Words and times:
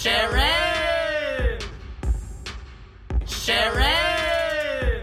Sharon! 0.00 1.60
Sharon! 3.26 5.02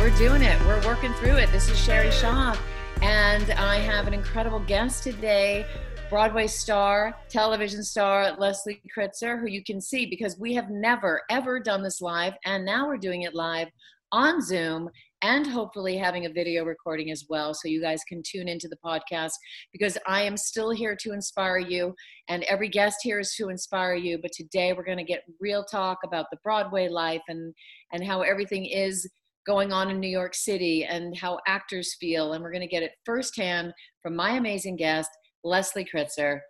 We're 0.00 0.10
doing 0.18 0.42
it. 0.42 0.60
We're 0.66 0.84
working 0.84 1.12
through 1.14 1.36
it. 1.36 1.52
This 1.52 1.70
is 1.70 1.78
Sherry 1.78 2.10
Shaw, 2.10 2.56
and 3.02 3.52
I 3.52 3.76
have 3.76 4.08
an 4.08 4.14
incredible 4.14 4.58
guest 4.58 5.04
today 5.04 5.64
Broadway 6.10 6.48
star, 6.48 7.14
television 7.28 7.84
star 7.84 8.32
Leslie 8.32 8.82
Kritzer, 8.92 9.38
who 9.38 9.46
you 9.46 9.62
can 9.62 9.80
see 9.80 10.06
because 10.06 10.40
we 10.40 10.54
have 10.54 10.70
never, 10.70 11.22
ever 11.30 11.60
done 11.60 11.84
this 11.84 12.00
live, 12.00 12.34
and 12.44 12.64
now 12.64 12.88
we're 12.88 12.98
doing 12.98 13.22
it 13.22 13.32
live 13.32 13.68
on 14.10 14.42
Zoom 14.42 14.90
and 15.22 15.46
hopefully 15.46 15.96
having 15.96 16.26
a 16.26 16.32
video 16.32 16.64
recording 16.64 17.10
as 17.10 17.24
well 17.28 17.54
so 17.54 17.68
you 17.68 17.80
guys 17.80 18.02
can 18.08 18.22
tune 18.24 18.48
into 18.48 18.68
the 18.68 18.76
podcast 18.84 19.32
because 19.72 19.96
I 20.06 20.22
am 20.22 20.36
still 20.36 20.70
here 20.70 20.96
to 21.00 21.12
inspire 21.12 21.58
you 21.58 21.94
and 22.28 22.42
every 22.44 22.68
guest 22.68 22.96
here 23.02 23.20
is 23.20 23.34
to 23.36 23.48
inspire 23.48 23.94
you 23.94 24.18
but 24.20 24.32
today 24.32 24.72
we're 24.72 24.84
going 24.84 24.98
to 24.98 25.04
get 25.04 25.22
real 25.40 25.64
talk 25.64 25.98
about 26.04 26.26
the 26.30 26.38
Broadway 26.42 26.88
life 26.88 27.22
and 27.28 27.54
and 27.92 28.04
how 28.04 28.22
everything 28.22 28.66
is 28.66 29.08
going 29.46 29.72
on 29.72 29.90
in 29.90 29.98
New 29.98 30.08
York 30.08 30.34
City 30.34 30.84
and 30.84 31.16
how 31.16 31.38
actors 31.46 31.96
feel 31.98 32.32
and 32.32 32.42
we're 32.42 32.52
going 32.52 32.60
to 32.60 32.66
get 32.66 32.82
it 32.82 32.92
firsthand 33.04 33.72
from 34.02 34.14
my 34.16 34.32
amazing 34.32 34.76
guest 34.76 35.10
Leslie 35.44 35.86
Kritzer. 35.92 36.40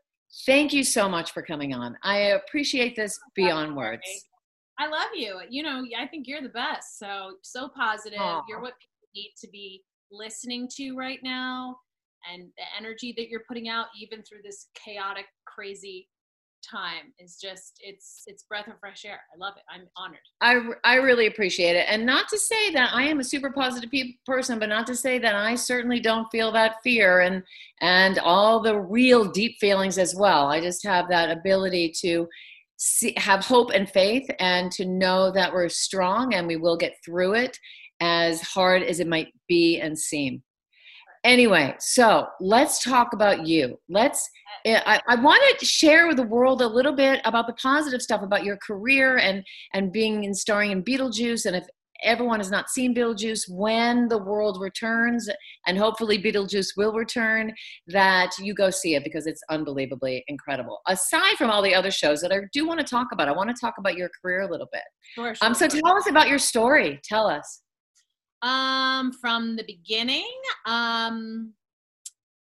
Thank 0.47 0.73
you 0.73 0.83
so 0.83 1.09
much 1.09 1.33
for 1.33 1.43
coming 1.43 1.75
on. 1.75 1.97
I 2.03 2.17
appreciate 2.17 2.97
this 2.97 3.19
beyond 3.35 3.77
words. 3.77 4.03
I 4.83 4.89
love 4.89 5.11
you. 5.15 5.41
You 5.49 5.63
know, 5.63 5.85
I 5.99 6.07
think 6.07 6.27
you're 6.27 6.43
the 6.43 6.49
best. 6.49 6.99
So 6.99 7.33
so 7.43 7.69
positive. 7.69 8.19
Aw. 8.21 8.43
You're 8.49 8.61
what 8.61 8.75
people 8.81 9.09
need 9.15 9.33
to 9.41 9.49
be 9.49 9.83
listening 10.11 10.69
to 10.77 10.95
right 10.95 11.21
now, 11.23 11.77
and 12.33 12.49
the 12.59 12.65
energy 12.77 13.15
that 13.17 13.29
you're 13.29 13.45
putting 13.47 13.69
out, 13.69 13.87
even 14.01 14.23
through 14.23 14.41
this 14.43 14.69
chaotic, 14.75 15.27
crazy 15.47 16.09
time, 16.69 17.13
is 17.21 17.37
just 17.41 17.75
it's 17.81 18.23
it's 18.27 18.43
breath 18.43 18.67
of 18.67 18.79
fresh 18.81 19.05
air. 19.05 19.21
I 19.33 19.39
love 19.39 19.55
it. 19.57 19.63
I'm 19.73 19.87
honored. 19.97 20.19
I, 20.41 20.61
I 20.85 20.97
really 20.97 21.29
appreciate 21.29 21.77
it. 21.77 21.87
And 21.89 22.05
not 22.05 22.29
to 22.31 22.39
say 22.39 22.73
that 22.73 22.91
I 22.93 23.05
am 23.05 23.21
a 23.21 23.25
super 23.25 23.53
positive 23.53 23.91
pe- 23.91 24.15
person, 24.27 24.59
but 24.59 24.69
not 24.69 24.87
to 24.89 24.97
say 24.97 25.19
that 25.21 25.37
I 25.37 25.55
certainly 25.55 26.01
don't 26.01 26.31
feel 26.33 26.51
that 26.53 26.77
fear 26.83 27.21
and 27.21 27.45
and 27.81 28.19
all 28.19 28.61
the 28.61 28.81
real 28.81 29.31
deep 29.31 29.59
feelings 29.61 29.97
as 29.97 30.17
well. 30.17 30.49
I 30.49 30.61
just 30.61 30.85
have 30.85 31.09
that 31.09 31.31
ability 31.31 31.93
to 32.01 32.29
see, 32.83 33.15
have 33.17 33.45
hope 33.45 33.71
and 33.73 33.89
faith 33.89 34.29
and 34.41 34.73
to 34.73 34.85
know 34.85 35.31
that 35.31 35.53
we're 35.53 35.69
strong 35.69 36.35
and 36.35 36.49
we 36.49 36.57
will 36.57 36.77
get 36.77 36.97
through 37.05 37.35
it 37.35 37.57
as 38.01 38.41
hard 38.41 38.83
as 38.83 38.99
it 38.99 39.07
might 39.07 39.29
be 39.49 39.79
and 39.79 39.97
seem. 39.97 40.43
Anyway, 41.23 41.73
so 41.79 42.27
let's 42.41 42.83
talk 42.83 43.13
about 43.13 43.47
you. 43.47 43.79
Let's. 43.89 44.29
Eh, 44.65 44.81
I, 44.85 45.01
I 45.07 45.15
want 45.15 45.41
to 45.61 45.65
share 45.65 46.09
with 46.09 46.17
the 46.17 46.25
world 46.25 46.61
a 46.61 46.67
little 46.67 46.93
bit 46.93 47.21
about 47.25 47.47
the 47.47 47.53
positive 47.53 48.03
stuff 48.03 48.23
about 48.23 48.45
your 48.45 48.57
career 48.57 49.19
and 49.19 49.45
and 49.73 49.93
being 49.93 50.25
in 50.25 50.35
starring 50.35 50.73
in 50.73 50.83
Beetlejuice. 50.83 51.47
And 51.47 51.55
if 51.55 51.65
everyone 52.03 52.41
has 52.41 52.51
not 52.51 52.71
seen 52.71 52.95
Beetlejuice, 52.95 53.45
when 53.51 54.09
the 54.09 54.19
world 54.19 54.59
returns, 54.61 55.29
and 55.67 55.79
hopefully 55.79 56.23
Beetlejuice 56.23 56.77
will 56.77 56.93
return, 56.93 57.53
that 57.89 58.31
you 58.39 58.55
go 58.55 58.71
see 58.71 58.95
it 58.95 59.05
because 59.05 59.27
it's 59.27 59.43
unbelievably 59.51 60.25
incredible. 60.29 60.81
Aside 60.87 61.37
from 61.37 61.51
all 61.51 61.63
the 61.63 61.75
other 61.75 61.91
shows 61.91 62.21
that 62.21 62.33
I 62.33 62.41
do 62.53 62.67
want 62.67 62.81
to 62.81 62.87
talk 62.87 63.09
about, 63.13 63.29
I 63.29 63.33
want 63.33 63.51
to 63.51 63.61
talk 63.61 63.75
about 63.79 63.97
your 63.97 64.11
career 64.21 64.43
a 64.43 64.51
little 64.51 64.69
bit. 64.73 64.83
Sure, 65.15 65.35
Um, 65.43 65.55
so 65.55 65.67
tell 65.69 65.97
us 65.97 66.09
about 66.09 66.29
your 66.29 66.39
story. 66.39 67.01
Tell 67.05 67.27
us. 67.27 67.63
Um, 68.43 69.13
from 69.13 69.57
the 69.57 69.65
beginning, 69.65 70.33
um, 70.67 71.53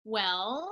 well, 0.05 0.69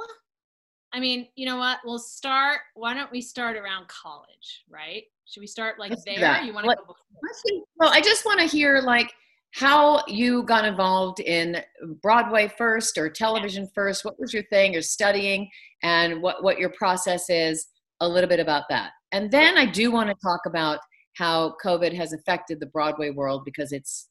I 0.94 1.00
mean, 1.00 1.28
you 1.36 1.46
know 1.46 1.58
what? 1.58 1.80
We'll 1.84 2.00
start. 2.00 2.60
Why 2.76 2.94
don't 2.94 3.12
we 3.12 3.22
start 3.22 3.58
around 3.58 3.88
college, 3.88 4.64
right? 4.70 5.04
Should 5.28 5.42
we 5.42 5.48
start 5.48 5.80
like 5.80 5.92
Let's 5.92 6.04
there? 6.06 6.42
You 6.44 6.54
want 6.54 6.66
to 6.66 6.76
go 6.76 6.82
before? 6.82 7.64
Well, 7.78 7.90
I 7.92 8.02
just 8.02 8.26
want 8.26 8.40
to 8.40 8.46
hear 8.46 8.80
like 8.82 9.12
how 9.56 10.04
you 10.08 10.44
got 10.44 10.66
involved 10.66 11.20
in 11.20 11.62
Broadway 12.02 12.52
first 12.58 12.98
or 12.98 13.10
television 13.10 13.68
first. 13.74 14.06
What 14.06 14.20
was 14.20 14.34
your 14.34 14.44
thing 14.52 14.76
or 14.76 14.82
studying 14.82 15.50
and 15.82 16.22
what, 16.22 16.44
what 16.44 16.60
your 16.60 16.70
process 16.72 17.30
is, 17.30 17.66
a 18.02 18.08
little 18.08 18.30
bit 18.30 18.40
about 18.40 18.64
that. 18.70 18.92
And 19.12 19.32
then 19.32 19.58
I 19.58 19.66
do 19.66 19.92
want 19.92 20.10
to 20.10 20.16
talk 20.22 20.42
about 20.46 20.80
how 21.14 21.56
COVID 21.64 21.94
has 21.94 22.12
affected 22.12 22.60
the 22.60 22.66
Broadway 22.68 23.10
world 23.10 23.44
because 23.46 23.72
it's 23.72 24.10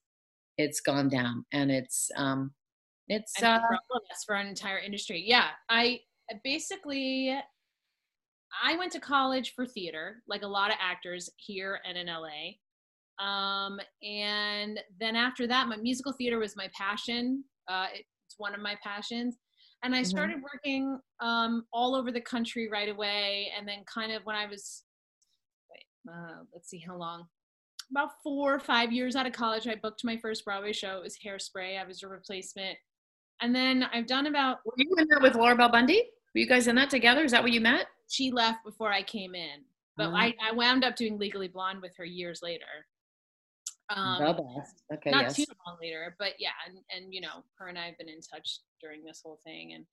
it's 0.57 0.81
gone 0.81 1.09
down 1.09 1.45
and 1.53 1.71
it's 1.71 2.11
um 2.17 2.53
it's 3.09 3.33
uh 3.43 3.59
for 3.59 3.75
all 3.75 3.97
of 3.97 4.03
us, 4.11 4.25
for 4.25 4.37
an 4.37 4.47
entire 4.47 4.79
industry. 4.79 5.23
Yeah, 5.27 5.49
I 5.69 6.01
basically 6.43 7.37
I 8.63 8.77
went 8.77 8.93
to 8.93 9.01
college 9.01 9.53
for 9.55 9.67
theater, 9.67 10.23
like 10.29 10.43
a 10.43 10.47
lot 10.47 10.71
of 10.71 10.77
actors 10.81 11.31
here 11.37 11.81
and 11.89 11.97
in 11.99 12.07
LA. 12.09 12.57
Um, 13.25 13.81
and 14.03 14.81
then 15.01 15.17
after 15.17 15.47
that, 15.47 15.69
my 15.69 15.77
musical 15.77 16.13
theater 16.13 16.39
was 16.39 16.57
my 16.57 16.69
passion. 16.77 17.45
Uh, 17.69 17.87
it's 17.95 18.35
one 18.39 18.55
of 18.55 18.61
my 18.61 18.77
passions. 18.83 19.37
And 19.83 19.95
I 19.95 20.01
Mhm. 20.03 20.07
started 20.07 20.43
working 20.43 20.99
um, 21.21 21.67
all 21.73 21.95
over 21.95 22.11
the 22.11 22.21
country 22.21 22.69
right 22.69 22.89
away. 22.89 23.53
And 23.57 23.69
then, 23.69 23.85
kind 23.85 24.13
of 24.13 24.25
when 24.25 24.35
I 24.37 24.47
was, 24.47 24.85
wait, 25.71 26.13
uh, 26.13 26.45
let's 26.53 26.69
see 26.69 26.79
how 26.79 26.97
long, 26.97 27.29
about 27.91 28.11
four 28.23 28.55
or 28.55 28.59
five 28.61 28.93
years 28.93 29.15
out 29.15 29.27
of 29.27 29.33
college, 29.33 29.67
I 29.69 29.75
booked 29.75 30.03
my 30.05 30.17
first 30.17 30.45
Broadway 30.45 30.73
show. 30.73 30.99
It 30.99 31.03
was 31.03 31.19
Hairspray. 31.19 31.79
I 31.81 31.85
was 31.85 32.03
a 32.03 32.09
replacement. 32.09 32.79
And 33.41 33.55
then 33.55 33.83
I've 33.85 34.07
done 34.07 34.27
about, 34.27 34.59
were 34.65 34.73
you 34.77 34.95
in 34.97 35.07
there 35.09 35.21
with 35.21 35.35
Laura 35.35 35.55
Bell 35.57 35.69
Bundy? 35.69 36.03
Were 36.35 36.41
you 36.41 36.47
guys 36.47 36.67
in 36.67 36.77
that 36.77 36.89
together? 36.91 37.23
Is 37.25 37.33
that 37.33 37.43
where 37.43 37.53
you 37.53 37.61
met? 37.61 37.87
She 38.09 38.31
left 38.31 38.65
before 38.65 38.93
I 38.93 39.03
came 39.03 39.35
in. 39.35 39.61
But 39.97 40.09
Ah. 40.09 40.17
I, 40.17 40.35
I 40.43 40.53
wound 40.53 40.85
up 40.85 40.97
doing 40.97 41.19
Legally 41.19 41.49
Blonde 41.49 41.81
with 41.81 41.97
her 41.97 42.05
years 42.05 42.41
later. 42.43 42.87
Um, 43.91 44.19
the 44.19 44.43
best. 44.57 44.83
Okay, 44.93 45.11
not 45.11 45.25
yes. 45.25 45.37
too 45.37 45.45
long 45.67 45.77
later, 45.81 46.17
but 46.19 46.33
yeah, 46.39 46.51
and, 46.67 46.79
and 46.91 47.13
you 47.13 47.21
know, 47.21 47.45
her 47.59 47.69
and 47.69 47.79
I 47.79 47.87
have 47.87 47.99
been 47.99 48.09
in 48.09 48.21
touch 48.21 48.61
during 48.81 49.05
this 49.05 49.21
whole 49.23 49.39
thing, 49.45 49.75
and 49.75 49.85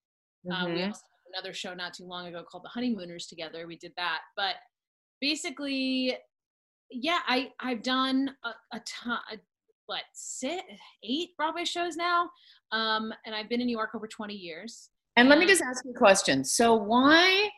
uh, 0.51 0.65
we 0.65 0.79
Mhm. 0.79 0.87
also 0.87 1.01
had 1.03 1.33
another 1.35 1.53
show 1.53 1.73
not 1.73 1.93
too 1.93 2.05
long 2.05 2.27
ago 2.27 2.41
called 2.43 2.63
The 2.63 2.69
Honeymooners 2.69 3.27
together. 3.27 3.67
We 3.67 3.75
did 3.75 3.93
that, 3.97 4.21
but 4.37 4.55
basically, 5.19 6.17
yeah, 6.89 7.19
I 7.27 7.51
I've 7.59 7.83
done 7.83 8.35
a, 8.45 8.49
a 8.73 8.79
ton, 8.87 9.19
a, 9.31 9.37
what 9.87 10.03
six, 10.13 10.63
eight 11.03 11.35
Broadway 11.35 11.65
shows 11.65 11.97
now, 11.97 12.29
um, 12.71 13.13
and 13.25 13.35
I've 13.35 13.49
been 13.49 13.59
in 13.59 13.67
New 13.67 13.77
York 13.77 13.93
over 13.93 14.07
twenty 14.07 14.35
years. 14.35 14.89
And 15.17 15.27
let 15.27 15.37
me 15.37 15.45
just 15.45 15.61
ask 15.61 15.83
you 15.83 15.91
a 15.91 15.97
question. 15.97 16.45
So 16.45 16.73
why, 16.75 17.49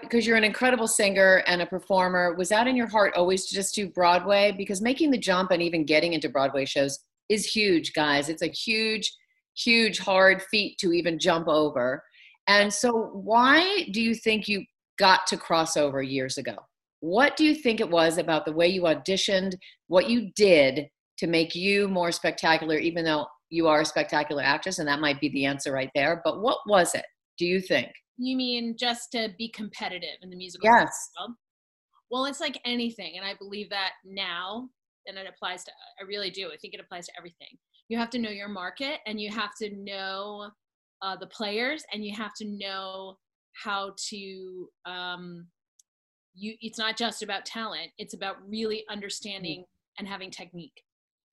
because 0.00 0.26
you're 0.26 0.36
an 0.36 0.44
incredible 0.44 0.88
singer 0.88 1.42
and 1.46 1.60
a 1.60 1.66
performer, 1.66 2.34
was 2.34 2.48
that 2.48 2.66
in 2.66 2.76
your 2.76 2.86
heart 2.86 3.14
always 3.14 3.46
to 3.46 3.54
just 3.54 3.74
do 3.74 3.88
Broadway? 3.88 4.52
Because 4.56 4.80
making 4.80 5.10
the 5.10 5.18
jump 5.18 5.50
and 5.50 5.62
even 5.62 5.84
getting 5.84 6.14
into 6.14 6.28
Broadway 6.28 6.64
shows 6.64 6.98
is 7.28 7.44
huge, 7.44 7.92
guys. 7.92 8.28
It's 8.28 8.42
a 8.42 8.48
huge, 8.48 9.12
huge, 9.56 9.98
hard 9.98 10.42
feat 10.50 10.78
to 10.78 10.92
even 10.92 11.18
jump 11.18 11.48
over. 11.48 12.02
And 12.46 12.72
so 12.72 13.10
why 13.12 13.86
do 13.92 14.00
you 14.00 14.14
think 14.14 14.48
you 14.48 14.64
got 14.98 15.26
to 15.26 15.36
cross 15.36 15.76
over 15.76 16.02
years 16.02 16.38
ago? 16.38 16.56
What 17.00 17.36
do 17.36 17.44
you 17.44 17.54
think 17.54 17.80
it 17.80 17.90
was 17.90 18.18
about 18.18 18.44
the 18.44 18.52
way 18.52 18.68
you 18.68 18.82
auditioned, 18.82 19.54
what 19.86 20.08
you 20.08 20.30
did 20.34 20.88
to 21.18 21.26
make 21.26 21.54
you 21.54 21.88
more 21.88 22.10
spectacular, 22.10 22.76
even 22.76 23.04
though 23.04 23.26
you 23.50 23.68
are 23.68 23.82
a 23.82 23.84
spectacular 23.84 24.42
actress, 24.42 24.78
and 24.78 24.88
that 24.88 25.00
might 25.00 25.20
be 25.20 25.28
the 25.28 25.44
answer 25.44 25.72
right 25.72 25.90
there. 25.94 26.20
But 26.24 26.40
what 26.40 26.58
was 26.66 26.94
it, 26.94 27.04
do 27.38 27.46
you 27.46 27.60
think? 27.60 27.90
You 28.18 28.36
mean 28.36 28.76
just 28.76 29.12
to 29.12 29.30
be 29.38 29.48
competitive 29.48 30.18
in 30.22 30.30
the 30.30 30.36
musical 30.36 30.68
Yes. 30.68 31.10
world? 31.18 31.36
Well, 32.10 32.24
it's 32.24 32.40
like 32.40 32.60
anything, 32.64 33.16
and 33.16 33.24
I 33.24 33.34
believe 33.34 33.70
that 33.70 33.92
now, 34.04 34.68
and 35.06 35.16
it 35.16 35.26
applies 35.28 35.62
to. 35.64 35.72
I 36.00 36.04
really 36.04 36.30
do. 36.30 36.50
I 36.52 36.56
think 36.56 36.74
it 36.74 36.80
applies 36.80 37.06
to 37.06 37.12
everything. 37.16 37.56
You 37.88 37.98
have 37.98 38.10
to 38.10 38.18
know 38.18 38.30
your 38.30 38.48
market, 38.48 39.00
and 39.06 39.20
you 39.20 39.30
have 39.30 39.54
to 39.60 39.70
know 39.76 40.50
uh, 41.02 41.16
the 41.16 41.26
players, 41.28 41.84
and 41.92 42.04
you 42.04 42.14
have 42.16 42.34
to 42.34 42.44
know 42.44 43.18
how 43.52 43.94
to. 44.08 44.68
Um, 44.84 45.46
you. 46.34 46.54
It's 46.60 46.78
not 46.78 46.96
just 46.96 47.22
about 47.22 47.44
talent. 47.44 47.90
It's 47.98 48.14
about 48.14 48.36
really 48.48 48.84
understanding 48.90 49.64
and 49.98 50.08
having 50.08 50.30
technique, 50.30 50.82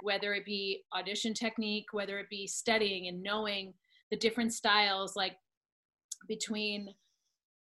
whether 0.02 0.34
it 0.34 0.46
be 0.46 0.84
audition 0.96 1.34
technique, 1.34 1.86
whether 1.94 2.20
it 2.20 2.30
be 2.30 2.48
studying 2.48 3.08
and 3.08 3.24
knowing 3.24 3.74
the 4.12 4.18
different 4.18 4.54
styles, 4.54 5.16
like 5.16 5.38
between 6.28 6.94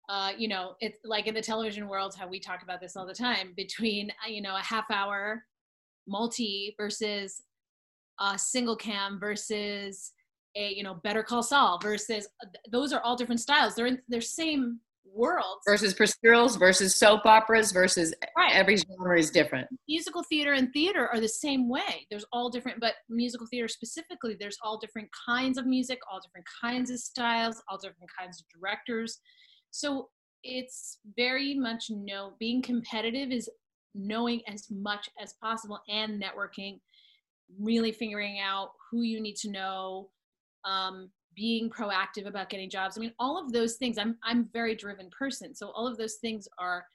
uh, 0.10 0.32
you 0.38 0.48
know, 0.48 0.76
it's 0.82 1.00
like 1.06 1.28
in 1.28 1.34
the 1.34 1.42
television 1.42 1.88
world, 1.88 2.14
how 2.18 2.28
we 2.28 2.40
talk 2.40 2.62
about 2.62 2.82
this 2.82 2.96
all 2.96 3.06
the 3.06 3.14
time 3.14 3.54
between, 3.56 4.12
uh, 4.26 4.30
you 4.30 4.42
know, 4.42 4.56
a 4.56 4.62
half 4.62 4.86
hour 4.92 5.46
multi 6.08 6.76
versus 6.78 7.42
a 8.20 8.38
single 8.38 8.76
cam 8.76 9.20
versus 9.20 10.12
a, 10.56 10.74
you 10.74 10.84
know, 10.84 10.96
Better 10.96 11.24
Call 11.24 11.42
Saul 11.42 11.80
versus 11.82 12.28
uh, 12.44 12.48
those 12.70 12.92
are 12.92 13.02
all 13.02 13.16
different 13.16 13.42
styles. 13.42 13.76
They're 13.76 13.88
in, 13.88 14.02
they're 14.10 14.22
same 14.22 14.80
worlds 15.06 15.62
versus 15.68 15.94
procedurals 15.94 16.58
versus 16.58 16.96
soap 16.96 17.26
operas 17.26 17.72
versus 17.72 18.14
Right. 18.38 18.56
every 18.56 18.78
genre 18.78 19.18
is 19.18 19.30
different. 19.30 19.68
musical 19.88 20.24
theater 20.24 20.54
and 20.54 20.72
theater 20.74 21.08
are 21.08 21.20
the 21.20 21.28
same 21.28 21.70
way. 21.70 22.08
There's 22.10 22.26
all 22.32 22.50
different, 22.50 22.80
but 22.80 22.96
musical 23.10 23.48
theater 23.48 23.68
specifically, 23.68 24.36
there's 24.40 24.58
all 24.64 24.78
different 24.80 25.10
kinds 25.28 25.58
of 25.58 25.66
music, 25.66 26.00
all 26.12 26.20
different 26.20 26.48
kinds 26.62 26.90
of 26.90 27.00
styles, 27.00 27.62
all 27.70 27.78
different 27.78 28.10
kinds 28.18 28.40
of 28.40 28.46
directors. 28.60 29.20
So 29.72 30.10
it's 30.44 31.00
very 31.16 31.54
much 31.54 31.86
know 31.90 32.34
being 32.40 32.62
competitive 32.62 33.32
is 33.32 33.50
knowing 33.96 34.42
as 34.48 34.66
much 34.72 35.10
as 35.22 35.36
possible 35.42 35.80
and 35.88 36.22
networking, 36.22 36.80
really 37.60 37.92
figuring 37.92 38.40
out 38.40 38.72
who 38.90 39.02
you 39.04 39.22
need 39.22 39.36
to 39.38 39.52
know, 39.52 40.10
um, 40.66 41.12
being 41.36 41.70
proactive 41.70 42.26
about 42.28 42.50
getting 42.50 42.70
jobs. 42.70 42.98
I 42.98 43.02
mean, 43.02 43.14
all 43.20 43.38
of 43.44 43.52
those 43.52 43.76
things. 43.76 43.98
I'm 43.98 44.18
I'm 44.24 44.42
a 44.42 44.46
very 44.54 44.76
driven 44.76 45.10
person, 45.18 45.54
so 45.56 45.70
all 45.72 45.88
of 45.88 45.98
those 45.98 46.16
things 46.16 46.48
are 46.60 46.86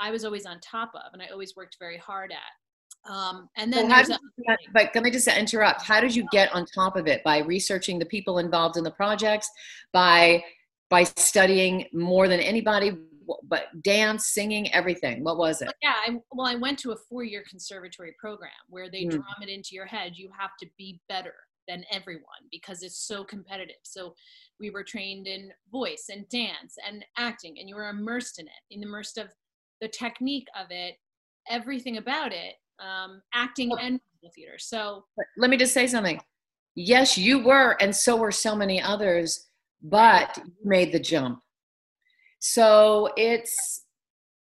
I 0.00 0.10
was 0.10 0.24
always 0.24 0.46
on 0.46 0.60
top 0.60 0.92
of, 0.94 1.12
and 1.12 1.22
I 1.22 1.26
always 1.26 1.56
worked 1.56 1.76
very 1.80 1.96
hard 1.98 2.32
at. 2.32 3.10
Um, 3.12 3.48
and 3.56 3.72
then 3.72 3.84
So 3.84 3.88
how 3.88 3.96
there's 3.96 4.08
did 4.08 4.16
a- 4.16 4.20
you 4.36 4.44
get- 4.46 4.72
but 4.72 4.90
let 4.94 5.04
me 5.04 5.10
just 5.10 5.26
interrupt. 5.28 5.82
How 5.82 6.00
did 6.00 6.14
you 6.14 6.26
get 6.30 6.52
on 6.54 6.66
top 6.66 6.96
of 6.96 7.06
it? 7.06 7.22
By 7.24 7.38
researching 7.38 7.98
the 7.98 8.06
people 8.06 8.38
involved 8.38 8.76
in 8.76 8.84
the 8.84 8.90
projects, 8.90 9.48
by 9.92 10.44
by 10.90 11.04
studying 11.04 11.86
more 11.92 12.28
than 12.28 12.40
anybody, 12.40 12.92
but 13.44 13.64
dance, 13.82 14.28
singing, 14.28 14.72
everything. 14.72 15.22
What 15.22 15.36
was 15.36 15.60
it? 15.60 15.70
yeah, 15.82 15.92
I, 16.06 16.16
well, 16.32 16.46
I 16.46 16.54
went 16.54 16.78
to 16.80 16.92
a 16.92 16.96
four-year 16.96 17.44
conservatory 17.48 18.14
program 18.18 18.50
where 18.70 18.88
they 18.90 19.04
Mm. 19.04 19.10
drum 19.10 19.24
it 19.42 19.50
into 19.50 19.74
your 19.74 19.84
head. 19.84 20.12
You 20.16 20.30
have 20.38 20.52
to 20.60 20.66
be 20.78 20.98
better 21.08 21.34
than 21.68 21.84
everyone 21.92 22.24
because 22.50 22.82
it's 22.82 23.06
so 23.06 23.22
competitive. 23.22 23.76
So 23.84 24.14
we 24.58 24.70
were 24.70 24.82
trained 24.82 25.26
in 25.26 25.52
voice 25.70 26.06
and 26.10 26.28
dance 26.30 26.76
and 26.86 27.04
acting, 27.16 27.58
and 27.60 27.68
you 27.68 27.76
were 27.76 27.90
immersed 27.90 28.40
in 28.40 28.46
it, 28.46 28.74
in 28.74 28.82
immersed 28.82 29.18
of 29.18 29.28
the 29.80 29.88
technique 29.88 30.48
of 30.58 30.66
it, 30.70 30.96
everything 31.48 31.98
about 31.98 32.32
it, 32.32 32.54
um, 32.80 33.22
acting 33.34 33.70
Well- 33.70 33.78
and 33.78 34.00
theater. 34.34 34.58
So 34.58 35.06
let 35.36 35.48
me 35.48 35.56
just 35.56 35.72
say 35.72 35.86
something. 35.86 36.20
Yes, 36.74 37.16
you 37.16 37.38
were, 37.38 37.76
and 37.80 37.94
so 37.94 38.16
were 38.16 38.32
so 38.32 38.54
many 38.54 38.80
others, 38.80 39.48
but 39.82 40.36
you 40.36 40.52
made 40.64 40.92
the 40.92 41.00
jump. 41.00 41.42
So 42.40 43.12
it's 43.16 43.84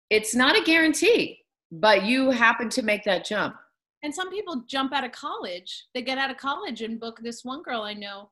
it's 0.08 0.34
not 0.34 0.56
a 0.56 0.62
guarantee, 0.62 1.44
but 1.72 2.04
you 2.04 2.30
happen 2.30 2.68
to 2.70 2.82
make 2.82 3.02
that 3.04 3.24
jump. 3.24 3.56
And 4.06 4.14
some 4.14 4.30
people 4.30 4.62
jump 4.68 4.92
out 4.94 5.02
of 5.02 5.10
college. 5.10 5.86
They 5.92 6.00
get 6.00 6.16
out 6.16 6.30
of 6.30 6.36
college 6.36 6.80
and 6.80 7.00
book 7.00 7.18
this 7.22 7.44
one 7.44 7.60
girl 7.62 7.82
i 7.82 7.92
know. 7.92 8.30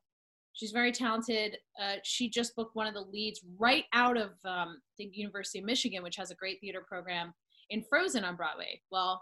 She's 0.52 0.70
very 0.70 0.92
talented. 0.92 1.56
Uh, 1.82 1.96
she 2.04 2.30
just 2.30 2.54
booked 2.54 2.76
one 2.76 2.86
of 2.86 2.94
the 2.94 3.00
leads 3.00 3.40
right 3.58 3.82
out 3.92 4.16
of 4.16 4.30
um, 4.44 4.80
the 4.98 5.10
university 5.12 5.58
of 5.58 5.64
michigan 5.64 6.04
which 6.04 6.14
has 6.14 6.30
a 6.30 6.36
great 6.36 6.60
theater 6.60 6.84
program 6.86 7.34
in 7.70 7.82
frozen 7.90 8.22
on 8.24 8.36
broadway. 8.36 8.80
Well 8.92 9.20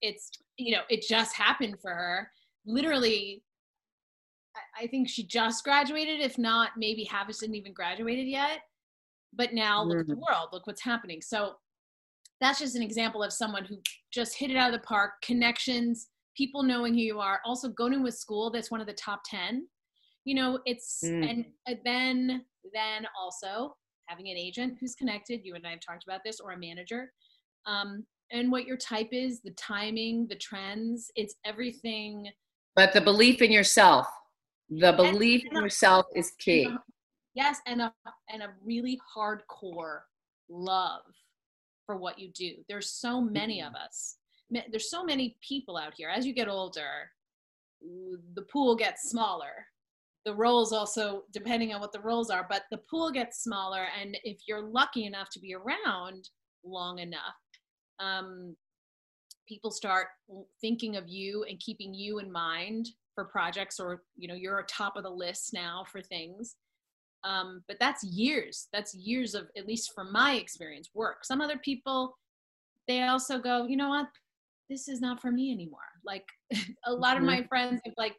it's 0.00 0.30
you 0.56 0.72
know 0.74 0.80
it 0.88 1.04
just 1.06 1.36
happened 1.36 1.76
for 1.82 1.90
her. 1.90 2.30
Literally 2.64 3.44
I- 4.56 4.84
I 4.84 4.86
think 4.86 5.08
she 5.10 5.24
just 5.26 5.62
graduated, 5.62 6.20
if 6.20 6.38
not, 6.38 6.70
maybe 6.78 7.04
half 7.04 7.28
isn't 7.28 7.54
even 7.54 7.74
graduated 7.74 8.26
yet. 8.26 8.60
But 9.34 9.52
now 9.52 9.84
look 9.84 10.00
at 10.00 10.06
the 10.08 10.16
world, 10.16 10.48
look 10.52 10.66
what's 10.66 10.80
happening. 10.82 11.20
So 11.20 11.56
that's 12.40 12.58
just 12.58 12.76
an 12.76 12.82
example 12.82 13.22
of 13.22 13.32
someone 13.32 13.64
who 13.64 13.76
just 14.12 14.36
hit 14.36 14.50
it 14.50 14.56
out 14.56 14.72
of 14.72 14.80
the 14.80 14.86
park, 14.86 15.12
connections, 15.22 16.08
people 16.36 16.62
knowing 16.62 16.94
who 16.94 17.00
you 17.00 17.20
are, 17.20 17.40
also 17.44 17.68
going 17.68 17.92
to 17.92 18.06
a 18.06 18.12
school 18.12 18.50
that's 18.50 18.70
one 18.70 18.80
of 18.80 18.86
the 18.86 18.92
top 18.94 19.20
10. 19.26 19.66
You 20.24 20.34
know, 20.34 20.58
it's 20.64 21.00
Mm. 21.04 21.44
and 21.66 21.78
then 21.84 22.44
then 22.74 23.06
also 23.18 23.74
having 24.06 24.28
an 24.28 24.36
agent 24.36 24.76
who's 24.80 24.94
connected, 24.94 25.40
you 25.44 25.54
and 25.54 25.66
I 25.66 25.70
have 25.70 25.80
talked 25.80 26.04
about 26.04 26.20
this, 26.24 26.40
or 26.40 26.52
a 26.52 26.58
manager. 26.58 27.12
Um, 27.66 28.06
and 28.32 28.50
what 28.52 28.64
your 28.66 28.76
type 28.76 29.08
is, 29.12 29.40
the 29.40 29.50
timing, 29.52 30.26
the 30.28 30.36
trends, 30.36 31.10
it's 31.16 31.36
everything 31.44 32.30
But 32.76 32.92
the 32.92 33.00
belief 33.00 33.40
in 33.42 33.50
yourself, 33.50 34.06
the 34.68 34.92
belief 34.92 35.44
in 35.46 35.52
yourself 35.56 36.06
is 36.14 36.32
key. 36.38 36.68
yes 37.34 37.60
and 37.66 37.80
a 37.82 37.94
and 38.28 38.42
a 38.42 38.54
really 38.64 38.98
hardcore 39.16 40.00
love 40.48 41.02
for 41.90 41.96
what 41.96 42.20
you 42.20 42.28
do. 42.28 42.52
There's 42.68 42.92
so 42.92 43.20
many 43.20 43.60
of 43.60 43.74
us. 43.74 44.18
There's 44.70 44.90
so 44.90 45.02
many 45.02 45.36
people 45.46 45.76
out 45.76 45.92
here. 45.96 46.08
As 46.08 46.24
you 46.24 46.32
get 46.32 46.46
older 46.46 47.10
the 48.34 48.42
pool 48.42 48.76
gets 48.76 49.10
smaller. 49.10 49.66
The 50.24 50.34
roles 50.34 50.72
also 50.72 51.24
depending 51.32 51.74
on 51.74 51.80
what 51.80 51.92
the 51.92 52.00
roles 52.00 52.30
are 52.30 52.46
but 52.48 52.64
the 52.70 52.80
pool 52.90 53.10
gets 53.10 53.42
smaller 53.42 53.86
and 54.00 54.16
if 54.22 54.38
you're 54.46 54.60
lucky 54.62 55.06
enough 55.06 55.30
to 55.30 55.40
be 55.40 55.54
around 55.54 56.28
long 56.62 56.98
enough 56.98 57.38
um, 57.98 58.54
people 59.48 59.70
start 59.70 60.08
thinking 60.60 60.96
of 60.96 61.08
you 61.08 61.44
and 61.48 61.58
keeping 61.58 61.94
you 61.94 62.18
in 62.18 62.30
mind 62.30 62.86
for 63.14 63.24
projects 63.24 63.80
or 63.80 64.02
you 64.14 64.28
know 64.28 64.34
you're 64.34 64.62
top 64.68 64.96
of 64.96 65.04
the 65.04 65.10
list 65.10 65.54
now 65.54 65.84
for 65.90 66.02
things 66.02 66.56
um, 67.24 67.62
but 67.68 67.76
that's 67.80 68.02
years 68.04 68.68
that's 68.72 68.94
years 68.94 69.34
of 69.34 69.48
at 69.56 69.66
least 69.66 69.92
from 69.94 70.12
my 70.12 70.34
experience 70.34 70.90
work 70.94 71.24
some 71.24 71.40
other 71.40 71.58
people 71.58 72.16
they 72.88 73.02
also 73.02 73.38
go 73.38 73.66
you 73.66 73.76
know 73.76 73.88
what 73.90 74.06
this 74.68 74.88
is 74.88 75.00
not 75.00 75.20
for 75.20 75.30
me 75.30 75.52
anymore 75.52 75.80
like 76.04 76.24
a 76.86 76.92
lot 76.92 77.16
of 77.16 77.22
Mhm. 77.22 77.26
my 77.26 77.42
friends 77.44 77.80
have 77.84 77.94
like 77.98 78.16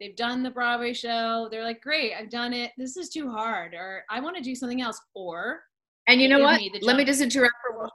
they've 0.00 0.16
done 0.16 0.42
the 0.42 0.50
broadway 0.50 0.92
show 0.92 1.48
they're 1.50 1.64
like 1.64 1.80
great 1.80 2.12
i've 2.14 2.30
done 2.30 2.52
it 2.52 2.72
this 2.76 2.96
is 2.96 3.08
too 3.08 3.30
hard 3.30 3.74
or 3.74 4.04
i 4.10 4.20
want 4.20 4.36
to 4.36 4.42
do 4.42 4.54
something 4.54 4.80
else 4.82 5.00
or 5.14 5.62
And 6.06 6.20
you 6.20 6.28
know 6.28 6.40
what? 6.40 6.60
me 6.60 6.70
Let 6.82 6.96
me 6.96 7.04
just 7.04 7.22
interrupt 7.22 7.54
for 7.66 7.78
one. 7.78 7.90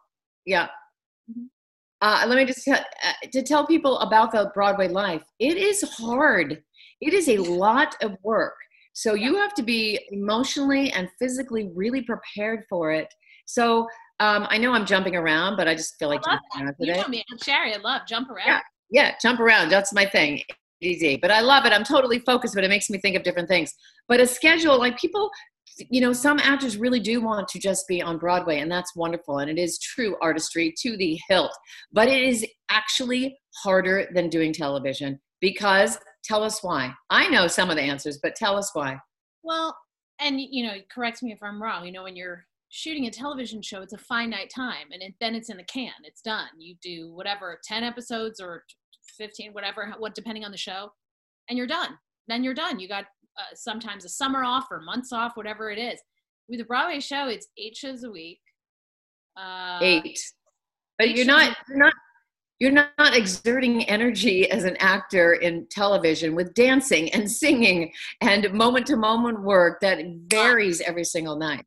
Yeah. 0.45 0.67
Mhm. 1.29 1.47
Uh, 2.01 2.25
let 2.27 2.37
me 2.37 2.45
just 2.45 2.63
tell, 2.65 2.79
uh, 3.03 3.13
to 3.31 3.43
tell 3.43 3.67
people 3.67 3.99
about 3.99 4.31
the 4.31 4.49
Broadway 4.53 4.87
life. 4.87 5.23
It 5.39 5.57
is 5.57 5.83
hard. 5.83 6.63
It 7.01 7.13
is 7.13 7.27
a 7.29 7.37
lot 7.37 7.95
of 8.01 8.17
work. 8.23 8.55
So 8.99 9.13
you 9.13 9.37
have 9.37 9.53
to 9.53 9.63
be 9.63 9.97
emotionally 10.11 10.91
and 10.91 11.07
physically 11.17 11.71
really 11.73 12.01
prepared 12.01 12.65
for 12.67 12.91
it. 12.91 13.07
So 13.45 13.87
um, 14.19 14.45
I 14.49 14.57
know 14.57 14.73
I'm 14.73 14.85
jumping 14.85 15.15
around, 15.15 15.55
but 15.55 15.69
I 15.69 15.73
just 15.73 15.97
feel 15.97 16.09
like 16.09 16.21
jumping 16.21 16.75
you 16.79 16.93
know 16.93 17.07
me 17.07 17.23
i'm 17.31 17.37
sherry 17.37 17.73
i 17.73 17.77
love 17.77 18.01
jump 18.05 18.29
around 18.29 18.45
Yeah. 18.45 18.59
Yeah, 18.91 19.15
jump 19.21 19.39
around. 19.39 19.69
That's 19.69 19.93
my 19.93 20.05
thing. 20.05 20.41
Easy. 20.81 21.15
But 21.15 21.31
I 21.31 21.39
love 21.39 21.65
it. 21.65 21.71
I'm 21.71 21.85
totally 21.85 22.19
focused, 22.19 22.55
but 22.55 22.65
it 22.65 22.69
makes 22.69 22.89
me 22.89 22.97
think 22.97 23.15
of 23.15 23.23
different 23.23 23.47
things. 23.47 23.73
But 24.09 24.19
a 24.19 24.27
schedule, 24.27 24.77
like 24.77 24.99
people, 24.99 25.29
you 25.89 26.01
know, 26.01 26.11
some 26.11 26.39
actors 26.39 26.75
really 26.75 26.99
do 26.99 27.21
want 27.21 27.47
to 27.49 27.59
just 27.59 27.87
be 27.87 28.01
on 28.01 28.17
Broadway, 28.17 28.59
and 28.59 28.69
that's 28.69 28.95
wonderful. 28.97 29.37
And 29.37 29.49
it 29.49 29.57
is 29.57 29.79
true 29.79 30.17
artistry 30.21 30.73
to 30.81 30.97
the 30.97 31.17
hilt. 31.29 31.55
But 31.93 32.09
it 32.09 32.21
is 32.21 32.45
actually 32.69 33.37
harder 33.63 34.09
than 34.13 34.27
doing 34.27 34.51
television 34.51 35.19
because 35.39 35.97
tell 36.23 36.43
us 36.43 36.63
why. 36.63 36.93
I 37.09 37.29
know 37.29 37.47
some 37.47 37.69
of 37.69 37.75
the 37.75 37.81
answers, 37.81 38.19
but 38.21 38.35
tell 38.35 38.57
us 38.57 38.71
why. 38.73 38.97
Well, 39.43 39.75
and 40.19 40.39
you 40.39 40.65
know, 40.65 40.75
correct 40.93 41.23
me 41.23 41.31
if 41.31 41.41
I'm 41.41 41.61
wrong. 41.61 41.85
You 41.85 41.91
know, 41.91 42.03
when 42.03 42.15
you're 42.15 42.45
shooting 42.69 43.07
a 43.07 43.11
television 43.11 43.61
show, 43.61 43.81
it's 43.81 43.93
a 43.93 43.97
finite 43.97 44.51
time, 44.53 44.87
and 44.91 45.01
it, 45.01 45.13
then 45.19 45.35
it's 45.35 45.49
in 45.49 45.57
the 45.57 45.63
can. 45.63 45.93
It's 46.03 46.21
done. 46.21 46.49
You 46.57 46.75
do 46.81 47.13
whatever, 47.13 47.59
ten 47.63 47.83
episodes 47.83 48.39
or 48.39 48.63
fifteen, 49.17 49.53
whatever, 49.53 49.93
what 49.97 50.15
depending 50.15 50.45
on 50.45 50.51
the 50.51 50.57
show, 50.57 50.91
and 51.49 51.57
you're 51.57 51.67
done. 51.67 51.97
Then 52.27 52.43
you're 52.43 52.53
done. 52.53 52.79
You 52.79 52.87
got 52.87 53.05
uh, 53.37 53.55
sometimes 53.55 54.05
a 54.05 54.09
summer 54.09 54.43
off 54.43 54.65
or 54.69 54.81
months 54.81 55.11
off, 55.11 55.35
whatever 55.35 55.71
it 55.71 55.79
is. 55.79 55.99
With 56.47 56.59
a 56.61 56.65
Broadway 56.65 56.99
show, 56.99 57.27
it's 57.27 57.47
eight 57.57 57.75
shows 57.75 58.03
a 58.03 58.11
week. 58.11 58.39
Uh, 59.39 59.79
Eight. 59.81 60.19
But 60.97 61.11
you're 61.11 61.25
not, 61.25 61.55
you're 61.69 61.77
not 61.77 61.93
you're 62.59 62.71
not 62.71 63.15
exerting 63.15 63.83
energy 63.85 64.49
as 64.51 64.65
an 64.65 64.75
actor 64.77 65.33
in 65.35 65.65
television 65.69 66.35
with 66.35 66.53
dancing 66.53 67.09
and 67.13 67.29
singing 67.29 67.91
and 68.21 68.51
moment 68.53 68.85
to 68.87 68.97
moment 68.97 69.41
work 69.41 69.79
that 69.81 69.99
varies 70.27 70.81
every 70.81 71.03
single 71.05 71.37
night. 71.37 71.65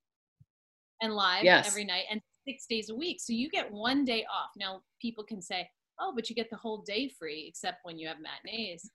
and 1.01 1.15
live 1.15 1.43
Yes. 1.43 1.67
every 1.67 1.85
night 1.85 2.05
and 2.13 2.21
six 2.47 2.65
days 2.67 2.89
a 2.89 2.95
week. 2.95 3.21
So 3.21 3.33
you 3.33 3.51
get 3.51 3.69
one 3.73 4.05
day 4.05 4.25
off. 4.33 4.51
Now 4.57 4.83
people 5.01 5.25
can 5.25 5.43
say, 5.43 5.69
oh, 5.99 6.13
but 6.15 6.29
you 6.31 6.37
get 6.37 6.49
the 6.49 6.57
whole 6.57 6.83
day 6.83 7.09
free 7.09 7.47
except 7.49 7.79
when 7.83 7.99
you 7.99 8.07
have 8.07 8.19
matinees. 8.21 8.89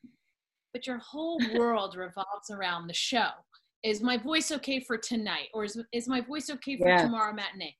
But 0.71 0.87
your 0.87 0.99
whole 0.99 1.37
world 1.53 1.95
revolves 1.97 2.49
around 2.49 2.87
the 2.87 2.93
show. 2.93 3.29
Is 3.83 4.01
my 4.01 4.17
voice 4.17 4.51
okay 4.51 4.79
for 4.79 4.97
tonight? 4.97 5.49
Or 5.53 5.65
is, 5.65 5.81
is 5.91 6.07
my 6.07 6.21
voice 6.21 6.49
okay 6.49 6.77
for 6.77 6.87
Yeah. 6.87 7.01
tomorrow 7.01 7.33
matinee? 7.33 7.75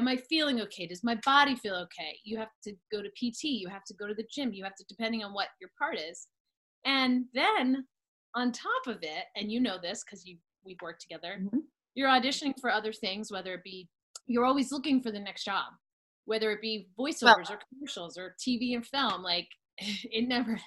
Am 0.00 0.08
I 0.08 0.16
feeling 0.16 0.62
okay? 0.62 0.86
Does 0.86 1.04
my 1.04 1.16
body 1.26 1.54
feel 1.56 1.74
okay? 1.74 2.18
You 2.24 2.38
have 2.38 2.48
to 2.64 2.72
go 2.90 3.02
to 3.02 3.10
PT, 3.10 3.44
you 3.44 3.68
have 3.68 3.84
to 3.84 3.94
go 3.94 4.06
to 4.08 4.14
the 4.14 4.26
gym, 4.34 4.50
you 4.54 4.64
have 4.64 4.74
to, 4.76 4.84
depending 4.88 5.22
on 5.22 5.34
what 5.34 5.48
your 5.60 5.68
part 5.78 5.98
is. 5.98 6.26
And 6.86 7.26
then 7.34 7.86
on 8.34 8.50
top 8.50 8.86
of 8.86 8.96
it, 9.02 9.24
and 9.36 9.52
you 9.52 9.60
know 9.60 9.76
this 9.80 10.02
because 10.02 10.24
you 10.24 10.38
we've 10.64 10.80
worked 10.80 11.02
together, 11.02 11.38
Mhm. 11.38 11.64
you're 11.94 12.08
auditioning 12.08 12.58
for 12.58 12.70
other 12.70 12.94
things, 12.94 13.30
whether 13.30 13.52
it 13.52 13.62
be 13.62 13.90
you're 14.26 14.46
always 14.46 14.72
looking 14.72 15.02
for 15.02 15.10
the 15.10 15.20
next 15.20 15.44
job, 15.44 15.74
whether 16.24 16.50
it 16.50 16.62
be 16.62 16.88
voiceovers 16.98 17.50
or 17.50 17.58
commercials 17.68 18.16
or 18.16 18.36
TV 18.40 18.74
and 18.74 18.86
film. 18.86 19.22
Like 19.22 19.48
it 19.78 20.26
never 20.26 20.58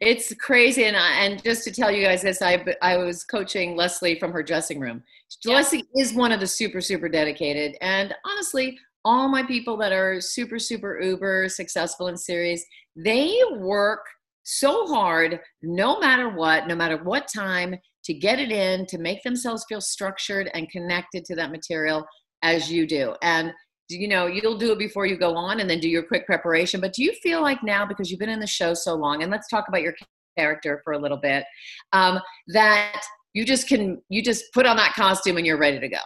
It's 0.00 0.32
crazy, 0.34 0.84
and 0.84 0.96
I, 0.96 1.24
and 1.24 1.42
just 1.42 1.64
to 1.64 1.72
tell 1.72 1.90
you 1.90 2.04
guys 2.04 2.22
this, 2.22 2.40
I 2.40 2.64
I 2.82 2.96
was 2.96 3.24
coaching 3.24 3.76
Leslie 3.76 4.18
from 4.18 4.30
her 4.32 4.44
dressing 4.44 4.78
room. 4.78 5.02
Yeah. 5.44 5.54
Leslie 5.54 5.84
is 5.96 6.14
one 6.14 6.30
of 6.30 6.38
the 6.38 6.46
super 6.46 6.80
super 6.80 7.08
dedicated, 7.08 7.76
and 7.80 8.14
honestly, 8.24 8.78
all 9.04 9.28
my 9.28 9.42
people 9.42 9.76
that 9.78 9.92
are 9.92 10.20
super 10.20 10.60
super 10.60 11.00
uber 11.00 11.48
successful 11.48 12.06
in 12.08 12.16
series, 12.16 12.64
they 12.94 13.40
work 13.56 14.04
so 14.44 14.86
hard, 14.86 15.40
no 15.62 15.98
matter 15.98 16.30
what, 16.30 16.68
no 16.68 16.76
matter 16.76 17.02
what 17.02 17.26
time, 17.34 17.74
to 18.04 18.14
get 18.14 18.38
it 18.38 18.52
in, 18.52 18.86
to 18.86 18.98
make 18.98 19.22
themselves 19.24 19.64
feel 19.68 19.80
structured 19.80 20.48
and 20.54 20.70
connected 20.70 21.24
to 21.24 21.34
that 21.34 21.50
material 21.50 22.06
as 22.42 22.70
you 22.70 22.86
do, 22.86 23.16
and 23.22 23.52
you 23.88 24.08
know 24.08 24.26
you'll 24.26 24.58
do 24.58 24.72
it 24.72 24.78
before 24.78 25.06
you 25.06 25.16
go 25.16 25.34
on 25.34 25.60
and 25.60 25.68
then 25.68 25.80
do 25.80 25.88
your 25.88 26.02
quick 26.02 26.26
preparation 26.26 26.80
but 26.80 26.92
do 26.92 27.02
you 27.02 27.12
feel 27.22 27.40
like 27.40 27.62
now 27.62 27.86
because 27.86 28.10
you've 28.10 28.20
been 28.20 28.28
in 28.28 28.40
the 28.40 28.46
show 28.46 28.74
so 28.74 28.94
long 28.94 29.22
and 29.22 29.30
let's 29.30 29.48
talk 29.48 29.66
about 29.68 29.82
your 29.82 29.94
character 30.36 30.80
for 30.84 30.92
a 30.92 30.98
little 30.98 31.16
bit 31.16 31.44
um, 31.92 32.20
that 32.48 33.00
you 33.34 33.44
just 33.44 33.66
can 33.68 34.00
you 34.08 34.22
just 34.22 34.44
put 34.52 34.66
on 34.66 34.76
that 34.76 34.92
costume 34.94 35.36
and 35.36 35.46
you're 35.46 35.58
ready 35.58 35.80
to 35.80 35.88
go 35.88 35.98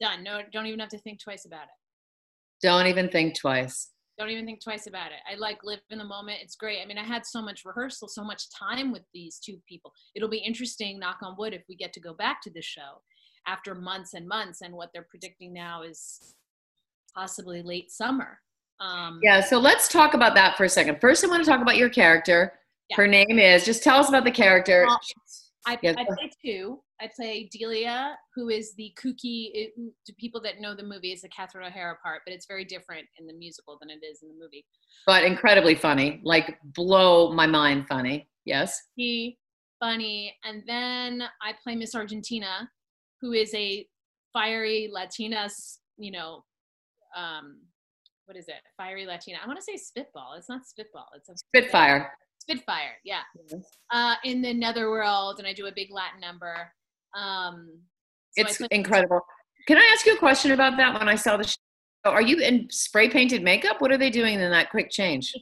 Done. 0.00 0.22
No, 0.24 0.40
don't 0.50 0.64
even 0.66 0.80
have 0.80 0.88
to 0.90 0.98
think 0.98 1.20
twice 1.22 1.44
about 1.44 1.64
it. 1.64 2.66
don't 2.66 2.86
even 2.86 3.08
think 3.10 3.38
twice 3.38 3.90
Don't 4.18 4.30
even 4.30 4.46
think 4.46 4.62
twice 4.62 4.86
about 4.86 5.12
it. 5.12 5.18
I 5.30 5.36
like 5.36 5.58
live 5.62 5.80
in 5.90 5.98
the 5.98 6.04
moment. 6.04 6.38
It's 6.42 6.56
great. 6.56 6.80
I 6.82 6.86
mean, 6.86 6.96
I 6.98 7.04
had 7.04 7.26
so 7.26 7.42
much 7.42 7.64
rehearsal, 7.66 8.08
so 8.08 8.24
much 8.24 8.44
time 8.50 8.92
with 8.92 9.02
these 9.12 9.38
two 9.38 9.58
people. 9.68 9.92
It'll 10.14 10.28
be 10.28 10.38
interesting, 10.38 10.98
knock 10.98 11.18
on 11.22 11.36
wood, 11.38 11.52
if 11.52 11.62
we 11.68 11.76
get 11.76 11.92
to 11.94 12.00
go 12.00 12.14
back 12.14 12.40
to 12.42 12.50
the 12.50 12.62
show 12.62 13.02
after 13.46 13.74
months 13.74 14.14
and 14.14 14.26
months. 14.26 14.62
And 14.62 14.74
what 14.74 14.90
they're 14.92 15.06
predicting 15.08 15.52
now 15.52 15.82
is 15.82 16.34
possibly 17.14 17.62
late 17.62 17.90
summer. 17.90 18.38
Um, 18.80 19.20
yeah 19.22 19.40
so 19.42 19.58
let's 19.58 19.88
talk 19.88 20.14
about 20.14 20.34
that 20.36 20.56
for 20.56 20.64
a 20.64 20.68
second 20.68 20.98
first 21.02 21.22
i 21.22 21.28
want 21.28 21.44
to 21.44 21.50
talk 21.50 21.60
about 21.60 21.76
your 21.76 21.90
character 21.90 22.54
Yeah. 22.88 22.96
her 22.96 23.06
name 23.06 23.38
is 23.38 23.62
just 23.66 23.82
tell 23.82 23.98
us 23.98 24.08
about 24.08 24.24
the 24.24 24.30
character 24.30 24.86
I, 25.66 25.78
Yeah, 25.82 25.92
I 25.98 26.04
play 26.06 26.30
two. 26.42 26.80
I 27.02 27.10
play 27.14 27.46
Delia, 27.52 28.16
who 28.34 28.48
is 28.48 28.72
the 28.76 28.94
kooky. 28.98 29.50
It, 29.52 29.72
to 30.06 30.14
people 30.14 30.40
that 30.40 30.58
know 30.58 30.74
the 30.74 30.82
movie, 30.82 31.12
is 31.12 31.20
the 31.20 31.28
Catherine 31.28 31.66
O'Hara 31.66 31.96
part, 32.02 32.22
but 32.24 32.32
it's 32.34 32.46
very 32.46 32.64
different 32.64 33.06
in 33.18 33.26
the 33.26 33.34
musical 33.34 33.76
than 33.78 33.90
it 33.90 34.00
is 34.02 34.22
in 34.22 34.28
the 34.30 34.34
movie. 34.42 34.64
but 35.06 35.22
incredibly 35.22 35.74
funny 35.74 36.22
like 36.24 36.58
blow 36.64 37.30
my 37.32 37.46
mind 37.46 37.86
funny 37.86 38.26
yes 38.46 38.80
He, 38.96 39.36
funny, 39.78 40.34
and 40.44 40.62
then 40.66 41.22
I 41.42 41.52
play 41.62 41.76
Miss 41.76 41.94
Argentina, 41.94 42.70
who 43.20 43.32
is 43.32 43.52
a 43.54 43.86
fiery 44.32 44.88
Latina. 44.90 45.46
You 45.98 46.12
know, 46.12 46.44
um, 47.16 47.60
what 48.26 48.36
is 48.36 48.48
it? 48.48 48.62
Fiery 48.76 49.06
Latina. 49.06 49.38
I 49.42 49.46
want 49.46 49.58
to 49.58 49.64
say 49.64 49.76
spitball. 49.76 50.34
It's 50.36 50.48
not 50.48 50.66
spitball. 50.66 51.08
It's 51.16 51.28
a 51.28 51.36
spitfire 51.36 52.12
Spitfire. 52.40 52.96
Yeah. 53.04 53.20
Uh, 53.92 54.14
in 54.24 54.40
the 54.40 54.54
netherworld, 54.54 55.38
and 55.38 55.46
I 55.46 55.52
do 55.52 55.66
a 55.66 55.72
big 55.72 55.88
Latin 55.92 56.20
number. 56.20 56.72
Um, 57.16 57.68
so 58.36 58.42
it's 58.42 58.60
incredible 58.70 59.20
can 59.66 59.76
i 59.76 59.90
ask 59.92 60.06
you 60.06 60.14
a 60.14 60.18
question 60.18 60.52
about 60.52 60.76
that 60.76 60.96
when 60.96 61.08
i 61.08 61.16
saw 61.16 61.36
the 61.36 61.42
show 61.42 61.56
are 62.04 62.22
you 62.22 62.38
in 62.38 62.68
spray 62.70 63.10
painted 63.10 63.42
makeup 63.42 63.80
what 63.80 63.90
are 63.90 63.98
they 63.98 64.08
doing 64.08 64.34
in 64.34 64.50
that 64.52 64.70
quick 64.70 64.88
change 64.88 65.34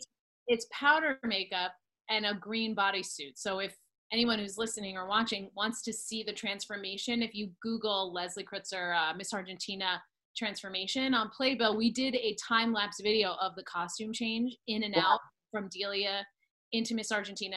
it's 0.49 0.67
powder 0.73 1.19
makeup 1.23 1.73
and 2.09 2.27
a 2.27 2.35
green 2.35 2.75
bodysuit. 2.75 3.33
So 3.37 3.59
if 3.59 3.77
anyone 4.13 4.39
who's 4.39 4.59
listening 4.59 4.97
or 4.97 5.07
watching 5.07 5.51
wants 5.55 5.83
to 5.83 5.93
see 5.93 6.23
the 6.23 6.33
transformation, 6.33 7.23
if 7.23 7.35
you 7.35 7.51
Google 7.63 8.13
Leslie 8.13 8.45
Kritzer, 8.45 8.97
uh, 8.97 9.15
Miss 9.15 9.33
Argentina 9.33 10.03
transformation 10.39 11.13
on 11.15 11.31
Playbill, 11.31 11.77
we 11.77 11.91
did 11.91 12.15
a 12.15 12.35
time 12.37 12.73
lapse 12.73 13.01
video 13.03 13.33
of 13.41 13.55
the 13.57 13.65
costume 13.65 14.13
change 14.13 14.57
in 14.69 14.85
and 14.85 14.95
Wow. 14.97 15.03
out 15.15 15.21
from 15.51 15.69
Delia 15.69 16.25
into 16.73 16.95
Miss 16.95 17.11
Argentina 17.11 17.57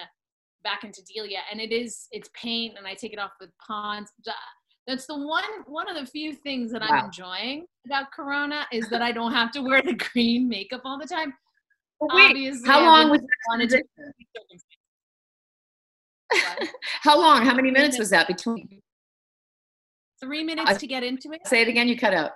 back 0.63 0.83
into 0.83 1.01
Delia, 1.13 1.39
and 1.51 1.59
it 1.61 1.71
is 1.71 2.07
it's 2.11 2.29
paint, 2.33 2.77
and 2.77 2.85
I 2.87 2.93
take 2.93 3.13
it 3.13 3.19
off 3.19 3.31
with 3.39 3.49
Pond's. 3.65 4.11
That's 4.87 5.05
the 5.05 5.17
one 5.17 5.43
one 5.67 5.87
of 5.89 5.95
the 5.95 6.05
few 6.09 6.33
things 6.33 6.71
that 6.71 6.81
Wow. 6.81 6.87
I'm 6.89 7.05
enjoying 7.05 7.65
about 7.85 8.11
Corona 8.11 8.65
is 8.71 8.89
that 8.89 9.01
I 9.01 9.11
don't 9.11 9.31
have 9.31 9.51
to 9.51 9.61
wear 9.61 9.81
the 9.81 9.93
green 9.93 10.49
makeup 10.49 10.81
all 10.85 10.97
the 10.97 11.07
time. 11.07 11.33
Wait, 12.01 12.29
Obviously, 12.31 12.67
how 12.67 12.83
long 12.83 13.11
was 13.11 13.21
that 13.21 13.69
to 13.69 13.83
how 17.01 17.19
long 17.19 17.45
how 17.45 17.53
many 17.53 17.69
minutes 17.69 17.99
was 17.99 18.09
that 18.09 18.25
between 18.27 18.81
three 20.21 20.43
minutes 20.43 20.77
to 20.77 20.87
get 20.87 21.03
into 21.03 21.31
it. 21.31 21.45
say 21.45 21.61
it 21.61 21.67
again 21.67 21.87
you 21.87 21.97
cut 21.97 22.13
out 22.13 22.31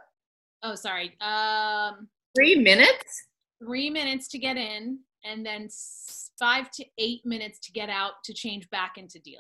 Oh, 0.66 0.74
sorry. 0.74 1.16
Um, 1.22 2.08
three 2.36 2.56
minutes 2.56 3.28
three 3.64 3.90
minutes 3.90 4.28
to 4.30 4.38
get 4.38 4.58
in, 4.58 5.00
and 5.24 5.46
then 5.46 5.70
five 6.38 6.70
to 6.72 6.84
eight 6.98 7.22
minutes 7.26 7.58
to 7.60 7.72
get 7.72 7.90
out 7.90 8.14
to 8.26 8.34
change 8.34 8.70
back 8.70 8.94
into 8.98 9.20
Delia. 9.20 9.40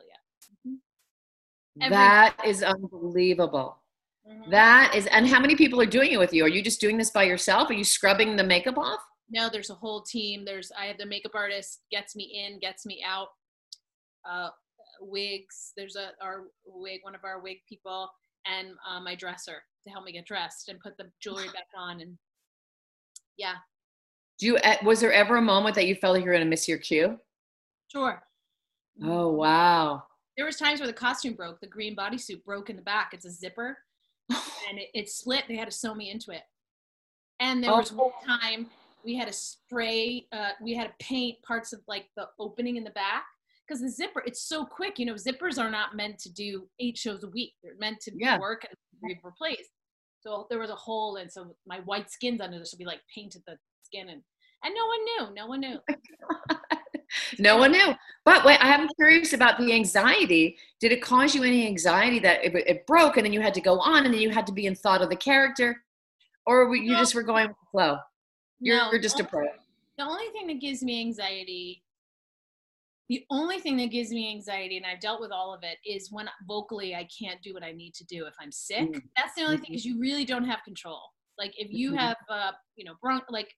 Every- 1.81 1.89
that 1.97 2.37
is 2.45 2.63
unbelievable 2.63 3.81
Mhm. 4.25 4.49
that 4.49 4.95
is 4.95 5.05
and 5.07 5.27
how 5.27 5.39
many 5.41 5.55
people 5.57 5.79
are 5.81 5.85
doing 5.85 6.11
it 6.13 6.17
with 6.17 6.33
you 6.33 6.43
are 6.45 6.47
you 6.47 6.61
just 6.63 6.79
doing 6.79 6.97
this 6.97 7.11
by 7.11 7.23
yourself 7.23 7.69
are 7.69 7.73
you 7.73 7.83
scrubbing 7.83 8.35
the 8.37 8.43
makeup 8.43 8.77
off 8.77 9.01
No, 9.29 9.49
there's 9.49 9.69
a 9.71 9.75
whole 9.75 10.01
team. 10.03 10.45
There's 10.45 10.71
I 10.71 10.85
have 10.85 10.97
the 10.97 11.05
makeup 11.05 11.33
artist 11.35 11.81
gets 11.91 12.15
me 12.15 12.23
in, 12.45 12.59
gets 12.59 12.85
me 12.85 13.03
out. 13.03 13.29
Uh, 14.23 14.51
wigs. 15.01 15.73
There's 15.75 15.95
a 15.95 16.13
our 16.21 16.47
wig, 16.65 17.03
one 17.03 17.15
of 17.15 17.23
our 17.25 17.39
wig 17.41 17.57
people, 17.67 18.09
and 18.45 18.69
uh, 18.89 18.99
my 18.99 19.15
dresser 19.15 19.63
to 19.83 19.89
help 19.89 20.05
me 20.05 20.11
get 20.11 20.25
dressed 20.25 20.69
and 20.69 20.79
put 20.79 20.97
the 20.97 21.09
jewelry 21.21 21.47
back 21.53 21.67
on. 21.77 22.01
And 22.01 22.17
yeah, 23.37 23.55
do 24.39 24.47
you 24.47 24.57
was 24.83 24.99
there 24.99 25.13
ever 25.13 25.37
a 25.37 25.41
moment 25.41 25.75
that 25.75 25.85
you 25.85 25.95
felt 25.95 26.13
like 26.13 26.23
you 26.23 26.27
were 26.27 26.33
going 26.33 26.45
to 26.45 26.49
miss 26.49 26.67
your 26.67 26.77
cue 26.77 27.17
sure. 27.91 28.21
oh 29.03 29.29
wow 29.29 30.03
There 30.37 30.45
was 30.45 30.57
times 30.57 30.79
where 30.79 30.87
the 30.87 30.93
costume 30.93 31.33
broke. 31.33 31.61
The 31.61 31.67
green 31.67 31.95
bodysuit 31.95 32.43
broke 32.43 32.69
in 32.69 32.75
the 32.75 32.81
back. 32.81 33.11
It's 33.13 33.25
a 33.25 33.31
zipper, 33.31 33.77
and 34.29 34.77
it, 34.77 34.89
it 34.93 35.09
split. 35.09 35.43
They 35.47 35.55
had 35.55 35.69
to 35.69 35.75
sew 35.75 35.95
me 35.95 36.11
into 36.11 36.31
it. 36.31 36.43
And 37.39 37.63
there 37.63 37.71
was 37.71 37.91
one 37.91 38.11
time 38.25 38.67
we 39.03 39.15
had 39.15 39.27
to 39.27 39.33
spray. 39.33 40.27
Uh, 40.31 40.51
we 40.61 40.73
had 40.73 40.87
to 40.87 41.05
paint 41.05 41.41
parts 41.43 41.73
of 41.73 41.81
like 41.87 42.07
the 42.15 42.27
opening 42.39 42.77
in 42.77 42.83
the 42.83 42.91
back 42.91 43.25
because 43.67 43.81
the 43.81 43.89
zipper. 43.89 44.23
It's 44.25 44.47
so 44.47 44.65
quick. 44.65 44.99
You 44.99 45.05
know, 45.05 45.13
zippers 45.15 45.57
are 45.59 45.69
not 45.69 45.95
meant 45.95 46.19
to 46.19 46.31
do 46.31 46.67
eight 46.79 46.97
shows 46.97 47.23
a 47.23 47.29
week. 47.29 47.53
They're 47.63 47.73
meant 47.79 47.99
to 48.01 48.11
Yeah. 48.15 48.39
work 48.39 48.63
and 48.65 48.75
be 49.07 49.19
replaced. 49.23 49.71
So 50.21 50.47
there 50.49 50.59
was 50.59 50.69
a 50.69 50.75
hole, 50.75 51.17
and 51.17 51.31
so 51.31 51.55
my 51.67 51.79
white 51.81 52.09
skin's 52.11 52.41
under 52.41 52.59
this. 52.59 52.71
So 52.71 52.77
we 52.79 52.85
like 52.85 53.01
painted 53.13 53.43
the 53.47 53.57
skin, 53.83 54.09
and 54.09 54.21
and 54.63 54.73
no 54.73 54.85
one 54.87 55.03
knew. 55.05 55.35
No 55.35 55.47
one 55.47 55.59
knew. 55.61 55.79
Oh 56.51 56.57
no 57.39 57.55
one 57.57 57.71
knew 57.71 57.93
but 58.25 58.43
wait 58.43 58.57
i'm 58.61 58.89
curious 58.95 59.31
about 59.33 59.57
the 59.59 59.71
anxiety 59.71 60.57
did 60.81 60.91
it 60.91 61.01
cause 61.01 61.35
you 61.35 61.43
any 61.43 61.65
anxiety 61.67 62.19
that 62.19 62.43
it, 62.43 62.53
it 62.67 62.85
broke 62.87 63.15
and 63.15 63.25
then 63.25 63.31
you 63.31 63.39
had 63.39 63.53
to 63.53 63.61
go 63.61 63.79
on 63.79 64.05
and 64.05 64.13
then 64.13 64.19
you 64.19 64.29
had 64.31 64.45
to 64.45 64.51
be 64.51 64.65
in 64.65 64.75
thought 64.75 65.01
of 65.01 65.09
the 65.09 65.15
character 65.15 65.83
or 66.45 66.75
you 66.75 66.91
No. 66.91 66.97
just 66.97 67.13
were 67.15 67.23
going 67.23 67.47
with 67.47 67.55
the 67.57 67.69
flow 67.71 67.97
you're, 68.59 68.77
No, 68.77 68.91
you're 68.91 68.99
just 68.99 69.19
a 69.19 69.23
pro 69.23 69.45
the 69.97 70.03
only 70.03 70.27
thing 70.31 70.47
that 70.47 70.59
gives 70.59 70.81
me 70.83 70.99
anxiety 70.99 71.83
the 73.09 73.23
only 73.29 73.59
thing 73.59 73.77
that 73.77 73.91
gives 73.91 74.09
me 74.09 74.31
anxiety 74.31 74.77
and 74.77 74.85
i've 74.85 74.99
dealt 74.99 75.21
with 75.21 75.31
all 75.31 75.53
of 75.53 75.61
it 75.63 75.77
is 75.85 76.11
when 76.11 76.27
vocally 76.47 76.95
i 76.95 77.07
can't 77.17 77.41
do 77.41 77.53
what 77.53 77.63
i 77.63 77.71
need 77.71 77.93
to 77.93 78.03
do 78.05 78.25
if 78.25 78.33
i'm 78.39 78.51
sick 78.51 78.89
Mm. 78.89 79.01
that's 79.15 79.35
the 79.35 79.43
only 79.43 79.57
thing 79.57 79.73
is 79.73 79.85
you 79.85 79.99
really 79.99 80.25
don't 80.25 80.45
have 80.45 80.63
control 80.63 81.01
like 81.37 81.53
if 81.57 81.71
you 81.71 81.91
Mhm. 81.91 81.97
have 81.97 82.17
uh 82.29 82.51
you 82.75 82.85
know 82.85 82.95
bron- 83.01 83.21
like 83.29 83.53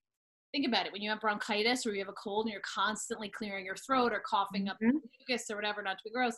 think 0.54 0.66
about 0.68 0.86
it 0.86 0.92
when 0.94 1.02
you 1.02 1.10
have 1.10 1.20
bronchitis 1.22 1.86
or 1.86 1.94
you 1.94 2.00
have 2.00 2.10
a 2.10 2.14
cold 2.14 2.46
and 2.46 2.52
you're 2.54 2.62
constantly 2.62 3.30
clearing 3.30 3.66
your 3.66 3.76
throat 3.76 4.12
or 4.14 4.22
coughing 4.26 4.68
up 4.70 4.78
Mhm. 4.82 5.02
mucus 5.20 5.50
or 5.50 5.56
whatever 5.56 5.82
not 5.82 5.98
to 5.98 6.04
be 6.04 6.10
gross 6.12 6.38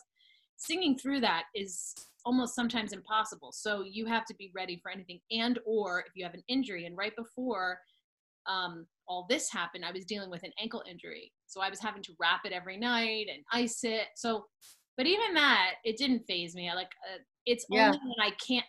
singing 0.56 0.96
through 0.98 1.20
that 1.20 1.44
is 1.54 1.94
almost 2.24 2.54
sometimes 2.54 2.92
impossible 2.92 3.50
so 3.50 3.82
you 3.82 4.04
have 4.06 4.24
to 4.26 4.34
be 4.34 4.50
ready 4.54 4.76
for 4.82 4.90
anything 4.90 5.20
and 5.30 5.58
or 5.64 6.00
if 6.00 6.12
you 6.14 6.22
have 6.24 6.34
an 6.34 6.44
injury 6.48 6.84
and 6.86 6.96
right 6.96 7.16
before 7.16 7.78
um, 8.46 8.86
all 9.10 9.26
this 9.28 9.50
happened, 9.50 9.84
I 9.84 9.90
was 9.90 10.04
dealing 10.04 10.30
with 10.30 10.44
an 10.44 10.52
ankle 10.62 10.84
injury. 10.88 11.32
So 11.48 11.60
I 11.60 11.68
was 11.68 11.80
having 11.80 12.02
to 12.04 12.12
wrap 12.20 12.42
it 12.44 12.52
every 12.52 12.76
night 12.76 13.26
and 13.32 13.42
ice 13.52 13.80
it. 13.82 14.06
So, 14.14 14.46
but 14.96 15.06
even 15.06 15.34
that, 15.34 15.72
it 15.84 15.98
didn't 15.98 16.24
phase 16.28 16.54
me. 16.54 16.70
I 16.70 16.74
like, 16.74 16.92
uh, 17.12 17.18
it's 17.44 17.66
Yeah. 17.68 17.86
only 17.86 17.98
when 17.98 18.26
I 18.26 18.30
can't 18.46 18.64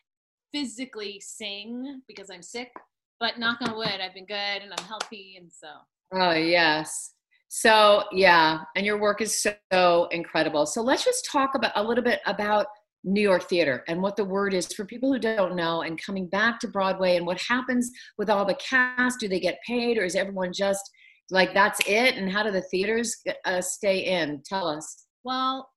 physically 0.52 1.22
sing 1.24 2.02
because 2.08 2.32
I'm 2.32 2.42
sick. 2.42 2.72
But 3.20 3.38
knock 3.38 3.60
on 3.62 3.78
wood, 3.78 4.02
I've 4.02 4.16
been 4.16 4.26
good 4.26 4.64
and 4.64 4.74
I'm 4.76 4.86
healthy. 4.86 5.38
And 5.40 5.52
so, 5.52 5.68
oh 6.14 6.32
yes 6.32 7.14
so 7.48 8.04
yeah 8.12 8.60
and 8.76 8.86
your 8.86 9.00
work 9.00 9.22
is 9.22 9.44
so 9.44 10.08
incredible 10.12 10.66
so 10.66 10.82
let's 10.82 11.04
just 11.04 11.26
talk 11.30 11.56
about 11.56 11.72
a 11.76 11.84
little 11.84 12.04
bit 12.04 12.22
about 12.26 12.68
new 13.04 13.22
york 13.22 13.50
theater 13.50 13.84
and 13.88 14.02
what 14.02 14.16
the 14.16 14.24
word 14.24 14.54
is 14.54 14.72
for 14.74 14.86
people 14.86 15.12
who 15.12 15.20
don't 15.20 15.56
know 15.56 15.82
and 15.82 16.02
coming 16.04 16.28
back 16.28 16.60
to 16.60 16.68
broadway 16.68 17.16
and 17.16 17.26
what 17.26 17.42
happens 17.42 17.90
with 18.18 18.30
all 18.30 18.46
the 18.46 18.56
cast 18.56 19.20
do 19.20 19.28
they 19.28 19.40
get 19.40 19.58
paid 19.66 19.98
or 19.98 20.04
is 20.04 20.16
everyone 20.16 20.54
just 20.54 20.90
like 21.32 21.54
that's 21.54 21.80
it 21.88 22.16
and 22.16 22.32
how 22.32 22.44
do 22.44 22.52
the 22.52 22.62
theaters 22.62 23.16
uh, 23.46 23.62
stay 23.62 24.00
in 24.06 24.42
tell 24.46 24.68
us 24.68 25.08
well, 25.24 25.70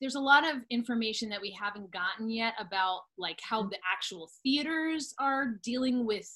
there's 0.00 0.14
a 0.16 0.20
lot 0.20 0.44
of 0.48 0.62
information 0.70 1.28
that 1.28 1.40
we 1.40 1.56
haven't 1.60 1.92
gotten 1.92 2.30
yet 2.30 2.54
about 2.58 3.00
like 3.18 3.38
how 3.42 3.62
the 3.64 3.78
actual 3.92 4.30
theaters 4.42 5.14
are 5.18 5.60
dealing 5.62 6.06
with 6.06 6.28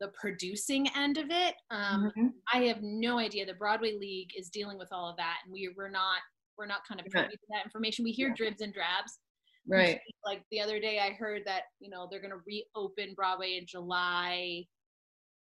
the 0.00 0.08
producing 0.20 0.88
end 0.96 1.18
of 1.18 1.30
it. 1.30 1.54
Um, 1.70 2.10
Mhm. 2.16 2.32
I 2.52 2.64
have 2.64 2.82
no 2.82 3.18
idea. 3.18 3.46
The 3.46 3.54
Broadway 3.54 3.92
League 3.92 4.30
is 4.36 4.48
dealing 4.50 4.78
with 4.78 4.88
all 4.92 5.08
of 5.08 5.16
that, 5.16 5.40
and 5.44 5.52
we 5.52 5.68
we're 5.76 5.88
not 5.88 6.20
we're 6.58 6.66
not 6.66 6.80
kind 6.86 7.00
of 7.00 7.06
privy 7.06 7.28
to 7.30 7.38
that 7.50 7.64
information. 7.64 8.04
We 8.04 8.12
hear 8.12 8.28
Yeah. 8.28 8.34
dribs 8.36 8.60
and 8.60 8.72
drabs. 8.72 9.18
Right. 9.66 10.00
Like 10.24 10.42
the 10.50 10.60
other 10.60 10.78
day, 10.78 10.98
I 10.98 11.12
heard 11.12 11.42
that 11.46 11.64
you 11.80 11.88
know 11.90 12.06
they're 12.10 12.20
going 12.20 12.32
to 12.32 12.42
reopen 12.46 13.14
Broadway 13.14 13.56
in 13.56 13.66
July. 13.66 14.64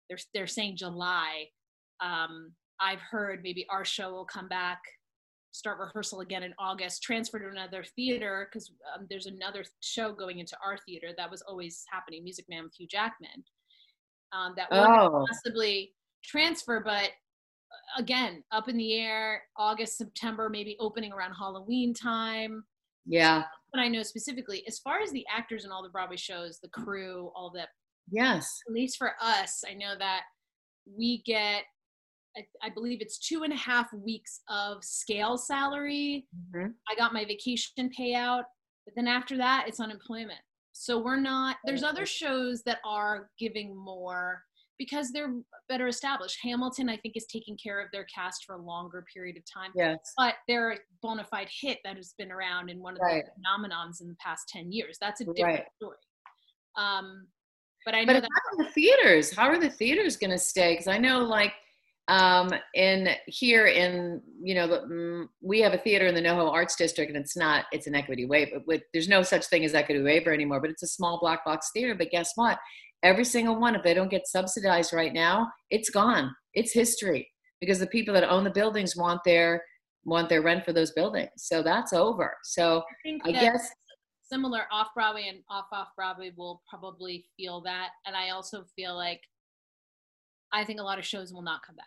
They're 0.09 0.19
they're 0.33 0.47
saying 0.47 0.75
July. 0.77 1.49
Um, 2.01 2.53
I've 2.81 2.99
heard 3.01 3.41
maybe 3.43 3.65
our 3.69 3.85
show 3.85 4.11
will 4.11 4.25
come 4.25 4.47
back, 4.47 4.79
start 5.51 5.79
rehearsal 5.79 6.21
again 6.21 6.43
in 6.43 6.53
August, 6.59 7.01
transfer 7.03 7.39
to 7.39 7.47
another 7.49 7.83
theater 7.95 8.47
because 8.49 8.71
um, 8.95 9.05
there's 9.09 9.25
another 9.25 9.63
show 9.81 10.13
going 10.13 10.39
into 10.39 10.57
our 10.65 10.77
theater 10.85 11.09
that 11.17 11.29
was 11.31 11.41
always 11.41 11.83
happening, 11.91 12.23
Music 12.23 12.45
Man 12.49 12.63
with 12.63 12.73
Hugh 12.77 12.87
Jackman. 12.87 13.43
Um, 14.31 14.53
that 14.57 14.69
will 14.69 14.85
Oh, 14.85 15.25
possibly 15.29 15.93
transfer, 16.23 16.81
but 16.83 17.09
again, 17.97 18.43
up 18.51 18.69
in 18.69 18.77
the 18.77 18.95
air. 18.95 19.43
August, 19.57 19.97
September, 19.97 20.49
maybe 20.49 20.75
opening 20.79 21.11
around 21.11 21.33
Halloween 21.33 21.93
time. 21.93 22.63
yeah. 23.05 23.43
But 23.71 23.81
I 23.81 23.87
know 23.87 24.01
specifically, 24.01 24.63
as 24.67 24.79
far 24.79 24.99
as 24.99 25.11
the 25.11 25.25
actors 25.31 25.63
and 25.63 25.71
all 25.71 25.83
the 25.83 25.89
Broadway 25.89 26.17
shows, 26.17 26.59
the 26.59 26.69
crew, 26.69 27.31
all 27.35 27.51
that. 27.55 27.69
Yes. 28.11 28.49
At 28.67 28.73
least 28.73 28.97
for 28.97 29.11
us, 29.21 29.63
I 29.69 29.75
know 29.75 29.93
that 29.99 30.23
we 30.97 31.21
get, 31.23 31.65
I, 32.35 32.41
I 32.63 32.69
believe 32.71 32.99
it's 32.99 33.19
two 33.19 33.43
and 33.43 33.53
a 33.53 33.55
half 33.55 33.93
weeks 33.93 34.41
of 34.49 34.83
scale 34.83 35.37
salary. 35.37 36.25
Mhm. 36.55 36.73
I 36.89 36.95
got 36.95 37.13
my 37.13 37.25
vacation 37.25 37.91
payout, 37.97 38.45
but 38.85 38.95
then 38.95 39.07
after 39.07 39.37
that, 39.37 39.65
it's 39.67 39.79
unemployment. 39.79 40.39
So 40.71 40.97
we're 40.97 41.19
not, 41.19 41.57
there's 41.65 41.83
other 41.83 42.07
shows 42.07 42.63
that 42.63 42.79
are 42.83 43.29
giving 43.37 43.75
more 43.77 44.41
because 44.79 45.11
they're 45.11 45.35
better 45.67 45.87
established. 45.87 46.37
Hamilton, 46.41 46.89
I 46.89 46.97
think, 46.97 47.15
is 47.17 47.25
taking 47.25 47.57
care 47.61 47.79
of 47.79 47.89
their 47.91 48.05
cast 48.05 48.45
for 48.45 48.55
a 48.55 48.61
longer 48.61 49.05
period 49.13 49.37
of 49.37 49.43
time. 49.45 49.71
Yes. 49.75 49.97
But 50.17 50.35
they're 50.47 50.71
a 50.71 50.77
bona 51.03 51.25
fide 51.25 51.49
hit 51.61 51.79
that 51.83 51.97
has 51.97 52.15
been 52.17 52.31
around 52.31 52.69
in 52.69 52.79
one 52.81 52.95
of 52.95 53.01
Right. 53.01 53.23
the 53.25 53.31
phenomenons 53.41 54.01
in 54.01 54.07
the 54.07 54.15
past 54.15 54.47
10 54.49 54.71
years. 54.71 54.97
That's 54.99 55.21
a 55.21 55.25
different 55.25 55.59
Right. 55.59 55.67
story. 55.75 55.97
Um, 56.77 57.27
but 57.85 57.93
I 57.93 58.03
know 58.05 58.13
But 58.13 58.21
that 58.21 58.29
how 58.33 58.57
are 58.59 58.65
the 58.65 58.71
theaters? 58.71 59.35
How 59.35 59.47
are 59.49 59.59
the 59.59 59.69
theaters 59.69 60.17
going 60.17 60.31
to 60.31 60.37
stay? 60.39 60.73
Because 60.73 60.87
I 60.87 60.97
know, 60.97 61.19
like, 61.19 61.53
um, 62.07 62.49
in 62.73 63.09
here 63.27 63.67
in 63.67 64.23
you 64.41 64.55
know, 64.55 64.67
the, 64.67 64.79
mm, 64.87 65.29
we 65.41 65.59
have 65.59 65.73
a 65.73 65.77
theater 65.77 66.07
in 66.07 66.15
the 66.15 66.21
NoHo 66.21 66.49
Arts 66.49 66.75
District, 66.75 67.11
and 67.13 67.17
it's 67.23 67.35
not. 67.37 67.65
It's 67.71 67.85
an 67.87 67.93
equity 67.93 68.25
waiver. 68.25 68.61
With, 68.65 68.81
there's 68.93 69.09
no 69.09 69.21
such 69.21 69.45
thing 69.47 69.63
as 69.65 69.75
equity 69.75 70.01
waiver 70.01 70.33
anymore, 70.33 70.61
but 70.61 70.69
it's 70.71 70.81
a 70.81 70.87
small 70.87 71.19
black 71.19 71.43
box 71.45 71.71
theater. 71.71 71.93
But 71.93 72.09
guess 72.09 72.31
what? 72.35 72.57
Every 73.03 73.23
single 73.23 73.59
one, 73.59 73.75
if 73.75 73.83
they 73.83 73.93
don't 73.93 74.11
get 74.11 74.27
subsidized 74.27 74.93
right 74.93 75.13
now, 75.13 75.51
it's 75.69 75.89
gone. 75.89 76.35
It's 76.53 76.73
history 76.73 77.29
because 77.61 77.79
the 77.79 77.87
people 77.87 78.13
that 78.13 78.29
own 78.29 78.43
the 78.43 78.49
buildings 78.49 78.95
want 78.95 79.21
their 79.23 79.63
want 80.05 80.29
their 80.29 80.41
rent 80.41 80.65
for 80.65 80.73
those 80.73 80.91
buildings. 80.91 81.29
So 81.37 81.61
that's 81.61 81.93
over. 81.93 82.35
So 82.43 82.79
I 82.79 82.95
think 83.03 83.21
I 83.25 83.31
guess 83.31 83.69
similar 84.23 84.61
off 84.71 84.89
Broadway 84.93 85.27
and 85.27 85.39
off 85.49 85.65
off 85.71 85.89
Broadway 85.95 86.31
will 86.35 86.61
probably 86.69 87.25
feel 87.37 87.61
that. 87.61 87.89
And 88.05 88.15
I 88.15 88.29
also 88.29 88.65
feel 88.75 88.95
like 88.95 89.21
I 90.51 90.63
think 90.63 90.79
a 90.79 90.83
lot 90.83 90.99
of 90.99 91.05
shows 91.05 91.33
will 91.33 91.41
not 91.41 91.61
come 91.65 91.75
back. 91.75 91.85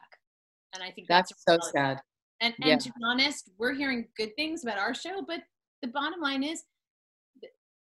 And 0.75 0.83
I 0.83 0.90
think 0.90 1.09
that's 1.09 1.33
that's, 1.47 1.66
so 1.66 1.71
sad. 1.73 2.00
And 2.40 2.54
Yeah. 2.59 2.73
and 2.73 2.81
to 2.81 2.88
be 2.90 3.04
honest, 3.04 3.50
we're 3.59 3.75
hearing 3.75 4.07
good 4.16 4.35
things 4.37 4.64
about 4.64 4.78
our 4.78 4.95
show, 4.95 5.23
but 5.26 5.42
the 5.83 5.88
bottom 5.88 6.21
line 6.21 6.42
is, 6.42 6.64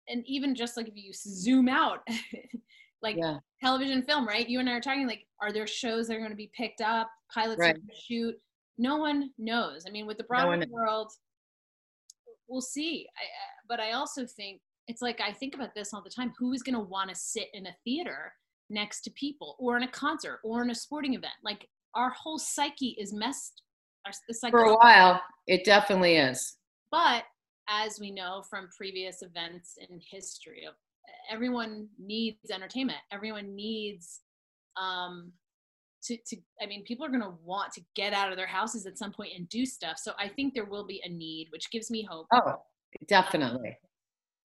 and 0.07 0.23
even 0.27 0.53
just 0.55 0.77
like 0.77 0.87
if 0.87 0.95
you 0.95 1.11
zoom 1.13 1.67
out, 1.67 2.07
like 3.01 3.17
Yeah. 3.17 3.39
television, 3.63 4.01
film, 4.03 4.27
right? 4.27 4.47
You 4.47 4.59
and 4.59 4.69
I 4.69 4.73
are 4.73 4.81
talking 4.81 5.07
like, 5.07 5.25
are 5.41 5.51
there 5.51 5.67
shows 5.67 6.07
that 6.07 6.15
are 6.15 6.19
going 6.19 6.31
to 6.31 6.35
be 6.35 6.51
picked 6.55 6.81
up? 6.81 7.09
Pilots 7.33 7.59
Right. 7.59 7.75
shoot. 7.93 8.35
No 8.77 8.97
one 8.97 9.31
knows. 9.37 9.85
I 9.87 9.91
mean, 9.91 10.05
with 10.05 10.17
the 10.17 10.23
No 10.23 10.27
Broadway 10.27 10.57
knows. 10.57 10.69
world, 10.69 11.11
we'll 12.47 12.61
see. 12.61 13.07
I, 13.17 13.23
but 13.67 13.79
I 13.79 13.93
also 13.93 14.25
think 14.25 14.61
it's 14.87 15.01
like 15.01 15.19
I 15.21 15.31
think 15.31 15.55
about 15.55 15.73
this 15.75 15.93
all 15.93 16.01
the 16.03 16.09
time. 16.09 16.33
Who 16.37 16.53
is 16.53 16.61
going 16.61 16.75
to 16.75 16.81
want 16.81 17.09
to 17.09 17.15
sit 17.15 17.47
in 17.53 17.65
a 17.67 17.75
theater 17.83 18.33
next 18.69 19.01
to 19.01 19.11
people, 19.11 19.55
or 19.59 19.77
in 19.77 19.83
a 19.83 19.87
concert, 19.87 20.39
or 20.43 20.61
in 20.63 20.69
a 20.69 20.75
sporting 20.75 21.13
event? 21.13 21.33
Like 21.43 21.67
our 21.95 22.09
whole 22.11 22.37
psyche 22.37 22.95
is 22.99 23.13
messed. 23.13 23.61
Our, 24.05 24.11
the 24.27 24.49
For 24.51 24.65
a 24.65 24.75
while, 24.75 25.21
it 25.47 25.63
definitely 25.65 26.17
is. 26.17 26.57
but 26.91 27.23
as 27.67 27.99
we 27.99 28.11
know 28.11 28.43
from 28.47 28.69
previous 28.77 29.23
events 29.23 29.77
in 29.79 29.99
history, 30.11 30.65
of 30.65 30.75
everyone 31.31 31.87
needs 31.99 32.51
entertainment. 32.51 32.99
Everyone 33.11 33.55
needs 33.55 34.21
um, 34.77 35.31
to, 36.03 36.17
to. 36.27 36.37
I 36.61 36.65
mean, 36.65 36.83
people 36.83 37.05
are 37.05 37.09
going 37.09 37.21
to 37.21 37.33
want 37.43 37.71
to 37.73 37.81
get 37.95 38.13
out 38.13 38.31
of 38.31 38.37
their 38.37 38.47
houses 38.47 38.85
at 38.85 38.97
some 38.97 39.11
point 39.11 39.31
and 39.35 39.47
do 39.49 39.65
stuff. 39.65 39.97
So 39.97 40.13
I 40.19 40.27
think 40.27 40.53
there 40.53 40.65
will 40.65 40.85
be 40.85 41.01
a 41.05 41.09
need, 41.09 41.47
which 41.51 41.71
gives 41.71 41.89
me 41.89 42.07
hope. 42.09 42.27
Oh, 42.33 42.61
definitely. 43.07 43.77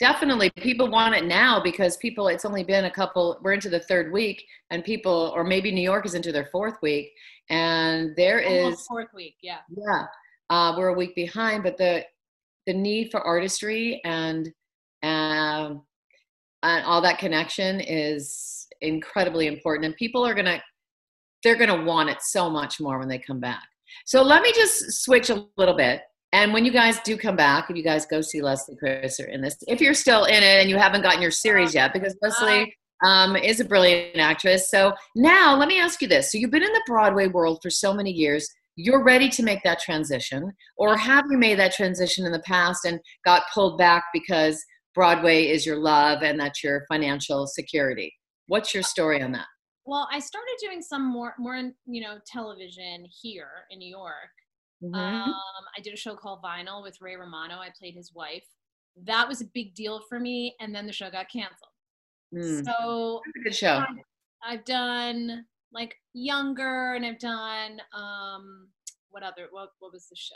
Definitely. 0.00 0.48
People 0.56 0.90
want 0.90 1.14
it 1.14 1.26
now 1.26 1.62
because 1.62 1.98
people, 1.98 2.28
it's 2.28 2.46
only 2.46 2.64
been 2.64 2.86
a 2.86 2.90
couple, 2.90 3.38
we're 3.42 3.52
into 3.52 3.68
the 3.68 3.80
third 3.80 4.10
week, 4.10 4.42
and 4.70 4.82
people, 4.82 5.30
or 5.34 5.44
maybe 5.44 5.70
New 5.70 5.82
York 5.82 6.06
is 6.06 6.14
into 6.14 6.32
their 6.32 6.46
fourth 6.46 6.76
week, 6.80 7.12
and 7.50 8.16
there 8.16 8.42
Almost 8.42 8.80
is, 8.80 8.86
fourth 8.86 9.12
week, 9.14 9.34
yeah. 9.42 9.58
yeah, 9.68 10.06
uh, 10.48 10.74
we're 10.78 10.88
a 10.88 10.94
week 10.94 11.14
behind, 11.14 11.62
but 11.62 11.76
the, 11.76 12.02
the 12.66 12.72
need 12.72 13.10
for 13.10 13.20
artistry 13.20 14.00
and, 14.06 14.50
um, 15.02 15.82
and 16.62 16.84
all 16.84 17.00
that 17.02 17.18
connection 17.18 17.80
is 17.80 18.66
incredibly 18.80 19.46
important. 19.46 19.86
And 19.86 19.96
people 19.96 20.26
are 20.26 20.34
going 20.34 20.46
to, 20.46 20.62
they're 21.42 21.56
going 21.56 21.76
to 21.76 21.84
want 21.84 22.10
it 22.10 22.18
so 22.20 22.50
much 22.50 22.80
more 22.80 22.98
when 22.98 23.08
they 23.08 23.18
come 23.18 23.40
back. 23.40 23.62
So 24.06 24.22
let 24.22 24.42
me 24.42 24.52
just 24.52 25.02
switch 25.02 25.30
a 25.30 25.46
little 25.56 25.76
bit. 25.76 26.02
And 26.32 26.52
when 26.52 26.64
you 26.64 26.70
guys 26.70 27.00
do 27.00 27.16
come 27.16 27.34
back, 27.34 27.70
if 27.70 27.76
you 27.76 27.82
guys 27.82 28.06
go 28.06 28.20
see 28.20 28.40
Leslie 28.40 28.76
Kritzer 28.82 29.28
in 29.28 29.40
this, 29.40 29.56
if 29.66 29.80
you're 29.80 29.94
still 29.94 30.24
in 30.26 30.42
it 30.42 30.60
and 30.60 30.70
you 30.70 30.76
haven't 30.76 31.02
gotten 31.02 31.20
your 31.20 31.32
series 31.32 31.74
yet, 31.74 31.92
because 31.92 32.16
Leslie 32.22 32.72
um, 33.04 33.34
is 33.34 33.58
a 33.58 33.64
brilliant 33.64 34.18
actress. 34.18 34.70
So 34.70 34.92
now 35.16 35.56
let 35.56 35.66
me 35.66 35.80
ask 35.80 36.00
you 36.00 36.06
this. 36.06 36.30
So 36.30 36.38
you've 36.38 36.52
been 36.52 36.62
in 36.62 36.72
the 36.72 36.82
Broadway 36.86 37.26
world 37.26 37.58
for 37.62 37.70
so 37.70 37.92
many 37.92 38.12
years. 38.12 38.48
You're 38.76 39.02
ready 39.02 39.28
to 39.30 39.42
make 39.42 39.62
that 39.64 39.80
transition, 39.80 40.52
or 40.76 40.96
have 40.96 41.24
you 41.28 41.36
made 41.36 41.58
that 41.58 41.74
transition 41.74 42.24
in 42.24 42.32
the 42.32 42.40
past 42.40 42.84
and 42.84 43.00
got 43.24 43.42
pulled 43.52 43.76
back 43.76 44.04
because 44.12 44.64
Broadway 44.94 45.46
is 45.46 45.64
your 45.64 45.76
love 45.76 46.22
and 46.22 46.38
that's 46.38 46.62
your 46.64 46.84
financial 46.88 47.46
security? 47.46 48.12
What's 48.46 48.74
your 48.74 48.82
story 48.82 49.22
on 49.22 49.32
that? 49.32 49.46
Well, 49.84 50.08
I 50.12 50.18
started 50.18 50.56
doing 50.60 50.82
some 50.82 51.04
more, 51.04 51.34
more, 51.38 51.56
you 51.86 52.00
know, 52.00 52.18
television 52.26 53.06
here 53.22 53.50
in 53.70 53.78
New 53.78 53.88
York. 53.88 54.30
Mhm. 54.82 54.94
Um, 54.94 55.34
I 55.76 55.80
did 55.82 55.92
a 55.92 55.96
show 55.96 56.16
called 56.16 56.42
Vinyl 56.42 56.82
with 56.82 57.00
Ray 57.00 57.16
Romano. 57.16 57.58
I 57.58 57.70
played 57.78 57.94
his 57.94 58.12
wife. 58.14 58.46
That 58.96 59.28
was 59.28 59.40
a 59.40 59.46
big 59.52 59.74
deal 59.74 60.00
for 60.08 60.18
me, 60.18 60.56
and 60.60 60.74
then 60.74 60.86
the 60.86 60.92
show 60.92 61.10
got 61.10 61.30
canceled. 61.30 61.72
Mm. 62.34 62.64
So 62.64 63.22
good 63.44 63.54
show. 63.54 63.84
I've 64.42 64.64
done 64.64 65.46
like 65.72 65.96
Younger, 66.12 66.94
and 66.94 67.04
I've 67.04 67.18
done 67.18 67.80
um, 67.92 68.68
what 69.10 69.22
other? 69.22 69.48
What 69.50 69.70
what 69.78 69.92
was 69.92 70.08
the 70.08 70.16
show? 70.16 70.34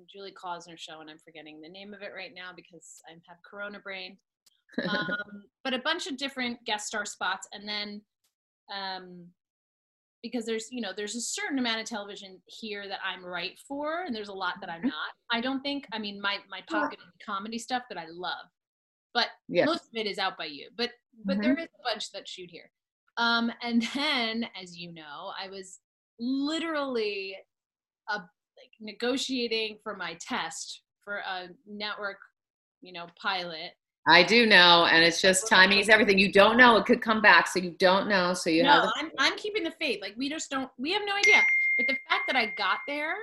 Uh, 0.00 0.04
Julie 0.12 0.32
Klausner's 0.32 0.80
show, 0.80 1.00
and 1.00 1.10
I'm 1.10 1.18
forgetting 1.18 1.60
the 1.60 1.68
name 1.68 1.94
of 1.94 2.02
it 2.02 2.12
right 2.14 2.32
now 2.34 2.50
because 2.54 3.00
I 3.08 3.12
have 3.28 3.38
Corona 3.48 3.80
brain. 3.80 4.18
Um, 4.88 5.42
but 5.64 5.74
a 5.74 5.80
bunch 5.80 6.06
of 6.06 6.16
different 6.16 6.64
guest 6.64 6.86
star 6.86 7.04
spots, 7.04 7.48
and 7.52 7.68
then 7.68 8.00
um, 8.72 9.26
because 10.22 10.46
there's 10.46 10.68
you 10.70 10.80
know 10.80 10.92
there's 10.96 11.16
a 11.16 11.20
certain 11.20 11.58
amount 11.58 11.80
of 11.80 11.86
television 11.86 12.40
here 12.46 12.86
that 12.86 13.00
I'm 13.04 13.24
right 13.26 13.58
for, 13.66 14.04
and 14.04 14.14
there's 14.14 14.28
a 14.28 14.32
lot 14.32 14.54
that 14.60 14.70
I'm 14.70 14.82
not. 14.82 15.10
I 15.32 15.40
don't 15.40 15.60
think. 15.62 15.86
I 15.92 15.98
mean, 15.98 16.20
my 16.20 16.38
my 16.48 16.62
pocket 16.70 17.00
comedy 17.26 17.58
stuff 17.58 17.82
that 17.88 17.98
I 17.98 18.06
love, 18.10 18.46
but 19.12 19.26
Yes. 19.48 19.66
most 19.66 19.82
of 19.88 19.96
it 19.96 20.06
is 20.06 20.18
out 20.18 20.38
by 20.38 20.44
you. 20.46 20.70
But 20.76 20.92
but 21.24 21.38
Mhm. 21.38 21.42
there 21.42 21.58
is 21.58 21.66
a 21.66 21.82
bunch 21.82 22.12
that 22.12 22.28
shoot 22.28 22.48
here. 22.48 22.70
Um, 23.16 23.52
and 23.62 23.82
then, 23.94 24.48
as 24.60 24.78
you 24.78 24.92
know, 24.92 25.32
I 25.38 25.48
was 25.48 25.80
literally 26.20 27.36
uh, 28.08 28.20
like 28.60 28.70
negotiating 28.80 29.78
for 29.82 29.96
my 29.96 30.16
test 30.20 30.82
for 31.02 31.16
a 31.16 31.48
network, 31.66 32.18
you 32.82 32.92
know, 32.92 33.06
pilot. 33.20 33.72
I 34.08 34.22
do 34.22 34.46
know, 34.46 34.86
and 34.90 35.04
it's 35.04 35.20
just 35.20 35.46
timing 35.48 35.78
is 35.78 35.88
everything. 35.88 36.18
You 36.18 36.32
don't 36.32 36.56
know; 36.56 36.76
it 36.76 36.86
could 36.86 37.02
come 37.02 37.20
back, 37.20 37.46
so 37.46 37.58
you 37.58 37.72
don't 37.78 38.08
know. 38.08 38.32
So 38.32 38.48
you 38.50 38.62
no, 38.62 38.90
I'm 38.96 39.10
I'm 39.18 39.36
keeping 39.36 39.62
the 39.62 39.72
faith. 39.80 39.98
Like 40.00 40.14
we 40.16 40.28
just 40.28 40.50
don't. 40.50 40.70
We 40.78 40.92
have 40.92 41.02
no 41.06 41.14
idea. 41.14 41.42
But 41.76 41.86
the 41.88 41.96
fact 42.08 42.22
that 42.26 42.36
I 42.36 42.46
got 42.56 42.78
there 42.88 43.14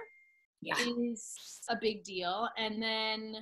Yeah. 0.61 0.75
is 0.79 1.61
a 1.69 1.75
big 1.81 2.03
deal. 2.03 2.47
And 2.57 2.81
then, 2.81 3.35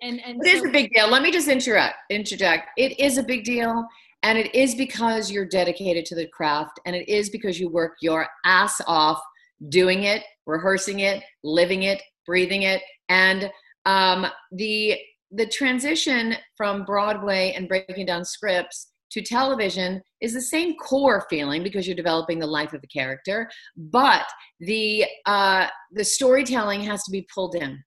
and 0.00 0.20
and 0.24 0.40
It 0.44 0.54
is 0.54 0.62
so- 0.62 0.68
a 0.68 0.72
big 0.72 0.90
deal. 0.92 1.08
Let 1.08 1.22
me 1.22 1.32
just 1.32 1.48
interrupt. 1.48 1.96
Interject. 2.08 2.68
It 2.76 2.98
is 3.00 3.18
a 3.18 3.22
big 3.22 3.42
deal, 3.44 3.86
and 4.22 4.38
it 4.38 4.54
is 4.54 4.76
because 4.76 5.32
you're 5.32 5.44
dedicated 5.46 6.04
to 6.06 6.14
the 6.14 6.28
craft, 6.28 6.78
and 6.86 6.94
it 6.94 7.08
is 7.08 7.30
because 7.30 7.58
you 7.58 7.68
work 7.68 7.96
your 8.00 8.28
ass 8.44 8.80
off 8.86 9.20
doing 9.68 10.04
it, 10.04 10.22
rehearsing 10.46 11.00
it, 11.00 11.22
living 11.42 11.84
it, 11.84 12.02
breathing 12.26 12.62
it, 12.62 12.82
and 13.08 13.50
um, 13.86 14.26
the 14.52 14.98
the 15.30 15.46
transition 15.46 16.36
from 16.56 16.84
Broadway 16.84 17.52
and 17.54 17.68
breaking 17.68 18.06
down 18.06 18.24
scripts 18.24 18.92
to 19.10 19.22
television 19.22 20.02
is 20.20 20.34
the 20.34 20.40
same 20.40 20.74
core 20.76 21.26
feeling 21.28 21.62
because 21.62 21.86
you're 21.86 21.96
developing 21.96 22.38
the 22.38 22.46
life 22.46 22.72
of 22.72 22.80
the 22.80 22.86
character, 22.86 23.48
but 23.76 24.26
the 24.60 25.04
uh, 25.26 25.66
the 25.92 26.04
storytelling 26.04 26.82
has 26.82 27.02
to 27.04 27.10
be 27.10 27.26
pulled 27.34 27.54
in. 27.54 27.82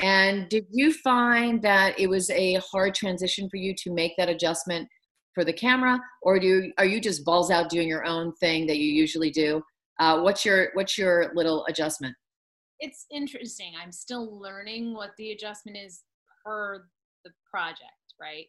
And 0.00 0.48
did 0.48 0.66
you 0.70 0.92
find 0.92 1.60
that 1.62 1.98
it 1.98 2.08
was 2.08 2.30
a 2.30 2.54
hard 2.54 2.94
transition 2.94 3.48
for 3.50 3.56
you 3.56 3.74
to 3.82 3.92
make 3.92 4.12
that 4.16 4.28
adjustment 4.28 4.88
for 5.34 5.44
the 5.44 5.52
camera, 5.52 6.00
or 6.22 6.38
do 6.38 6.46
you, 6.46 6.72
are 6.78 6.84
you 6.84 7.00
just 7.00 7.24
balls 7.24 7.50
out 7.50 7.70
doing 7.70 7.88
your 7.88 8.04
own 8.04 8.32
thing 8.36 8.66
that 8.66 8.78
you 8.78 8.90
usually 8.90 9.30
do? 9.30 9.62
Uh, 9.98 10.20
what's 10.20 10.44
your 10.44 10.68
what's 10.74 10.96
your 10.96 11.32
little 11.34 11.64
adjustment? 11.66 12.14
It's 12.80 13.06
interesting. 13.10 13.72
I'm 13.80 13.92
still 13.92 14.38
learning 14.40 14.94
what 14.94 15.10
the 15.18 15.32
adjustment 15.32 15.76
is 15.76 16.02
per 16.44 16.86
the 17.24 17.30
project, 17.50 18.14
right? 18.20 18.46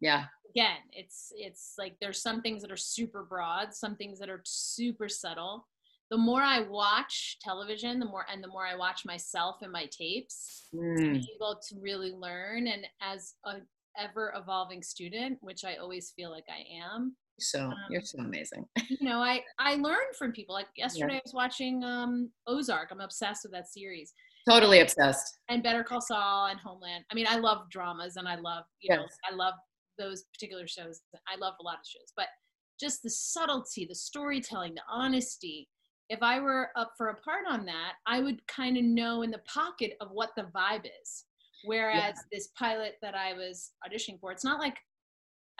Yeah. 0.00 0.24
Again, 0.50 0.78
it's 0.92 1.32
it's 1.34 1.74
like 1.78 1.96
there's 2.00 2.20
some 2.20 2.42
things 2.42 2.60
that 2.62 2.70
are 2.70 2.76
super 2.76 3.24
broad, 3.24 3.72
some 3.74 3.96
things 3.96 4.18
that 4.18 4.28
are 4.28 4.42
super 4.44 5.08
subtle. 5.08 5.66
The 6.10 6.18
more 6.18 6.42
I 6.42 6.60
watch 6.60 7.38
television, 7.40 7.98
the 7.98 8.04
more 8.04 8.26
and 8.30 8.44
the 8.44 8.48
more 8.48 8.66
I 8.66 8.76
watch 8.76 9.06
myself 9.06 9.56
and 9.62 9.72
my 9.72 9.86
tapes, 9.86 10.68
Mm. 10.74 10.98
I'm 10.98 11.16
able 11.36 11.60
to 11.68 11.80
really 11.80 12.12
learn. 12.12 12.66
And 12.66 12.86
as 13.02 13.34
a 13.44 13.56
ever 13.98 14.32
evolving 14.36 14.82
student, 14.82 15.38
which 15.42 15.64
I 15.64 15.76
always 15.76 16.12
feel 16.16 16.30
like 16.30 16.46
I 16.48 16.64
am, 16.82 17.14
So 17.38 17.72
you're 17.90 18.02
so 18.02 18.18
amazing. 18.20 18.66
you 18.88 18.98
know, 19.08 19.18
I 19.18 19.42
I 19.58 19.76
learned 19.76 20.14
from 20.16 20.32
people. 20.32 20.54
Like 20.54 20.68
yesterday, 20.76 21.14
I 21.14 21.20
was 21.24 21.34
watching 21.34 21.82
um, 21.82 22.30
Ozark. 22.46 22.88
I'm 22.90 23.00
obsessed 23.00 23.40
with 23.44 23.52
that 23.52 23.68
series. 23.68 24.12
totally 24.48 24.80
obsessed. 24.80 25.38
and 25.48 25.62
Better 25.62 25.82
Call 25.84 26.00
Saul 26.00 26.46
and 26.46 26.60
Homeland. 26.60 27.04
I 27.10 27.14
mean, 27.14 27.26
I 27.28 27.36
love 27.36 27.70
dramas 27.70 28.16
and 28.16 28.28
I 28.28 28.36
love, 28.36 28.64
you 28.80 28.94
know, 28.94 29.06
I 29.30 29.34
love 29.34 29.54
those 29.98 30.24
particular 30.34 30.66
shows. 30.66 31.00
I 31.28 31.38
love 31.38 31.54
a 31.60 31.62
lot 31.62 31.74
of 31.74 31.86
shows, 31.86 32.12
but 32.16 32.26
just 32.80 33.02
the 33.02 33.10
subtlety, 33.10 33.86
the 33.86 33.94
storytelling, 33.94 34.74
the 34.74 34.82
honesty. 34.90 35.68
If 36.08 36.22
I 36.22 36.40
were 36.40 36.70
up 36.76 36.92
for 36.98 37.08
a 37.08 37.16
part 37.16 37.44
on 37.48 37.64
that, 37.66 37.92
I 38.06 38.20
would 38.20 38.46
kind 38.46 38.76
of 38.76 38.84
know 38.84 39.22
in 39.22 39.30
the 39.30 39.40
pocket 39.46 39.92
of 40.00 40.10
what 40.10 40.30
the 40.36 40.44
vibe 40.54 40.84
is. 40.84 41.24
Whereas 41.64 42.16
this 42.32 42.48
pilot 42.58 42.94
that 43.02 43.14
I 43.14 43.34
was 43.34 43.70
auditioning 43.86 44.18
for, 44.20 44.32
it's 44.32 44.44
not 44.44 44.58
like 44.58 44.76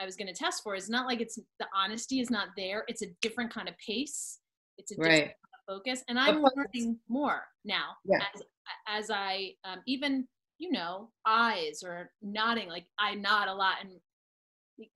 I 0.03 0.05
was 0.05 0.17
going 0.17 0.27
to 0.27 0.35
test 0.35 0.63
for. 0.63 0.75
It's 0.75 0.91
not 0.91 1.07
like 1.07 1.21
it's 1.21 1.39
the 1.61 1.67
honesty 1.75 2.21
is 2.21 2.31
not 2.31 2.49
there. 2.57 2.85
It's 2.89 3.03
a 3.03 3.07
different 3.23 3.53
kind 3.53 3.69
of 3.69 3.75
pace. 3.79 4.41
It's 4.79 4.91
a 4.91 4.97
different 4.97 5.13
Right. 5.13 5.25
kind 5.25 5.35
of 5.69 5.75
focus, 5.77 6.03
and 6.09 6.19
I'm 6.19 6.43
learning 6.43 6.99
more 7.09 7.45
now 7.65 7.97
Yeah. 8.05 8.19
as 8.35 8.43
as 8.89 9.11
I 9.11 9.55
um, 9.65 9.81
even 9.87 10.27
you 10.59 10.73
know 10.73 11.11
eyes 11.25 11.83
or 11.85 12.11
nodding. 12.21 12.69
Like 12.69 12.87
I 12.99 13.15
nod 13.15 13.49
a 13.49 13.55
lot, 13.55 13.77
and 13.81 14.01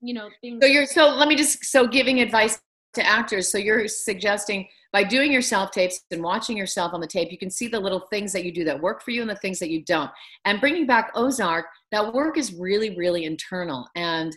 you 0.01 0.15
know 0.15 0.29
things. 0.41 0.59
So 0.63 0.67
you're 0.69 0.87
so 0.87 1.15
let 1.15 1.29
me 1.29 1.37
just 1.37 1.65
so 1.65 1.87
giving 1.87 2.21
advice 2.21 2.61
to 2.95 3.07
actors. 3.07 3.51
So 3.53 3.59
you're 3.59 3.87
suggesting 3.87 4.67
by 4.93 5.05
doing 5.05 5.31
your 5.31 5.43
self 5.43 5.71
tapes 5.71 6.01
and 6.11 6.23
watching 6.23 6.57
yourself 6.57 6.95
on 6.95 7.01
the 7.01 7.07
tape, 7.07 7.31
you 7.31 7.39
can 7.39 7.51
see 7.51 7.69
the 7.69 7.79
little 7.79 8.01
things 8.11 8.33
that 8.33 8.45
you 8.45 8.53
do 8.53 8.65
that 8.65 8.81
work 8.81 9.03
for 9.03 9.11
you 9.13 9.21
and 9.21 9.31
the 9.31 9.37
things 9.37 9.59
that 9.61 9.71
you 9.71 9.85
don't. 9.85 10.11
And 10.47 10.61
bringing 10.61 10.87
back 10.87 11.13
Ozark, 11.15 11.67
that 11.93 12.13
work 12.15 12.39
is 12.39 12.55
really, 12.55 12.97
really 12.97 13.25
internal. 13.25 13.87
And 13.95 14.35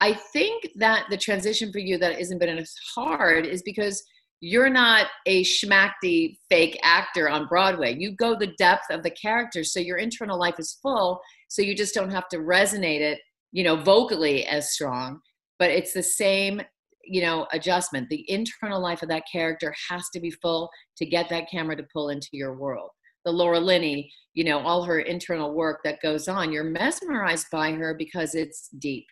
I 0.00 0.12
think 0.12 0.68
that 0.76 1.06
the 1.10 1.16
transition 1.16 1.72
for 1.72 1.78
you 1.78 1.96
that 1.98 2.20
isn't 2.20 2.38
been 2.38 2.58
as 2.58 2.74
hard 2.94 3.46
is 3.46 3.62
because 3.62 4.02
you're 4.40 4.68
not 4.68 5.06
a 5.24 5.42
schmacky 5.44 6.36
fake 6.50 6.78
actor 6.82 7.28
on 7.28 7.46
Broadway. 7.46 7.96
You 7.96 8.14
go 8.14 8.36
the 8.36 8.52
depth 8.58 8.90
of 8.90 9.02
the 9.02 9.10
character, 9.10 9.64
so 9.64 9.80
your 9.80 9.96
internal 9.96 10.38
life 10.38 10.56
is 10.58 10.78
full. 10.82 11.20
So 11.48 11.62
you 11.62 11.74
just 11.74 11.94
don't 11.94 12.10
have 12.10 12.28
to 12.28 12.38
resonate 12.38 13.00
it, 13.00 13.18
you 13.52 13.64
know, 13.64 13.76
vocally 13.76 14.44
as 14.44 14.72
strong. 14.72 15.20
But 15.58 15.70
it's 15.70 15.94
the 15.94 16.02
same, 16.02 16.60
you 17.02 17.22
know, 17.22 17.46
adjustment. 17.52 18.10
The 18.10 18.30
internal 18.30 18.82
life 18.82 19.02
of 19.02 19.08
that 19.08 19.24
character 19.30 19.74
has 19.88 20.10
to 20.12 20.20
be 20.20 20.30
full 20.30 20.68
to 20.98 21.06
get 21.06 21.30
that 21.30 21.50
camera 21.50 21.76
to 21.76 21.86
pull 21.90 22.10
into 22.10 22.28
your 22.32 22.58
world. 22.58 22.90
The 23.24 23.32
Laura 23.32 23.58
Linney, 23.58 24.12
you 24.34 24.44
know, 24.44 24.58
all 24.58 24.84
her 24.84 25.00
internal 25.00 25.54
work 25.54 25.80
that 25.84 26.02
goes 26.02 26.28
on, 26.28 26.52
you're 26.52 26.62
mesmerized 26.62 27.46
by 27.50 27.72
her 27.72 27.94
because 27.94 28.34
it's 28.34 28.68
deep. 28.78 29.06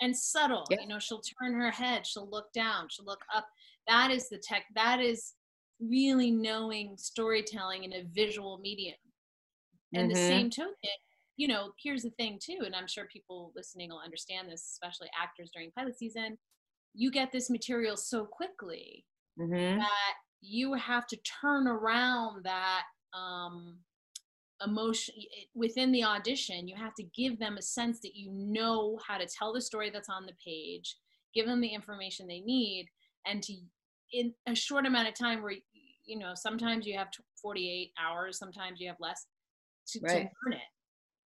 And 0.00 0.16
subtle. 0.16 0.76
You 0.80 0.88
know, 0.88 0.98
she'll 0.98 1.22
turn 1.40 1.54
her 1.54 1.70
head, 1.70 2.06
she'll 2.06 2.28
look 2.28 2.52
down, 2.52 2.88
she'll 2.90 3.04
look 3.04 3.22
up. 3.34 3.46
That 3.88 4.10
is 4.10 4.28
the 4.28 4.38
tech. 4.38 4.66
That 4.74 5.00
is 5.00 5.34
really 5.80 6.30
knowing 6.30 6.96
storytelling 6.96 7.84
in 7.84 7.92
a 7.92 8.04
visual 8.04 8.58
medium. 8.58 8.96
And 9.94 10.10
the 10.10 10.14
Mhm. 10.14 10.26
same 10.26 10.50
token, 10.50 10.90
you 11.36 11.48
know, 11.48 11.72
here's 11.82 12.02
the 12.02 12.10
thing 12.12 12.38
too, 12.42 12.60
and 12.64 12.74
I'm 12.74 12.86
sure 12.86 13.06
people 13.12 13.52
listening 13.54 13.90
will 13.90 13.98
understand 14.00 14.50
this, 14.50 14.62
especially 14.72 15.10
actors 15.20 15.50
during 15.52 15.70
pilot 15.72 15.98
season. 15.98 16.38
You 16.94 17.10
get 17.10 17.32
this 17.32 17.50
material 17.50 17.96
so 17.96 18.26
quickly 18.26 19.06
Mhm. 19.36 19.78
that 19.78 20.14
you 20.40 20.74
have 20.74 21.06
to 21.08 21.16
turn 21.18 21.66
around 21.68 22.44
that 22.44 22.84
um, 23.14 23.84
emotion 24.64 25.14
within 25.54 25.90
the 25.92 26.04
audition 26.04 26.68
you 26.68 26.76
have 26.76 26.94
to 26.94 27.04
give 27.16 27.38
them 27.38 27.56
a 27.58 27.62
sense 27.62 28.00
that 28.00 28.14
you 28.14 28.30
know 28.32 28.98
how 29.06 29.18
to 29.18 29.26
tell 29.26 29.52
the 29.52 29.60
story 29.60 29.90
that's 29.90 30.08
on 30.08 30.26
the 30.26 30.32
page 30.44 30.96
give 31.34 31.46
them 31.46 31.60
the 31.60 31.68
information 31.68 32.26
they 32.26 32.40
need 32.40 32.86
and 33.26 33.42
to 33.42 33.54
in 34.12 34.32
a 34.46 34.54
short 34.54 34.86
amount 34.86 35.08
of 35.08 35.14
time 35.14 35.42
where 35.42 35.54
you 36.04 36.18
know 36.18 36.32
sometimes 36.34 36.86
you 36.86 36.96
have 36.96 37.08
48 37.40 37.92
hours 37.98 38.38
sometimes 38.38 38.80
you 38.80 38.88
have 38.88 38.96
less 39.00 39.26
to, 39.88 40.00
to 40.00 40.06
learn 40.06 40.52
it. 40.52 40.60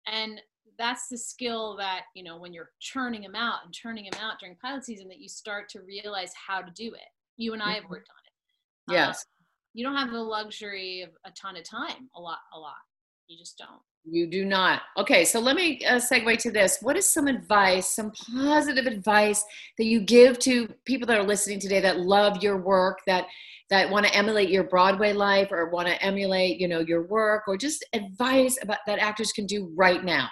And 0.08 0.42
that's 0.78 1.08
the 1.08 1.18
skill 1.18 1.78
that 1.78 2.04
you 2.16 2.24
know 2.24 2.38
when 2.38 2.54
you're 2.54 2.72
churning 2.80 3.22
them 3.22 3.36
out 3.36 3.60
and 3.64 3.74
churning 3.74 4.08
them 4.10 4.20
out 4.22 4.40
during 4.40 4.56
pilot 4.58 4.86
season 4.86 5.08
that 5.08 5.20
you 5.20 5.30
start 5.30 5.70
to 5.70 5.82
realize 5.82 6.32
how 6.36 6.62
to 6.62 6.72
do 6.76 6.94
it. 6.94 7.10
You 7.38 7.54
and 7.54 7.62
i 7.62 7.74
have 7.74 7.86
Mhm. 7.86 7.90
worked 7.90 8.10
on 8.10 8.24
it. 8.26 8.94
Yes. 8.94 9.18
Um, 9.18 9.46
you 9.74 9.86
don't 9.86 9.96
have 9.96 10.12
the 10.12 10.22
luxury 10.22 11.02
of 11.02 11.10
a 11.26 11.32
ton 11.32 11.58
of 11.58 11.64
time 11.64 12.10
a 12.16 12.22
lot 12.22 12.40
a 12.54 12.60
lot 12.60 12.78
you 13.28 13.38
just 13.38 13.58
don't 13.58 13.82
You 14.04 14.28
do 14.28 14.46
not. 14.46 14.84
Okay, 14.98 15.26
so 15.26 15.40
let 15.40 15.56
me 15.56 15.84
uh, 15.86 15.96
segue 15.96 16.38
to 16.40 16.52
this. 16.52 16.78
What 16.82 16.96
is 16.96 17.08
some 17.08 17.28
advice, 17.28 17.88
some 17.96 18.12
positive 18.34 18.86
advice 18.86 19.44
that 19.78 19.86
you 19.86 20.02
give 20.02 20.38
to 20.40 20.68
people 20.86 21.08
that 21.08 21.18
are 21.18 21.24
listening 21.24 21.60
today 21.60 21.80
that 21.82 22.00
love 22.00 22.44
your 22.44 22.58
work, 22.58 23.00
that 23.08 23.26
that 23.72 23.90
want 23.90 24.06
to 24.06 24.16
emulate 24.16 24.50
your 24.50 24.64
Broadway 24.64 25.12
life, 25.12 25.52
or 25.52 25.70
want 25.72 25.88
to 25.88 26.00
emulate, 26.04 26.60
you 26.60 26.68
know, 26.68 26.82
your 26.82 27.08
work, 27.08 27.44
or 27.48 27.58
just 27.58 27.84
advice 27.94 28.60
about 28.62 28.78
that 28.86 29.00
actors 29.00 29.32
can 29.32 29.48
do 29.48 29.74
right 29.76 30.04
now, 30.04 30.30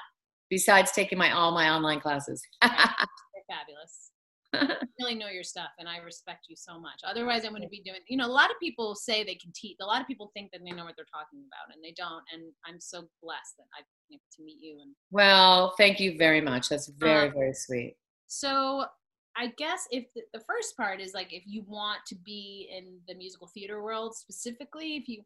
besides 0.51 0.91
taking 0.91 1.17
my 1.17 1.31
all 1.31 1.51
my 1.51 1.69
online 1.69 1.99
classes. 1.99 2.41
fabulous 2.61 4.12
really 4.99 5.15
know 5.15 5.27
your 5.27 5.43
stuff 5.43 5.69
and 5.79 5.87
i 5.89 5.97
respect 5.97 6.45
you 6.49 6.55
so 6.55 6.79
much 6.79 6.99
otherwise 7.05 7.45
i 7.45 7.49
wouldn't 7.49 7.71
be 7.71 7.81
doing 7.81 7.99
you 8.07 8.17
know 8.17 8.25
a 8.27 8.27
lot 8.27 8.49
of 8.51 8.59
people 8.59 8.93
say 8.95 9.23
they 9.23 9.35
can 9.35 9.51
teach 9.55 9.77
a 9.81 9.85
lot 9.85 9.99
of 10.01 10.07
people 10.07 10.31
think 10.33 10.51
that 10.51 10.61
they 10.63 10.71
know 10.71 10.85
what 10.85 10.95
they're 10.95 11.05
talking 11.11 11.41
about 11.47 11.73
and 11.75 11.83
they 11.83 11.93
don't 11.97 12.23
and 12.33 12.43
i'm 12.67 12.79
so 12.79 13.01
blessed 13.21 13.55
that 13.57 13.65
i've 13.77 13.85
been 14.09 14.15
able 14.15 14.29
to 14.35 14.43
meet 14.43 14.57
you 14.61 14.77
and 14.81 14.93
well, 15.11 15.73
thank 15.77 15.99
you 15.99 16.17
very 16.17 16.41
much. 16.41 16.69
That's 16.69 16.87
very 16.87 17.27
Um, 17.27 17.33
very 17.33 17.53
sweet. 17.53 17.95
so 18.27 18.85
i 19.35 19.47
guess 19.57 19.87
if 19.91 20.05
the, 20.15 20.21
the 20.33 20.39
first 20.41 20.75
part 20.77 21.01
is 21.01 21.13
like 21.13 21.33
if 21.33 21.43
you 21.45 21.63
want 21.67 21.99
to 22.07 22.15
be 22.15 22.69
in 22.75 22.99
the 23.07 23.15
musical 23.15 23.47
theater 23.53 23.81
world 23.83 24.15
specifically 24.15 24.95
if 24.97 25.07
you 25.07 25.23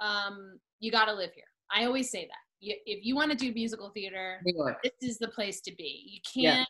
um 0.00 0.58
you 0.80 0.90
got 0.90 1.06
to 1.06 1.12
live 1.12 1.32
here 1.34 1.44
i 1.72 1.84
always 1.84 2.10
say 2.10 2.24
that 2.26 2.42
you, 2.60 2.74
if 2.86 3.04
you 3.04 3.14
want 3.14 3.30
to 3.30 3.36
do 3.36 3.52
musical 3.52 3.90
theater 3.90 4.40
this 4.82 4.92
is 5.10 5.18
the 5.18 5.28
place 5.28 5.60
to 5.60 5.72
be 5.76 6.04
you 6.08 6.20
can't 6.24 6.58
Yeah. 6.58 6.64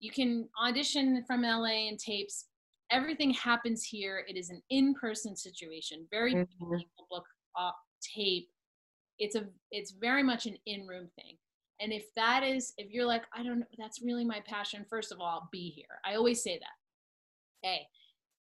You 0.00 0.10
can 0.10 0.48
audition 0.62 1.24
from 1.26 1.42
la 1.42 1.64
and 1.64 1.98
tapes. 1.98 2.46
Everything 2.90 3.30
happens 3.32 3.82
here. 3.84 4.24
It 4.28 4.36
is 4.36 4.50
an 4.50 4.62
in-person 4.70 5.36
situation. 5.36 6.06
Very 6.10 6.32
few 6.32 6.46
Mhm. 6.60 6.78
people 6.78 7.06
book 7.10 7.26
off 7.56 7.74
tape. 8.14 8.50
It's 9.18 9.36
a 9.36 9.48
it's 9.70 9.92
very 9.92 10.22
much 10.22 10.46
an 10.46 10.58
in-room 10.66 11.08
thing. 11.16 11.38
And 11.80 11.92
if 11.92 12.12
that 12.14 12.42
is 12.44 12.72
if 12.78 12.90
you're 12.90 13.06
like 13.06 13.24
i 13.32 13.42
don't 13.42 13.60
know 13.60 13.66
that's 13.78 14.00
really 14.02 14.24
my 14.24 14.40
passion 14.40 14.84
first 14.88 15.12
of 15.12 15.20
all 15.20 15.48
be 15.50 15.70
here. 15.70 16.00
I 16.04 16.14
always 16.16 16.42
say 16.42 16.58
that. 16.58 16.76
Hey 17.62 17.88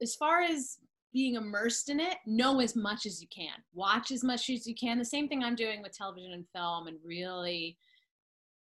as 0.03 0.15
far 0.15 0.41
as 0.43 0.79
being 1.13 1.35
immersed 1.35 1.89
in 1.91 1.99
it 2.01 2.19
know 2.25 2.61
as 2.61 2.77
much 2.77 3.05
as 3.05 3.21
you 3.21 3.29
can. 3.29 3.63
Watch 3.75 4.11
as 4.13 4.23
much 4.23 4.49
as 4.49 4.67
you 4.67 4.75
can. 4.75 4.97
The 4.99 5.05
same 5.05 5.29
thing 5.29 5.43
i'm 5.43 5.57
doing 5.57 5.83
with 5.83 5.93
television 5.97 6.33
and 6.33 6.49
film 6.55 6.87
and 6.87 6.99
really 7.05 7.77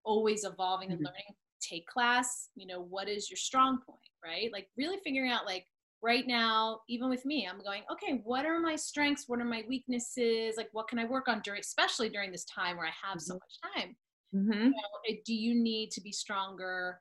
always 0.04 0.44
evolving 0.44 0.90
and 0.92 1.00
Mhm. 1.00 1.04
learning 1.06 1.36
take 1.60 1.86
class 1.86 2.48
you 2.54 2.66
know 2.66 2.80
what 2.82 3.08
is 3.08 3.30
your 3.30 3.36
strong 3.36 3.78
point 3.86 3.98
right? 4.24 4.50
Like 4.52 4.68
really 4.76 4.98
figuring 5.02 5.30
out 5.30 5.46
like 5.46 5.66
right 6.02 6.26
now 6.26 6.80
even 6.88 7.10
with 7.10 7.24
me 7.26 7.46
i'm 7.50 7.62
going 7.62 7.82
okay 7.92 8.20
what 8.24 8.44
are 8.46 8.58
my 8.60 8.76
strengths? 8.76 9.24
What 9.28 9.40
are 9.40 9.44
my 9.44 9.64
weaknesses? 9.68 10.54
Like 10.56 10.68
what 10.72 10.88
can 10.88 10.98
i 10.98 11.04
work 11.04 11.28
on 11.28 11.40
during 11.44 11.60
especially 11.60 12.08
during 12.08 12.30
this 12.32 12.44
time 12.44 12.76
where 12.76 12.86
i 12.86 12.92
have 13.06 13.20
so 13.20 13.34
Mhm. 13.34 13.38
much 13.40 13.74
time? 13.74 13.96
Mhm. 14.34 14.64
you 14.66 14.70
know, 14.70 15.16
do 15.24 15.34
you 15.34 15.54
need 15.54 15.90
to 15.92 16.00
be 16.00 16.12
stronger 16.12 17.00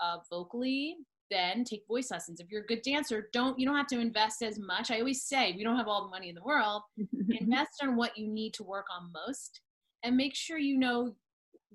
uh, 0.00 0.18
vocally 0.30 0.96
then 1.30 1.62
take 1.64 1.86
voice 1.86 2.10
lessons? 2.10 2.40
If 2.40 2.50
you're 2.50 2.62
a 2.62 2.66
good 2.66 2.82
dancer 2.82 3.28
don't 3.32 3.58
you 3.58 3.66
don't 3.66 3.76
have 3.76 3.86
to 3.88 3.98
invest 4.00 4.42
as 4.42 4.58
much. 4.58 4.90
I 4.90 4.98
always 5.00 5.22
say 5.24 5.52
we 5.56 5.64
don't 5.64 5.76
have 5.76 5.88
all 5.88 6.04
the 6.04 6.10
money 6.10 6.28
in 6.30 6.34
the 6.34 6.42
world. 6.42 6.82
Invest 7.30 7.82
on 7.82 7.96
what 7.96 8.16
you 8.16 8.28
need 8.28 8.54
to 8.54 8.62
work 8.62 8.86
on 8.94 9.12
most 9.12 9.60
and 10.02 10.16
make 10.16 10.34
sure 10.34 10.56
you 10.58 10.78
know 10.78 11.14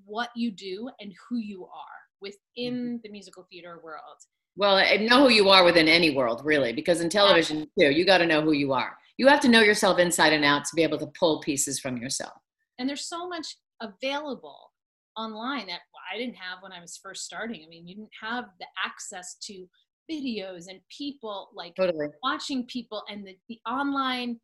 what 0.06 0.30
you 0.36 0.50
do 0.52 0.90
and 1.00 1.14
who 1.30 1.38
you 1.38 1.66
are 1.66 2.03
within 2.24 2.74
mm-hmm. 2.74 2.96
the 3.04 3.10
musical 3.10 3.46
theater 3.52 3.80
world. 3.84 4.18
Well, 4.56 4.76
I 4.78 4.98
know 4.98 5.24
who 5.24 5.30
you 5.30 5.50
are 5.50 5.64
within 5.64 5.88
any 5.88 6.16
world, 6.16 6.42
really, 6.44 6.74
because 6.74 7.02
in 7.02 7.10
television 7.10 7.68
too, 7.78 7.92
you 7.92 8.06
got 8.06 8.20
to 8.20 8.26
know 8.26 8.42
who 8.42 8.54
you 8.54 8.74
are. 8.74 8.98
You 9.18 9.28
have 9.28 9.40
to 9.42 9.48
know 9.48 9.62
yourself 9.62 10.00
inside 10.00 10.34
and 10.34 10.46
out 10.46 10.66
to 10.66 10.76
be 10.76 10.84
able 10.84 11.00
to 11.00 11.12
pull 11.20 11.42
pieces 11.42 11.80
from 11.80 11.98
yourself. 11.98 12.34
And 12.80 12.88
there's 12.88 13.08
so 13.08 13.28
much 13.28 13.56
available 13.82 14.72
online 15.18 15.68
that 15.68 15.82
I 16.12 16.18
didn't 16.18 16.36
have 16.36 16.60
when 16.62 16.72
I 16.72 16.82
was 16.82 17.00
first 17.02 17.26
starting. 17.26 17.64
I 17.64 17.68
mean, 17.68 17.88
you 17.88 17.96
didn't 17.96 18.10
have 18.22 18.46
the 18.60 18.66
access 18.84 19.36
to 19.44 19.68
videos 20.10 20.66
and 20.68 20.80
people 20.96 21.50
like 21.56 21.76
Totally. 21.76 22.08
watching 22.24 22.66
people 22.66 23.04
and 23.10 23.26
the, 23.26 23.36
the 23.50 23.60
online 23.68 24.40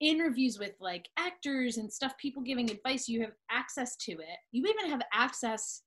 interviews 0.00 0.58
with 0.58 0.72
like 0.80 1.08
actors 1.18 1.76
and 1.76 1.92
stuff 1.92 2.14
people 2.18 2.42
giving 2.42 2.70
advice 2.70 3.06
you 3.06 3.20
have 3.20 3.32
access 3.50 3.96
to 3.96 4.12
it 4.12 4.38
you 4.50 4.64
even 4.64 4.90
have 4.90 5.02
access 5.12 5.82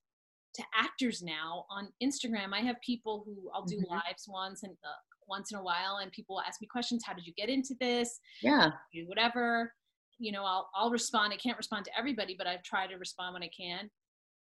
to 0.54 0.62
actors 0.74 1.22
now. 1.22 1.64
On 1.70 1.88
instagram 2.02 2.52
i 2.52 2.60
have 2.60 2.76
people 2.80 3.22
who 3.26 3.50
i'll 3.54 3.64
do 3.64 3.76
Mhm. 3.78 3.90
lives 3.90 4.24
once 4.28 4.62
and 4.62 4.76
uh, 4.84 5.00
once 5.26 5.52
in 5.52 5.58
a 5.58 5.62
while 5.62 5.98
and 6.02 6.12
people 6.12 6.36
will 6.36 6.42
ask 6.42 6.60
me 6.60 6.66
questions 6.66 7.02
how 7.06 7.12
did 7.14 7.26
you 7.26 7.32
get 7.34 7.48
into 7.48 7.74
this? 7.80 8.20
Yeah. 8.42 8.70
whatever? 9.06 9.72
You 10.18 10.32
know 10.32 10.44
i'll 10.44 10.68
i'll 10.76 10.90
respond 10.90 11.32
i 11.32 11.36
can't 11.36 11.56
respond 11.58 11.84
to 11.86 11.98
everybody 11.98 12.34
but 12.38 12.46
i 12.46 12.58
try 12.64 12.86
to 12.86 12.96
respond 12.96 13.34
when 13.34 13.42
i 13.42 13.50
can. 13.56 13.90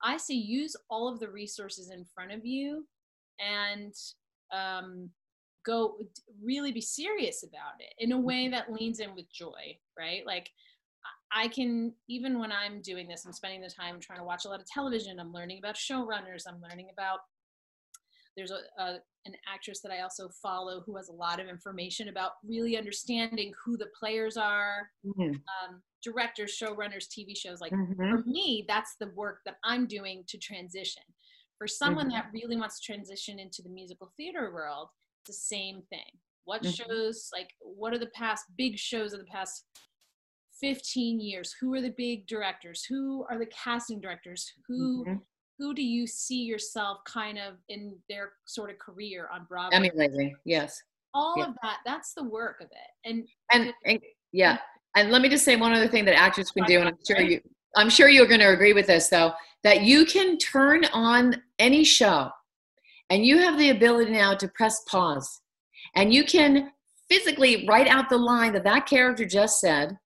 I 0.03 0.17
say 0.17 0.35
use 0.35 0.75
all 0.89 1.09
of 1.13 1.19
the 1.21 1.29
resources 1.29 1.91
in 1.91 2.05
front 2.15 2.33
of 2.33 2.45
you 2.47 2.87
and 3.41 3.93
um 4.53 5.11
go 5.67 5.99
really 6.43 6.73
be 6.73 6.81
serious 6.81 7.43
about 7.43 7.77
it 7.81 7.93
in 7.99 8.13
a 8.13 8.19
way 8.21 8.49
that 8.49 8.73
leans 8.73 9.01
in 9.01 9.15
with 9.15 9.31
joy 9.33 9.77
right? 9.99 10.25
Like 10.25 10.49
I- 11.33 11.49
can 11.49 11.95
even 12.09 12.39
when 12.39 12.53
i'm 12.53 12.81
doing 12.83 13.09
this 13.09 13.25
i'm 13.27 13.33
spending 13.33 13.61
the 13.61 13.69
time 13.71 14.01
trying 14.01 14.19
to 14.19 14.25
watch 14.25 14.45
a 14.45 14.49
lot 14.49 14.61
of 14.61 14.67
television 14.67 15.19
i'm 15.21 15.33
learning 15.33 15.59
about 15.59 15.75
showrunners 15.77 16.45
i'm 16.49 16.61
learning 16.61 16.89
about 16.93 17.21
there's 18.37 18.51
a, 18.53 18.61
a 18.79 18.99
an 19.27 19.35
actress 19.53 19.81
that 19.83 19.91
I 19.93 20.01
also 20.01 20.29
follow 20.29 20.81
who 20.81 20.97
has 20.97 21.09
a 21.09 21.13
lot 21.13 21.39
of 21.41 21.49
information 21.49 22.09
about 22.09 22.33
really 22.45 22.79
understanding 22.79 23.53
who 23.63 23.77
the 23.77 23.89
players 23.99 24.37
are, 24.39 24.89
Mhm. 25.05 25.35
um, 25.35 25.83
directors, 26.03 26.57
showrunners, 26.57 27.09
TV 27.09 27.35
shows. 27.37 27.61
Like 27.61 27.73
Mhm. 27.73 28.09
for 28.11 28.23
me, 28.25 28.65
that's 28.67 28.95
the 28.97 29.09
work 29.11 29.41
that 29.45 29.59
I'm 29.65 29.87
doing 29.87 30.25
to 30.29 30.39
transition. 30.39 31.03
For 31.59 31.67
someone 31.67 32.07
Mhm. 32.07 32.13
that 32.13 32.31
really 32.33 32.57
wants 32.57 32.81
to 32.81 32.87
transition 32.87 33.39
into 33.39 33.61
the 33.61 33.69
musical 33.69 34.15
theater 34.17 34.51
world, 34.53 34.91
it's 35.21 35.37
the 35.37 35.45
same 35.57 35.83
thing. 35.91 36.19
What 36.45 36.63
Mhm. 36.63 36.75
shows, 36.75 37.29
like, 37.33 37.55
what 37.61 37.93
are 37.93 37.99
the 37.99 38.07
past 38.15 38.47
big 38.57 38.79
shows 38.79 39.13
of 39.13 39.19
the 39.19 39.27
past 39.27 39.67
15 40.61 41.21
years? 41.21 41.55
Who 41.61 41.73
are 41.75 41.81
the 41.81 41.95
big 41.97 42.27
directors? 42.27 42.85
Who 42.85 43.25
are 43.31 43.39
the 43.39 43.47
casting 43.47 44.01
directors? 44.01 44.53
Who 44.67 45.05
Mhm. 45.05 45.21
who 45.59 45.75
do 45.75 45.83
you 45.83 46.07
see 46.07 46.45
yourself 46.45 46.99
kind 47.05 47.37
of 47.37 47.57
in 47.69 48.01
their 48.09 48.35
sort 48.47 48.71
of 48.71 48.79
career 48.79 49.29
on 49.33 49.45
Broadway? 49.47 49.77
Emulating. 49.77 50.37
Yes. 50.45 50.81
All 51.15 51.35
yeah. 51.37 51.47
of 51.49 51.57
that, 51.63 51.79
that's 51.85 52.15
the 52.15 52.23
work 52.23 52.61
of 52.61 52.69
it. 52.71 53.09
And 53.09 53.27
And, 53.53 53.75
and 53.85 54.01
yeah. 54.33 54.59
And 54.95 55.11
let 55.11 55.21
me 55.21 55.29
just 55.29 55.45
say 55.45 55.57
one 55.57 55.73
other 55.73 55.89
thing 55.89 56.05
that 56.05 56.15
actors 56.15 56.51
can 56.53 56.65
do, 56.65 56.79
and 56.79 56.89
I'm 56.89 56.99
sure 57.07 57.21
you, 57.21 57.41
I'm 57.77 57.91
sure 57.91 58.09
you're 58.09 58.27
going 58.27 58.41
to 58.41 58.51
agree 58.53 58.73
with 58.73 58.87
this 58.87 59.09
though, 59.09 59.33
that 59.65 59.83
you 59.83 60.05
can 60.07 60.39
turn 60.39 60.85
on 60.87 61.43
any 61.59 61.83
show, 61.85 62.31
and 63.11 63.25
you 63.27 63.39
have 63.39 63.59
the 63.59 63.71
ability 63.71 64.13
now 64.13 64.35
to 64.35 64.49
press 64.49 64.83
pause, 64.85 65.41
and 65.95 66.13
you 66.13 66.25
can 66.25 66.73
physically 67.09 67.67
write 67.67 67.89
out 67.89 68.09
the 68.09 68.19
line 68.19 68.53
that 68.53 68.65
that 68.65 68.87
character 68.87 69.25
just 69.25 69.61
said, 69.61 69.99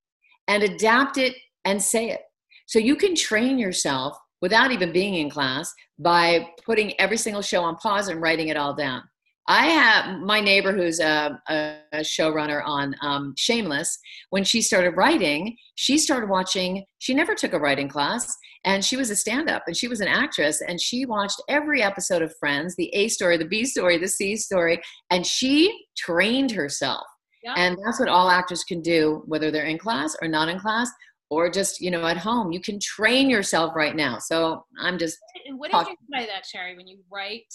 and 0.48 0.62
adapt 0.62 1.18
it 1.18 1.34
and 1.64 1.82
say 1.82 2.10
it. 2.10 2.20
So 2.66 2.78
you 2.78 2.96
can 2.96 3.14
train 3.14 3.58
yourself 3.58 4.16
without 4.40 4.72
even 4.72 4.92
being 4.92 5.14
in 5.14 5.30
class 5.30 5.72
by 5.98 6.48
putting 6.64 6.98
every 7.00 7.16
single 7.16 7.42
show 7.42 7.62
on 7.62 7.76
pause 7.76 8.08
and 8.08 8.20
writing 8.20 8.48
it 8.48 8.56
all 8.56 8.74
down. 8.74 9.02
I 9.48 9.66
have 9.66 10.20
my 10.20 10.40
neighbor 10.40 10.72
who's 10.72 11.00
a, 11.00 11.38
a, 11.48 11.76
showrunner 11.96 12.62
on 12.64 12.94
um, 13.02 13.34
Shameless. 13.36 13.98
When 14.30 14.44
she 14.44 14.62
started 14.62 14.90
writing, 14.96 15.56
she 15.74 15.98
started 15.98 16.30
watching. 16.30 16.84
She 17.00 17.12
never 17.12 17.34
took 17.34 17.52
a 17.52 17.58
writing 17.58 17.88
class, 17.88 18.32
and 18.64 18.84
she 18.84 18.96
was 18.96 19.10
a 19.10 19.16
stand-up, 19.16 19.64
and 19.66 19.76
she 19.76 19.88
was 19.88 20.00
an 20.00 20.06
actress, 20.06 20.60
and 20.60 20.80
she 20.80 21.06
watched 21.06 21.42
every 21.48 21.82
episode 21.82 22.22
of 22.22 22.32
Friends, 22.38 22.76
the 22.76 22.94
A 22.94 23.08
story, 23.08 23.36
the 23.36 23.44
B 23.44 23.64
story, 23.64 23.98
the 23.98 24.06
C 24.06 24.36
story, 24.36 24.80
and 25.10 25.26
she 25.26 25.86
trained 25.96 26.52
herself. 26.52 27.02
Yeah. 27.42 27.54
And 27.56 27.76
that's 27.84 27.98
what 27.98 28.08
all 28.08 28.30
actors 28.30 28.62
can 28.64 28.80
do, 28.80 29.22
whether 29.26 29.50
they're 29.50 29.66
in 29.66 29.78
class 29.78 30.14
or 30.22 30.28
not 30.28 30.48
in 30.48 30.60
class, 30.60 30.90
or 31.30 31.50
just 31.50 31.80
you 31.80 31.90
know 31.90 32.06
at 32.06 32.16
home. 32.16 32.52
You 32.52 32.60
can 32.60 32.78
train 32.80 33.28
yourself 33.28 33.74
right 33.74 33.96
now. 33.96 34.18
So 34.18 34.64
I'm 34.80 34.98
just 34.98 35.18
and 35.46 35.58
what 35.58 35.70
Talk- 35.70 35.86
did 35.86 35.96
you 36.00 36.18
by 36.18 36.26
that, 36.26 36.46
Sherry, 36.46 36.76
when 36.76 36.86
you 36.86 36.98
write 37.10 37.52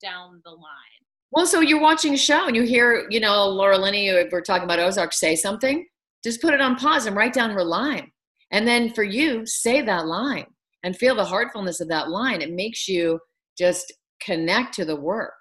down 0.00 0.40
the 0.44 0.50
line? 0.50 1.02
Well, 1.32 1.46
so 1.46 1.60
you're 1.60 1.80
watching 1.80 2.12
a 2.12 2.18
show 2.18 2.46
and 2.46 2.54
you 2.54 2.62
hear, 2.62 3.06
you 3.08 3.18
know, 3.18 3.48
Laura 3.48 3.78
Linney, 3.78 4.08
if 4.08 4.30
we're 4.30 4.42
talking 4.42 4.64
about 4.64 4.78
Ozark, 4.78 5.14
say 5.14 5.34
something, 5.34 5.86
just 6.22 6.42
put 6.42 6.52
it 6.52 6.60
on 6.60 6.76
pause 6.76 7.06
and 7.06 7.16
write 7.16 7.32
down 7.32 7.50
her 7.50 7.64
line. 7.64 8.10
And 8.50 8.68
then 8.68 8.92
for 8.92 9.02
you, 9.02 9.46
say 9.46 9.80
that 9.80 10.06
line 10.06 10.44
and 10.84 10.94
feel 10.94 11.14
the 11.14 11.24
heartfulness 11.24 11.80
of 11.80 11.88
that 11.88 12.10
line. 12.10 12.42
It 12.42 12.52
makes 12.52 12.86
you 12.86 13.18
just 13.56 13.92
connect 14.20 14.74
to 14.74 14.84
the 14.84 14.96
work. 14.96 15.32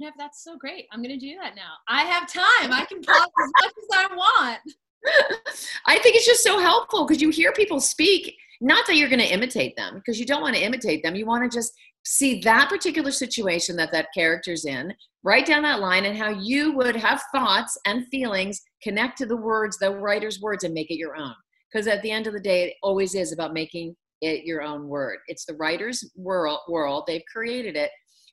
Never, 0.00 0.14
that's 0.18 0.44
so 0.44 0.56
great. 0.56 0.86
I'm 0.92 1.02
going 1.02 1.18
to 1.18 1.26
do 1.26 1.36
that 1.40 1.54
now. 1.56 1.72
I 1.88 2.02
have 2.04 2.32
time. 2.32 2.72
I 2.72 2.84
can 2.84 3.00
pause 3.02 3.28
as 3.40 3.50
much 3.62 3.72
as 3.78 4.10
I 4.10 4.14
want. 4.14 4.60
I 5.86 5.98
think 5.98 6.16
it's 6.16 6.26
just 6.26 6.42
so 6.42 6.58
helpful 6.58 7.06
because 7.06 7.22
you 7.22 7.30
hear 7.30 7.52
people 7.52 7.80
speak, 7.80 8.34
not 8.60 8.86
that 8.86 8.96
you're 8.96 9.08
going 9.08 9.20
to 9.20 9.32
imitate 9.32 9.76
them, 9.76 9.94
because 9.94 10.18
you 10.18 10.26
don't 10.26 10.42
want 10.42 10.56
to 10.56 10.62
imitate 10.62 11.02
them. 11.02 11.14
You 11.14 11.26
want 11.26 11.50
to 11.50 11.56
just 11.56 11.72
see 12.04 12.40
that 12.40 12.68
particular 12.68 13.10
situation 13.10 13.76
that 13.76 13.92
that 13.92 14.08
character's 14.14 14.64
in, 14.64 14.92
write 15.22 15.46
down 15.46 15.62
that 15.62 15.80
line, 15.80 16.04
and 16.04 16.16
how 16.16 16.30
you 16.30 16.72
would 16.72 16.96
have 16.96 17.22
thoughts 17.34 17.78
and 17.86 18.06
feelings 18.08 18.60
connect 18.82 19.18
to 19.18 19.26
the 19.26 19.36
words, 19.36 19.78
the 19.78 19.94
writer's 19.94 20.40
words, 20.40 20.64
and 20.64 20.74
make 20.74 20.90
it 20.90 20.98
your 20.98 21.16
own. 21.16 21.34
Because 21.70 21.86
at 21.86 22.02
the 22.02 22.10
end 22.10 22.26
of 22.26 22.32
the 22.32 22.40
day, 22.40 22.64
it 22.64 22.74
always 22.82 23.14
is 23.14 23.32
about 23.32 23.52
making 23.52 23.94
it 24.20 24.44
your 24.44 24.62
own 24.62 24.88
word. 24.88 25.18
It's 25.28 25.44
the 25.44 25.54
writer's 25.54 26.10
world, 26.16 26.60
world. 26.68 27.04
They've 27.06 27.22
created 27.32 27.76
it, 27.76 27.90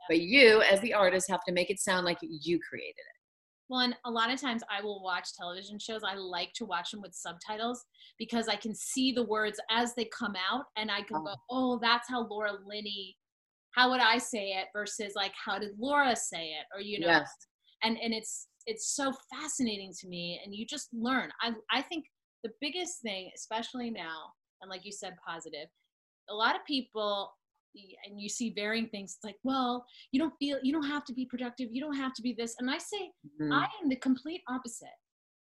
but 0.07 0.21
you, 0.21 0.61
as 0.61 0.79
the 0.81 0.93
artist, 0.93 1.29
have 1.29 1.43
to 1.45 1.53
make 1.53 1.69
it 1.69 1.79
sound 1.79 2.05
like 2.05 2.17
you 2.21 2.59
created 2.67 2.99
it. 2.99 3.15
Well, 3.67 3.81
and 3.81 3.95
a 4.05 4.11
lot 4.11 4.31
of 4.31 4.39
times 4.39 4.61
I 4.69 4.83
will 4.83 5.01
watch 5.01 5.33
television 5.35 5.79
shows. 5.79 6.01
I 6.03 6.15
like 6.15 6.53
to 6.55 6.65
watch 6.65 6.91
them 6.91 7.01
with 7.01 7.15
subtitles 7.15 7.83
because 8.19 8.47
I 8.47 8.55
can 8.55 8.75
see 8.75 9.11
the 9.11 9.23
words 9.25 9.59
as 9.71 9.95
they 9.95 10.05
come 10.17 10.35
out 10.35 10.65
and 10.77 10.91
I 10.91 11.01
can 11.01 11.23
go, 11.23 11.29
oh. 11.29 11.35
oh, 11.49 11.79
that's 11.81 12.07
how 12.07 12.27
Laura 12.27 12.51
Linney, 12.65 13.17
how 13.71 13.89
would 13.89 14.01
I 14.01 14.19
say 14.19 14.49
it 14.51 14.67
versus 14.71 15.13
like, 15.15 15.33
how 15.43 15.57
did 15.57 15.71
Laura 15.79 16.15
say 16.15 16.49
it? 16.49 16.65
Or, 16.75 16.79
you 16.79 16.99
know, 16.99 17.07
Yes. 17.07 17.31
and, 17.83 17.97
and 17.97 18.13
it's, 18.13 18.47
it's 18.67 18.95
so 18.95 19.11
fascinating 19.33 19.93
to 19.99 20.07
me 20.07 20.39
and 20.45 20.53
you 20.53 20.65
just 20.65 20.89
learn. 20.93 21.31
I, 21.41 21.53
I 21.71 21.81
think 21.81 22.05
the 22.43 22.51
biggest 22.61 23.01
thing, 23.01 23.31
especially 23.35 23.89
now, 23.89 24.29
and 24.61 24.69
like 24.69 24.85
you 24.85 24.91
said, 24.91 25.15
positive, 25.27 25.67
a 26.29 26.35
lot 26.35 26.55
of 26.55 26.63
people 26.65 27.31
and 28.05 28.19
you 28.21 28.29
see 28.29 28.51
varying 28.51 28.87
things 28.87 29.15
it's 29.15 29.23
like 29.23 29.35
well 29.43 29.85
you 30.11 30.19
don't 30.19 30.33
feel 30.39 30.57
you 30.63 30.71
don't 30.71 30.87
have 30.87 31.03
to 31.05 31.13
be 31.13 31.25
productive 31.25 31.67
you 31.71 31.81
don't 31.81 31.95
have 31.95 32.13
to 32.13 32.21
be 32.21 32.33
this 32.37 32.55
and 32.59 32.69
i 32.69 32.77
say 32.77 33.11
Mhm. 33.41 33.53
I 33.53 33.67
am 33.81 33.89
the 33.89 33.95
complete 33.97 34.41
opposite. 34.47 34.97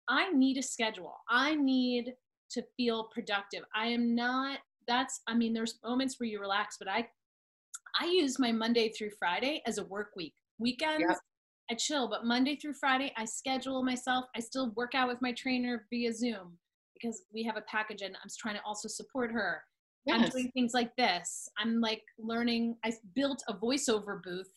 I 0.07 0.31
need 0.33 0.57
a 0.57 0.63
schedule. 0.63 1.15
I 1.29 1.55
need 1.55 2.13
to 2.51 2.63
feel 2.75 3.05
productive. 3.13 3.63
I 3.75 3.87
am 3.87 4.15
not 4.15 4.59
that's 4.87 5.21
I 5.27 5.33
mean 5.35 5.53
there's 5.53 5.79
moments 5.83 6.19
where 6.19 6.27
you 6.27 6.39
relax, 6.41 6.75
but 6.79 6.87
I 6.89 7.07
I 8.01 8.05
use 8.05 8.39
my 8.39 8.51
Monday 8.51 8.89
through 8.89 9.11
Friday 9.19 9.61
as 9.65 9.77
a 9.77 9.85
work 9.85 10.11
week. 10.15 10.33
Weekends 10.59 11.05
Yep. 11.07 11.17
I 11.71 11.75
chill, 11.75 12.09
but 12.09 12.25
Monday 12.25 12.55
through 12.57 12.73
Friday 12.73 13.13
I 13.15 13.25
schedule 13.25 13.83
myself. 13.83 14.25
I 14.35 14.39
still 14.39 14.71
work 14.71 14.93
out 14.95 15.07
with 15.07 15.21
my 15.21 15.31
trainer 15.33 15.85
via 15.89 16.11
Zoom 16.13 16.57
because 16.95 17.23
we 17.33 17.43
have 17.43 17.57
a 17.57 17.61
package 17.61 18.01
and 18.01 18.15
I'm 18.21 18.29
trying 18.37 18.55
to 18.55 18.63
also 18.65 18.87
support 18.87 19.31
her. 19.31 19.63
I'm 20.11 20.29
doing 20.29 20.51
things 20.53 20.73
like 20.73 20.95
this. 20.95 21.49
I'm 21.57 21.79
like 21.79 22.03
learning. 22.19 22.77
I 22.83 22.93
built 23.15 23.43
a 23.47 23.53
voiceover 23.53 24.21
booth 24.21 24.51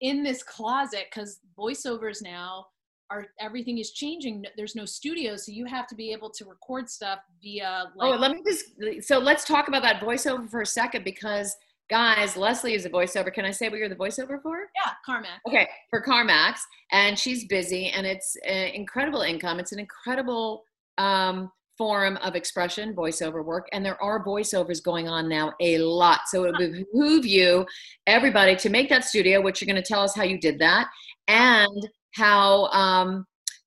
in 0.00 0.22
this 0.22 0.42
closet 0.42 1.06
because 1.10 1.40
voiceovers 1.58 2.22
now 2.22 2.66
are 3.10 3.26
everything 3.40 3.78
is 3.78 3.92
changing. 3.92 4.44
There's 4.56 4.74
no 4.74 4.84
studio, 4.84 5.36
so 5.36 5.52
you 5.52 5.66
have 5.66 5.86
to 5.88 5.94
be 5.94 6.12
able 6.12 6.30
to 6.30 6.44
record 6.44 6.88
stuff 6.88 7.20
via 7.42 7.90
like. 7.96 8.14
oh, 8.14 8.16
let 8.16 8.32
me 8.32 8.42
just 8.46 9.06
so 9.06 9.18
let's 9.18 9.44
talk 9.44 9.68
about 9.68 9.82
that 9.82 10.00
voiceover 10.00 10.48
for 10.48 10.62
a 10.62 10.66
second 10.66 11.04
because 11.04 11.56
guys, 11.90 12.36
Leslie 12.36 12.74
is 12.74 12.84
a 12.84 12.90
voiceover. 12.90 13.32
Can 13.32 13.44
I 13.44 13.50
say 13.50 13.68
what 13.68 13.78
you're 13.78 13.88
the 13.88 13.96
voiceover 13.96 14.40
for? 14.42 14.68
yeah, 14.74 14.92
carmax 15.06 15.38
Okay, 15.46 15.68
for 15.90 16.02
CarMax, 16.02 16.58
and 16.92 17.18
she's 17.18 17.46
busy, 17.46 17.88
and 17.88 18.06
it's 18.06 18.36
an 18.46 18.68
incredible 18.68 19.22
income. 19.22 19.58
It's 19.58 19.72
an 19.72 19.78
incredible 19.78 20.64
um, 20.98 21.50
form 21.78 22.18
of 22.18 22.34
expression, 22.34 22.94
voiceover 22.94 23.44
work, 23.44 23.68
and 23.72 23.86
there 23.86 24.02
are 24.02 24.24
voiceovers 24.24 24.82
going 24.82 25.08
on 25.08 25.28
now 25.28 25.54
a 25.60 25.78
lot. 25.78 26.20
So 26.26 26.44
it 26.44 26.52
would 26.58 26.58
behoove 26.92 27.24
you, 27.24 27.64
everybody, 28.06 28.56
to 28.56 28.68
make 28.68 28.88
that 28.90 29.04
studio, 29.04 29.40
which 29.40 29.62
you're 29.62 29.72
going 29.72 29.82
to 29.82 29.88
tell 29.88 30.02
us 30.02 30.14
how 30.14 30.24
you 30.24 30.38
did 30.38 30.58
that, 30.58 30.88
and 31.28 31.88
how. 32.14 32.66
Um, 32.66 33.24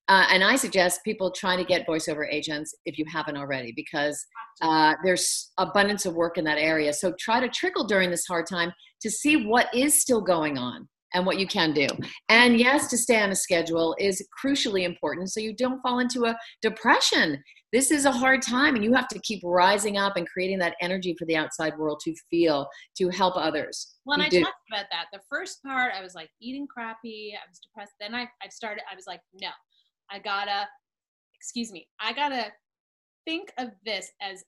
uh, 0.08 0.28
and 0.30 0.44
I 0.44 0.58
suggest 0.58 1.06
people 1.06 1.32
trying 1.32 1.58
to 1.60 1.64
get 1.64 1.88
voiceover 1.88 2.26
agents 2.30 2.76
if 2.86 2.98
you 2.98 3.06
haven't 3.06 3.38
already, 3.38 3.72
because 3.74 4.22
uh, 4.62 4.96
there's 5.06 5.52
abundance 5.58 6.06
of 6.06 6.16
work 6.16 6.38
in 6.38 6.44
that 6.44 6.58
area. 6.58 6.92
So 6.92 7.14
try 7.18 7.40
to 7.40 7.48
trickle 7.48 7.86
during 7.86 8.12
this 8.12 8.26
hard 8.28 8.46
time 8.46 8.74
to 9.04 9.10
see 9.10 9.46
what 9.46 9.74
is 9.74 10.02
still 10.02 10.20
going 10.20 10.58
on 10.58 10.90
and 11.14 11.26
what 11.26 11.40
you 11.40 11.48
can 11.48 11.74
do. 11.74 11.88
And 12.30 12.60
yes, 12.60 12.88
to 12.90 12.98
stay 12.98 13.22
on 13.22 13.32
a 13.32 13.36
schedule 13.36 13.96
is 14.00 14.26
crucially 14.44 14.84
important 14.84 15.32
so 15.32 15.40
you 15.40 15.54
don't 15.56 15.82
fall 15.82 16.00
into 16.00 16.26
a 16.26 16.38
depression. 16.62 17.42
This 17.74 17.90
is 17.90 18.06
a 18.06 18.12
hard 18.12 18.42
time, 18.42 18.76
and 18.76 18.84
you 18.84 18.94
have 18.94 19.08
to 19.10 19.20
keep 19.20 19.42
rising 19.46 19.98
up 19.98 20.18
and 20.18 20.28
creating 20.28 20.60
that 20.60 20.76
energy 20.82 21.16
for 21.18 21.26
the 21.26 21.38
outside 21.38 21.78
world 21.78 22.02
to 22.04 22.14
feel, 22.30 22.68
to 22.98 23.10
help 23.10 23.36
others. 23.38 23.96
Well, 24.06 24.16
and 24.16 24.24
I 24.24 24.30
do. 24.30 24.42
talked 24.42 24.56
about 24.70 24.86
that. 24.92 25.06
The 25.14 25.22
first 25.30 25.64
part, 25.64 25.94
I 25.98 26.02
was 26.02 26.14
like 26.14 26.30
eating 26.42 26.68
crappy. 26.68 27.34
I 27.34 27.48
was 27.50 27.60
depressed. 27.60 27.94
Then 28.00 28.14
I, 28.14 28.28
I 28.44 28.50
started, 28.50 28.84
I 28.92 28.96
was 28.96 29.06
like, 29.08 29.22
no, 29.42 29.50
I 30.12 30.20
gotta, 30.20 30.68
excuse 31.40 31.72
me, 31.72 31.88
I 32.00 32.12
gotta 32.12 32.48
think 33.26 33.54
of 33.58 33.70
this 33.86 34.12
as 34.22 34.44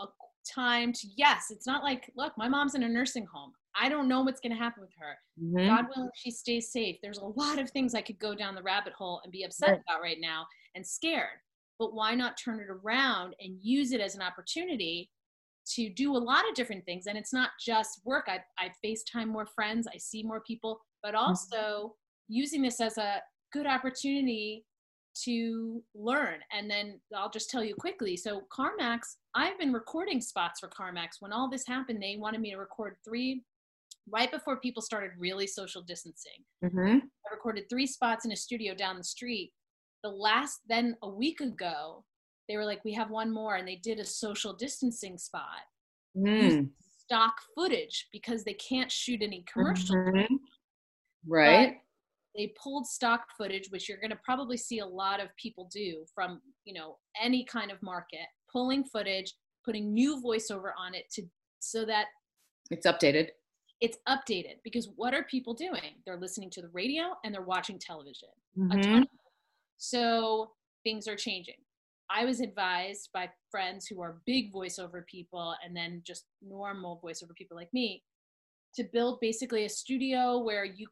a 0.00 0.06
time 0.50 0.92
to, 0.92 1.06
yes, 1.16 1.46
it's 1.50 1.66
not 1.66 1.82
like, 1.82 2.10
look, 2.16 2.32
my 2.38 2.48
mom's 2.48 2.74
in 2.74 2.82
a 2.82 2.88
nursing 2.88 3.26
home. 3.26 3.52
I 3.76 3.88
don't 3.88 4.08
know 4.08 4.22
what's 4.22 4.40
going 4.40 4.52
to 4.52 4.58
happen 4.58 4.82
with 4.82 4.92
her. 4.98 5.16
Mhm. 5.40 5.66
God 5.66 5.86
willing, 5.94 6.10
she 6.14 6.30
stays 6.30 6.70
safe. 6.70 6.96
There's 7.02 7.18
a 7.18 7.24
lot 7.26 7.58
of 7.58 7.70
things 7.70 7.94
I 7.94 8.02
could 8.02 8.18
go 8.18 8.34
down 8.34 8.54
the 8.54 8.62
rabbit 8.62 8.92
hole 8.92 9.20
and 9.24 9.32
be 9.32 9.42
upset 9.44 9.70
Right. 9.70 9.80
about 9.88 10.00
right 10.02 10.20
now 10.20 10.46
and 10.74 10.86
scared. 10.86 11.40
But 11.78 11.92
why 11.94 12.14
not 12.14 12.36
turn 12.36 12.60
it 12.60 12.68
around 12.70 13.34
and 13.40 13.58
use 13.60 13.92
it 13.92 14.00
as 14.00 14.14
an 14.14 14.22
opportunity 14.22 15.10
to 15.72 15.88
do 15.90 16.16
a 16.16 16.18
lot 16.18 16.48
of 16.48 16.54
different 16.54 16.84
things? 16.84 17.06
And 17.06 17.18
it's 17.18 17.32
not 17.32 17.50
just 17.60 18.00
work. 18.04 18.26
I, 18.28 18.44
I 18.58 18.70
FaceTime 18.84 19.26
more 19.28 19.46
friends, 19.46 19.88
I 19.92 19.96
see 19.98 20.22
more 20.22 20.40
people, 20.42 20.80
but 21.02 21.14
also 21.14 21.96
using 22.28 22.62
this 22.62 22.80
as 22.80 22.96
a 22.96 23.20
good 23.52 23.66
opportunity 23.66 24.64
to 25.24 25.82
learn. 25.94 26.40
And 26.52 26.68
then 26.70 27.00
I'll 27.14 27.30
just 27.30 27.50
tell 27.50 27.62
you 27.62 27.74
quickly. 27.74 28.16
So 28.16 28.42
CarMax, 28.52 29.16
I've 29.34 29.58
been 29.58 29.72
recording 29.72 30.20
spots 30.20 30.58
for 30.60 30.68
CarMax. 30.68 31.20
When 31.20 31.32
all 31.32 31.48
this 31.48 31.66
happened, 31.66 32.02
they 32.02 32.16
wanted 32.16 32.40
me 32.40 32.50
to 32.50 32.56
record 32.56 32.96
three 33.04 33.44
right 34.08 34.30
before 34.30 34.60
people 34.60 34.82
started 34.82 35.12
really 35.18 35.46
social 35.46 35.82
distancing. 35.82 36.44
Mhm. 36.62 37.00
I 37.02 37.34
recorded 37.34 37.68
three 37.68 37.86
spots 37.86 38.24
in 38.24 38.32
a 38.32 38.36
studio 38.36 38.74
down 38.74 38.96
the 38.98 39.04
street. 39.04 39.52
The 40.02 40.10
last, 40.10 40.60
then 40.68 40.96
a 41.02 41.08
week 41.08 41.40
ago, 41.40 42.04
they 42.48 42.56
were 42.56 42.64
like, 42.66 42.84
we 42.84 42.92
have 42.92 43.10
one 43.10 43.30
more, 43.32 43.56
and 43.56 43.66
they 43.66 43.76
did 43.76 43.98
a 43.98 44.04
social 44.04 44.52
distancing 44.52 45.16
spot. 45.16 45.62
Mm. 46.16 46.70
Stock 46.98 47.40
footage 47.54 48.08
because 48.12 48.44
they 48.44 48.54
can't 48.54 48.92
shoot 48.92 49.22
any 49.22 49.42
commercial. 49.44 49.96
Mhm. 49.96 50.38
Right. 51.26 51.80
They 52.36 52.48
pulled 52.62 52.86
stock 52.86 53.30
footage, 53.36 53.70
which 53.70 53.88
you're 53.88 53.98
going 54.00 54.10
to 54.10 54.20
probably 54.24 54.56
see 54.56 54.80
a 54.80 54.86
lot 54.86 55.20
of 55.20 55.34
people 55.36 55.66
do 55.66 56.04
from 56.14 56.42
you 56.64 56.74
know 56.74 56.98
any 57.18 57.44
kind 57.44 57.70
of 57.70 57.80
market, 57.82 58.26
pulling 58.50 58.84
footage, 58.84 59.32
putting 59.64 59.94
new 59.94 60.20
voiceover 60.20 60.72
on 60.76 60.94
it 60.94 61.08
to 61.12 61.22
so 61.60 61.84
that 61.86 62.08
It's 62.70 62.86
updated. 62.86 63.30
It's 63.84 63.98
updated. 64.08 64.56
Because 64.64 64.88
what 64.96 65.12
are 65.12 65.24
people 65.24 65.52
doing? 65.52 66.02
They're 66.06 66.16
listening 66.16 66.50
to 66.50 66.62
the 66.62 66.68
radio 66.68 67.14
and 67.22 67.34
they're 67.34 67.42
watching 67.42 67.78
television. 67.78 68.30
a 68.56 68.76
Mhm. 68.76 69.06
So 69.76 70.54
things 70.84 71.06
are 71.06 71.16
changing. 71.16 71.62
I 72.08 72.24
was 72.24 72.40
advised 72.40 73.10
by 73.12 73.30
friends 73.50 73.86
who 73.86 74.00
are 74.00 74.22
big 74.24 74.52
voiceover 74.52 75.06
people 75.06 75.54
and 75.62 75.76
then 75.76 76.02
just 76.02 76.24
normal 76.40 76.98
voiceover 77.04 77.34
people 77.34 77.56
like 77.56 77.72
me 77.74 78.04
to 78.74 78.84
build 78.84 79.20
basically 79.20 79.64
a 79.64 79.68
studio 79.68 80.38
where 80.38 80.64
you 80.64 80.88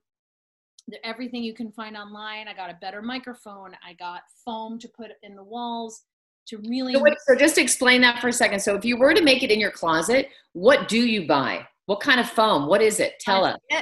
everything 1.05 1.43
you 1.45 1.55
can 1.55 1.71
find 1.73 1.97
online. 1.97 2.49
I 2.49 2.55
got 2.55 2.69
a 2.69 2.79
better 2.81 3.03
microphone. 3.03 3.73
I 3.87 3.93
got 3.95 4.23
foam 4.45 4.79
to 4.81 4.89
put 4.89 5.13
in 5.23 5.37
the 5.37 5.45
walls 5.45 6.03
to 6.49 6.59
really 6.69 6.95
So, 6.95 7.01
wait, 7.03 7.15
so 7.27 7.35
just 7.37 7.59
explain 7.59 8.01
that 8.03 8.21
for 8.21 8.29
a 8.29 8.33
second. 8.33 8.61
So 8.61 8.75
if 8.75 8.85
you 8.85 8.97
were 8.97 9.15
to 9.15 9.23
make 9.23 9.43
it 9.43 9.51
in 9.51 9.61
your 9.61 9.71
closet, 9.71 10.29
what 10.53 10.89
do 10.89 10.99
you 10.99 11.27
buy? 11.27 11.67
What 11.87 12.01
kind 12.01 12.21
of 12.21 12.29
foam? 12.29 12.67
What 12.69 12.81
is 12.83 13.01
it? 13.01 13.15
Tell 13.21 13.45
us. 13.45 13.57
See 13.71 13.79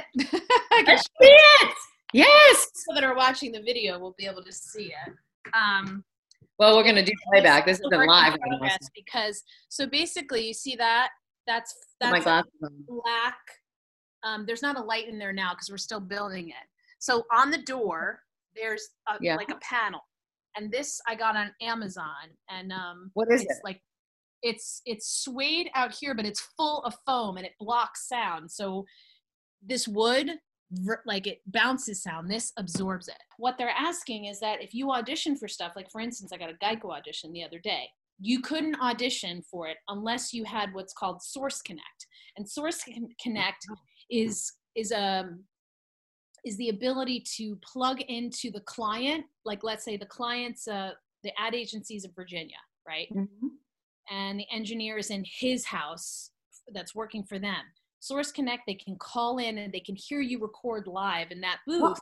it. 1.21 1.73
Yes. 2.13 2.67
people 2.85 2.95
that 2.95 3.03
are 3.03 3.15
watching 3.15 3.51
the 3.51 3.61
video 3.61 3.97
will 3.99 4.15
be 4.17 4.25
able 4.25 4.43
to 4.43 4.51
see 4.51 4.91
it. 5.07 5.13
Um, 5.53 6.03
Well, 6.59 6.75
we're 6.75 6.83
gonna 6.83 7.05
do 7.05 7.13
playback. 7.31 7.65
This 7.65 7.79
isn't 7.79 8.07
live. 8.07 8.37
because 8.95 9.43
so 9.69 9.85
basically 9.87 10.45
you 10.47 10.53
see 10.53 10.75
that 10.75 11.09
that's 11.47 11.73
that's 11.99 12.23
glasses 12.23 12.51
on. 12.63 12.85
black. 12.87 13.37
Um, 14.23 14.45
there's 14.45 14.61
not 14.61 14.77
a 14.77 14.81
light 14.81 15.07
in 15.07 15.17
there 15.17 15.33
now 15.33 15.53
because 15.53 15.69
we're 15.71 15.77
still 15.77 15.99
building 15.99 16.49
it. 16.49 16.67
So 16.99 17.23
on 17.33 17.49
the 17.49 17.57
door 17.59 18.21
there's 18.55 18.89
a, 19.07 19.13
Yeah. 19.21 19.35
like 19.37 19.49
a 19.49 19.55
panel, 19.61 20.01
and 20.55 20.71
this 20.71 20.99
I 21.07 21.15
got 21.15 21.35
on 21.35 21.51
Amazon, 21.61 22.29
and 22.49 22.71
um, 22.71 23.11
What 23.13 23.31
is 23.31 23.41
it's 23.41 23.57
it? 23.57 23.61
like 23.63 23.81
it's 24.43 24.81
it's 24.85 25.07
suede 25.23 25.69
out 25.75 25.93
here, 25.93 26.15
but 26.15 26.25
it's 26.25 26.41
full 26.57 26.83
of 26.83 26.95
foam 27.05 27.37
and 27.37 27.45
it 27.45 27.53
blocks 27.59 28.07
sound. 28.07 28.49
So 28.51 28.85
this 29.65 29.87
wood 29.87 30.31
like 31.05 31.27
it 31.27 31.41
bounces 31.47 32.01
sound 32.01 32.31
this 32.31 32.53
absorbs 32.57 33.07
it 33.09 33.17
what 33.37 33.57
they're 33.57 33.73
asking 33.77 34.25
is 34.25 34.39
that 34.39 34.61
if 34.61 34.73
you 34.73 34.89
audition 34.91 35.35
for 35.35 35.47
stuff 35.47 35.73
like 35.75 35.91
for 35.91 35.99
instance 35.99 36.31
i 36.33 36.37
got 36.37 36.49
a 36.49 36.53
geico 36.65 36.95
audition 36.95 37.33
the 37.33 37.43
other 37.43 37.59
day 37.59 37.89
you 38.19 38.39
couldn't 38.41 38.79
audition 38.79 39.41
for 39.41 39.67
it 39.67 39.77
unless 39.89 40.31
you 40.31 40.45
had 40.45 40.73
what's 40.73 40.93
called 40.93 41.21
source 41.21 41.61
connect 41.61 42.07
and 42.37 42.49
source 42.49 42.83
connect 43.21 43.65
is 44.09 44.53
is 44.75 44.91
um 44.93 45.43
is 46.43 46.57
the 46.57 46.69
ability 46.69 47.23
to 47.37 47.55
plug 47.57 48.01
into 48.01 48.49
the 48.51 48.61
client 48.61 49.25
like 49.45 49.63
let's 49.63 49.83
say 49.85 49.95
the 49.97 50.05
client's 50.05 50.67
uh 50.67 50.91
the 51.23 51.31
ad 51.39 51.53
agencies 51.53 52.03
of 52.05 52.11
virginia 52.15 52.57
right 52.87 53.07
Mhm. 53.13 53.27
and 54.09 54.39
the 54.39 54.47
engineer 54.51 54.97
is 54.97 55.09
in 55.11 55.23
his 55.25 55.65
house 55.65 56.31
that's 56.73 56.93
working 56.95 57.23
for 57.23 57.37
them. 57.39 57.63
Source 57.99 58.31
Connect, 58.31 58.63
they 58.65 58.75
can 58.75 58.95
call 58.97 59.37
in 59.39 59.57
and 59.57 59.71
they 59.73 59.79
can 59.79 59.95
hear 59.95 60.21
you 60.21 60.39
record 60.39 60.87
live 60.87 61.31
in 61.31 61.41
that 61.41 61.59
booth, 61.67 61.99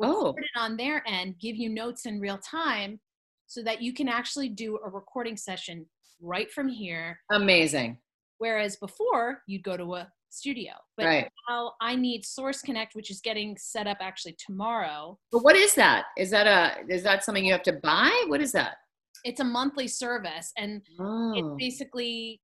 Oh, 0.00 0.26
record 0.26 0.44
it 0.44 0.58
on 0.60 0.76
their 0.76 1.02
end, 1.06 1.38
give 1.38 1.56
you 1.56 1.68
notes 1.68 2.04
in 2.06 2.20
real 2.20 2.38
time 2.38 3.00
so 3.46 3.62
that 3.62 3.80
you 3.82 3.92
can 3.92 4.08
actually 4.08 4.48
do 4.48 4.78
a 4.84 4.88
recording 4.90 5.36
session 5.36 5.86
right 6.20 6.50
from 6.52 6.68
here. 6.68 7.20
amazing. 7.30 7.98
Whereas 8.38 8.76
before, 8.76 9.42
you'd 9.46 9.62
go 9.64 9.76
to 9.76 9.94
a 9.96 10.12
studio. 10.32 10.72
But 10.96 11.06
Right. 11.06 11.28
now 11.48 11.74
I 11.80 11.94
need 11.94 12.24
Source 12.24 12.62
Connect, 12.62 12.94
which 12.94 13.10
is 13.10 13.20
getting 13.20 13.56
set 13.58 13.86
up 13.86 13.98
actually 14.00 14.36
tomorrow. 14.44 15.18
But 15.30 15.40
what 15.44 15.56
is 15.56 15.74
that? 15.74 16.06
Is 16.16 16.30
that 16.30 16.46
a 16.46 16.84
is 16.92 17.02
that 17.02 17.24
something 17.24 17.44
you 17.44 17.52
have 17.52 17.62
to 17.64 17.74
buy? 17.74 18.24
What 18.28 18.40
is 18.40 18.52
that? 18.52 18.76
It's 19.24 19.40
a 19.40 19.44
monthly 19.44 19.88
service 19.88 20.52
and 20.56 20.82
Oh. 20.98 21.32
it's 21.36 21.48
basically 21.58 22.40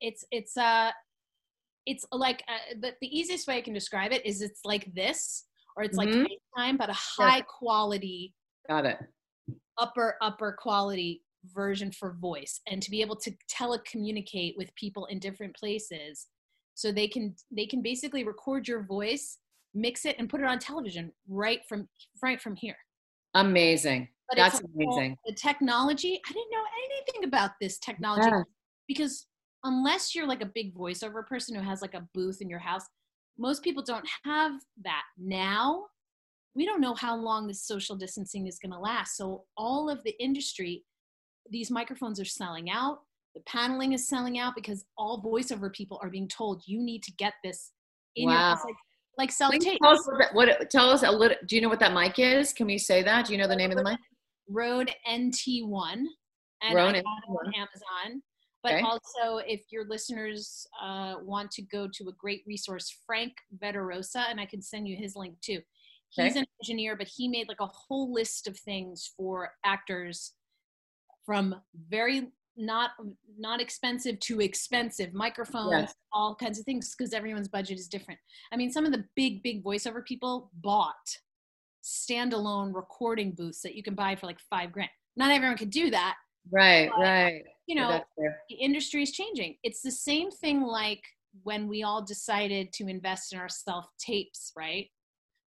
it's 0.00 0.24
it's 0.30 0.56
uh 0.56 0.90
it's 1.86 2.04
like 2.12 2.42
uh, 2.48 2.74
the, 2.80 2.94
the 3.00 3.18
easiest 3.18 3.48
way 3.48 3.56
i 3.56 3.60
can 3.60 3.72
describe 3.72 4.12
it 4.12 4.24
is 4.26 4.42
it's 4.42 4.60
like 4.66 4.92
this 4.94 5.46
or 5.76 5.82
it's 5.82 5.96
Mhm. 5.96 6.04
like 6.04 6.08
FaceTime, 6.56 6.78
but 6.78 6.90
a 6.90 6.92
high 6.94 7.40
quality 7.42 8.34
Got 8.68 8.84
it. 8.86 8.98
upper 9.78 10.16
upper 10.20 10.52
quality 10.52 11.22
version 11.44 11.90
for 11.90 12.12
voice 12.12 12.60
and 12.66 12.82
to 12.82 12.90
be 12.90 13.00
able 13.00 13.16
to 13.16 13.30
telecommunicate 13.50 14.54
with 14.58 14.74
people 14.74 15.06
in 15.06 15.18
different 15.18 15.56
places 15.56 16.26
so 16.74 16.90
they 16.92 17.08
can 17.08 17.34
they 17.50 17.66
can 17.66 17.82
basically 17.82 18.24
record 18.24 18.66
your 18.68 18.82
voice 18.82 19.38
mix 19.74 20.04
it 20.04 20.16
and 20.18 20.28
put 20.28 20.40
it 20.40 20.46
on 20.46 20.58
television 20.58 21.12
right 21.28 21.60
from 21.68 21.88
right 22.22 22.40
from 22.40 22.56
here 22.56 22.76
Amazing. 23.34 24.08
but 24.28 24.36
That's 24.36 24.58
it's 24.60 24.64
a 24.64 24.72
whole- 24.84 24.94
amazing. 24.98 25.16
the 25.26 25.34
technology 25.34 26.20
i 26.28 26.32
didn't 26.32 26.50
know 26.50 26.64
anything 26.88 27.24
about 27.24 27.52
this 27.60 27.78
technology 27.78 28.28
Yeah. 28.28 28.42
because 28.88 29.26
unless 29.64 30.14
you're 30.14 30.26
like 30.26 30.42
a 30.42 30.46
big 30.46 30.74
voiceover 30.74 31.26
person 31.26 31.54
who 31.54 31.62
has 31.62 31.82
like 31.82 31.94
a 31.94 32.06
booth 32.14 32.40
in 32.40 32.48
your 32.48 32.58
house 32.58 32.84
most 33.38 33.62
people 33.62 33.82
don't 33.82 34.08
have 34.24 34.52
that 34.84 35.02
now 35.18 35.84
we 36.56 36.66
don't 36.66 36.80
know 36.80 36.94
how 36.94 37.14
long 37.16 37.46
this 37.46 37.62
social 37.64 37.94
distancing 37.94 38.46
is 38.48 38.58
going 38.58 38.72
to 38.72 38.78
last 38.78 39.16
so 39.16 39.44
all 39.56 39.88
of 39.88 40.02
the 40.04 40.14
industry 40.22 40.84
these 41.50 41.70
microphones 41.70 42.18
are 42.18 42.24
selling 42.24 42.70
out 42.70 43.00
the 43.34 43.40
paneling 43.46 43.92
is 43.92 44.08
selling 44.08 44.38
out 44.38 44.54
because 44.54 44.84
all 44.96 45.22
voiceover 45.22 45.72
people 45.72 45.98
are 46.02 46.10
being 46.10 46.28
told 46.28 46.62
you 46.66 46.80
need 46.80 47.02
to 47.02 47.12
get 47.12 47.34
this 47.44 47.72
in 48.16 48.28
your 48.28 48.38
Wow. 48.38 48.50
house 48.50 48.64
like, 48.64 48.74
like 49.18 49.32
self 49.32 49.54
tape 49.58 49.80
tell 49.82 49.92
us 49.92 50.06
what, 50.06 50.34
what 50.34 50.70
tell 50.70 50.90
us 50.90 51.02
a 51.02 51.10
little 51.10 51.36
do 51.46 51.56
you 51.56 51.62
know 51.62 51.68
what 51.68 51.80
that 51.80 51.92
mic 51.92 52.18
is? 52.18 52.52
Can 52.52 52.66
we 52.66 52.78
say 52.78 53.02
that? 53.02 53.26
Do 53.26 53.32
you 53.32 53.38
know 53.38 53.48
the 53.48 53.56
name 53.56 53.70
of 53.70 53.76
the 53.76 53.84
mic? 53.84 53.98
Rode 54.48 54.90
NT1, 55.08 56.04
and 56.62 56.74
Rode 56.74 56.96
I 56.96 57.02
got 57.02 57.22
on 57.28 57.52
Amazon. 57.54 58.22
But 58.62 58.74
Okay. 58.74 58.82
also, 58.82 59.38
if 59.46 59.62
your 59.70 59.86
listeners 59.88 60.66
uh, 60.82 61.14
want 61.22 61.50
to 61.52 61.62
go 61.62 61.88
to 61.94 62.08
a 62.08 62.12
great 62.18 62.42
resource, 62.46 62.94
Frank 63.06 63.32
Vederosa, 63.62 64.24
and 64.28 64.38
I 64.38 64.44
can 64.44 64.60
send 64.60 64.86
you 64.86 64.96
his 64.96 65.16
link 65.16 65.34
too. 65.40 65.60
He's 66.10 66.32
Okay. 66.32 66.40
an 66.40 66.46
engineer, 66.62 66.96
but 66.96 67.08
he 67.08 67.28
made 67.28 67.48
like 67.48 67.60
a 67.60 67.66
whole 67.66 68.12
list 68.12 68.46
of 68.46 68.58
things 68.58 69.12
for 69.16 69.52
actors 69.64 70.34
from 71.24 71.54
very 71.88 72.32
not 72.56 72.90
not 73.38 73.60
expensive 73.60 74.18
to 74.20 74.40
expensive 74.40 75.12
microphones 75.14 75.70
Yes. 75.72 75.94
all 76.12 76.34
kinds 76.34 76.58
of 76.58 76.64
things 76.64 76.94
because 76.96 77.12
everyone's 77.14 77.48
budget 77.48 77.78
is 77.78 77.88
different 77.88 78.18
i 78.52 78.56
mean 78.56 78.70
some 78.72 78.84
of 78.84 78.92
the 78.92 79.04
big 79.16 79.42
big 79.42 79.62
voiceover 79.64 80.04
people 80.04 80.50
bought 80.60 80.94
standalone 81.82 82.74
recording 82.74 83.32
booths 83.32 83.62
that 83.62 83.74
you 83.74 83.82
can 83.82 83.94
buy 83.94 84.14
for 84.14 84.26
like 84.26 84.38
five 84.40 84.72
grand 84.72 84.90
not 85.16 85.30
everyone 85.30 85.56
could 85.56 85.70
do 85.70 85.90
that 85.90 86.16
Right, 86.50 86.90
But, 86.90 87.02
right. 87.02 87.42
you 87.66 87.74
know 87.74 88.02
the 88.48 88.54
industry 88.56 89.02
is 89.02 89.12
changing 89.12 89.56
it's 89.62 89.82
the 89.82 89.90
same 89.90 90.30
thing 90.30 90.62
like 90.62 91.02
when 91.44 91.68
we 91.68 91.82
all 91.84 92.02
decided 92.02 92.72
to 92.72 92.88
invest 92.88 93.32
in 93.32 93.38
our 93.38 93.48
self 93.48 93.86
tapes, 94.00 94.50
right? 94.56 94.88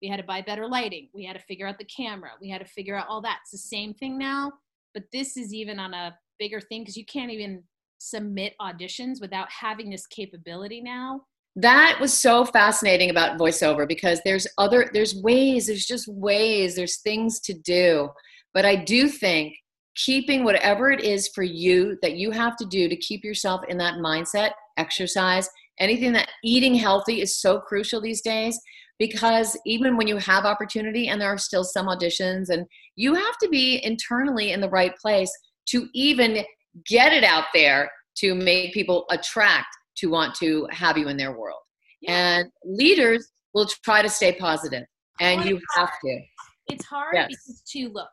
We 0.01 0.09
had 0.09 0.17
to 0.17 0.23
buy 0.25 0.41
better 0.41 0.67
lighting. 0.67 1.07
We 1.13 1.23
had 1.23 1.37
to 1.37 1.41
figure 1.43 1.65
out 1.67 1.77
the 1.77 1.85
camera. 1.85 2.31
We 2.41 2.49
had 2.49 2.59
to 2.59 2.67
figure 2.67 2.97
out 2.97 3.07
all 3.07 3.21
that. 3.21 3.39
It's 3.43 3.51
the 3.51 3.57
same 3.59 3.93
thing 3.93 4.17
now, 4.17 4.51
but 4.93 5.03
this 5.13 5.37
is 5.37 5.53
even 5.53 5.79
on 5.79 5.93
a 5.93 6.17
bigger 6.39 6.61
thing 6.61 6.81
because 6.81 6.97
you 6.97 7.05
can't 7.05 7.31
even 7.31 7.63
submit 7.99 8.53
auditions 8.61 9.21
without 9.21 9.47
having 9.51 9.89
this 9.89 10.07
capability 10.07 10.81
now. 10.81 11.21
That 11.55 11.97
was 11.99 12.17
so 12.17 12.45
fascinating 12.45 13.09
about 13.09 13.37
voiceover 13.37 13.87
because 13.87 14.21
there's 14.23 14.47
other 14.57 14.89
there's 14.93 15.15
ways, 15.15 15.67
there's 15.67 15.85
just 15.85 16.07
ways, 16.07 16.75
there's 16.75 16.97
things 16.97 17.39
to 17.41 17.53
do. 17.53 18.09
But 18.53 18.65
I 18.65 18.75
do 18.75 19.09
think 19.09 19.53
keeping 19.95 20.43
whatever 20.43 20.91
it 20.91 21.03
is 21.03 21.27
for 21.35 21.43
you 21.43 21.97
that 22.01 22.15
you 22.15 22.31
have 22.31 22.55
to 22.57 22.65
do 22.65 22.87
to 22.87 22.95
keep 22.95 23.23
yourself 23.23 23.61
in 23.67 23.77
that 23.79 23.95
mindset, 23.95 24.51
exercise, 24.77 25.49
anything 25.79 26.13
that 26.13 26.29
eating 26.43 26.75
healthy 26.75 27.21
is 27.21 27.39
so 27.39 27.59
crucial 27.59 27.99
these 27.99 28.21
days 28.21 28.59
because 28.99 29.57
even 29.65 29.95
when 29.95 30.07
you 30.07 30.17
have 30.17 30.45
opportunity 30.45 31.07
and 31.07 31.19
there 31.19 31.29
are 31.29 31.37
still 31.37 31.63
some 31.63 31.87
auditions 31.87 32.49
and 32.49 32.65
you 32.97 33.15
have 33.15 33.37
to 33.41 33.47
be 33.49 33.83
internally 33.83 34.51
in 34.51 34.59
the 34.59 34.69
right 34.69 34.95
place 34.97 35.31
to 35.71 35.87
even 35.93 36.43
get 36.85 37.13
it 37.13 37.23
out 37.23 37.45
there 37.53 37.89
to 38.17 38.35
make 38.35 38.73
people 38.73 39.05
attract 39.09 39.67
to 39.97 40.07
want 40.07 40.35
to 40.35 40.67
have 40.71 40.97
you 40.97 41.07
in 41.07 41.17
their 41.17 41.37
world. 41.37 41.59
Yeah. 42.01 42.37
and 42.37 42.51
leaders 42.63 43.27
will 43.53 43.67
try 43.83 44.01
to 44.01 44.07
stay 44.07 44.31
positive 44.33 44.85
and 45.19 45.43
you 45.43 45.59
have 45.75 45.91
to. 46.05 46.21
It's 46.67 46.85
hard 46.85 47.13
yes. 47.13 47.27
because 47.27 47.61
to 47.73 47.89
look 47.89 48.07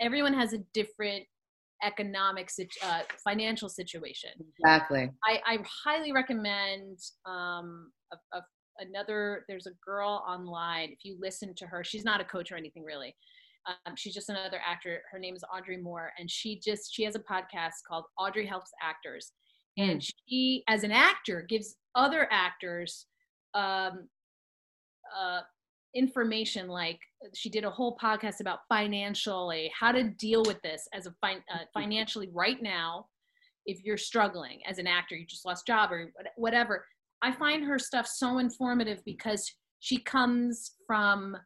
everyone 0.00 0.34
has 0.34 0.52
a 0.52 0.58
different 0.74 1.24
economic 1.84 2.48
uh, 2.84 3.00
financial 3.24 3.68
situation. 3.68 4.30
Exactly. 4.60 5.10
I, 5.24 5.40
I 5.44 5.58
highly 5.84 6.12
recommend 6.12 6.98
um, 7.26 7.90
a, 8.12 8.36
a, 8.36 8.42
another 8.78 9.44
there's 9.48 9.66
a 9.66 9.72
girl 9.84 10.24
online 10.26 10.90
if 10.90 11.04
you 11.04 11.16
listen 11.20 11.54
to 11.54 11.66
her 11.66 11.84
she's 11.84 12.06
not 12.06 12.22
a 12.22 12.24
coach 12.24 12.50
or 12.50 12.56
anything 12.56 12.82
really 12.82 13.14
um, 13.66 13.94
she's 13.96 14.14
just 14.14 14.28
another 14.28 14.60
actor. 14.66 15.02
Her 15.10 15.18
name 15.18 15.34
is 15.34 15.44
audrey 15.54 15.76
moore 15.76 16.12
and 16.18 16.30
she 16.30 16.58
just 16.58 16.94
she 16.94 17.04
has 17.04 17.14
a 17.14 17.20
podcast 17.20 17.82
called 17.88 18.04
audrey 18.18 18.46
helps 18.46 18.70
actors. 18.82 19.32
And 19.78 20.00
mm. 20.00 20.10
she 20.26 20.64
as 20.68 20.84
an 20.84 20.92
actor 20.92 21.44
gives 21.48 21.76
other 21.94 22.28
actors 22.30 23.06
um, 23.54 24.08
uh, 25.16 25.40
information 25.94 26.68
like 26.68 26.98
she 27.34 27.50
did 27.50 27.64
a 27.64 27.70
whole 27.70 27.96
podcast 28.02 28.40
about 28.40 28.60
financially 28.68 29.70
how 29.78 29.92
to 29.92 30.04
deal 30.04 30.42
with 30.46 30.60
this 30.62 30.88
as 30.94 31.06
a 31.06 31.14
fin- 31.24 31.44
uh, 31.52 31.64
financially 31.74 32.30
right 32.32 32.62
now 32.62 33.06
if 33.66 33.84
you're 33.84 33.98
struggling 33.98 34.60
as 34.66 34.78
an 34.78 34.86
actor 34.86 35.14
you 35.14 35.26
just 35.26 35.44
lost 35.44 35.66
job 35.66 35.92
or 35.92 36.10
whatever. 36.36 36.84
I 37.24 37.30
find 37.30 37.64
her 37.64 37.78
stuff 37.78 38.06
so 38.06 38.38
informative 38.38 39.00
because 39.04 39.48
she 39.78 39.98
comes 39.98 40.72
from 40.86 41.36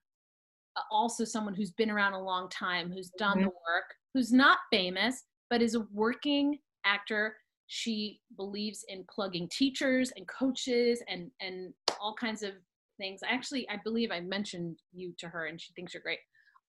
also 0.90 1.24
someone 1.24 1.54
who's 1.54 1.72
been 1.72 1.90
around 1.90 2.12
a 2.12 2.22
long 2.22 2.48
time 2.48 2.90
who's 2.90 3.10
done 3.18 3.38
mm-hmm. 3.38 3.46
the 3.46 3.46
work 3.46 3.94
who's 4.14 4.32
not 4.32 4.58
famous 4.70 5.24
but 5.50 5.62
is 5.62 5.74
a 5.74 5.86
working 5.92 6.58
actor 6.84 7.36
she 7.68 8.20
believes 8.36 8.84
in 8.88 9.04
plugging 9.12 9.48
teachers 9.48 10.12
and 10.16 10.26
coaches 10.28 11.02
and 11.08 11.30
and 11.40 11.72
all 12.00 12.14
kinds 12.14 12.42
of 12.42 12.52
things. 12.98 13.20
Actually, 13.26 13.68
I 13.68 13.78
believe 13.82 14.10
I 14.10 14.20
mentioned 14.20 14.78
you 14.92 15.12
to 15.18 15.28
her, 15.28 15.46
and 15.46 15.60
she 15.60 15.72
thinks 15.74 15.94
you're 15.94 16.02
great. 16.02 16.18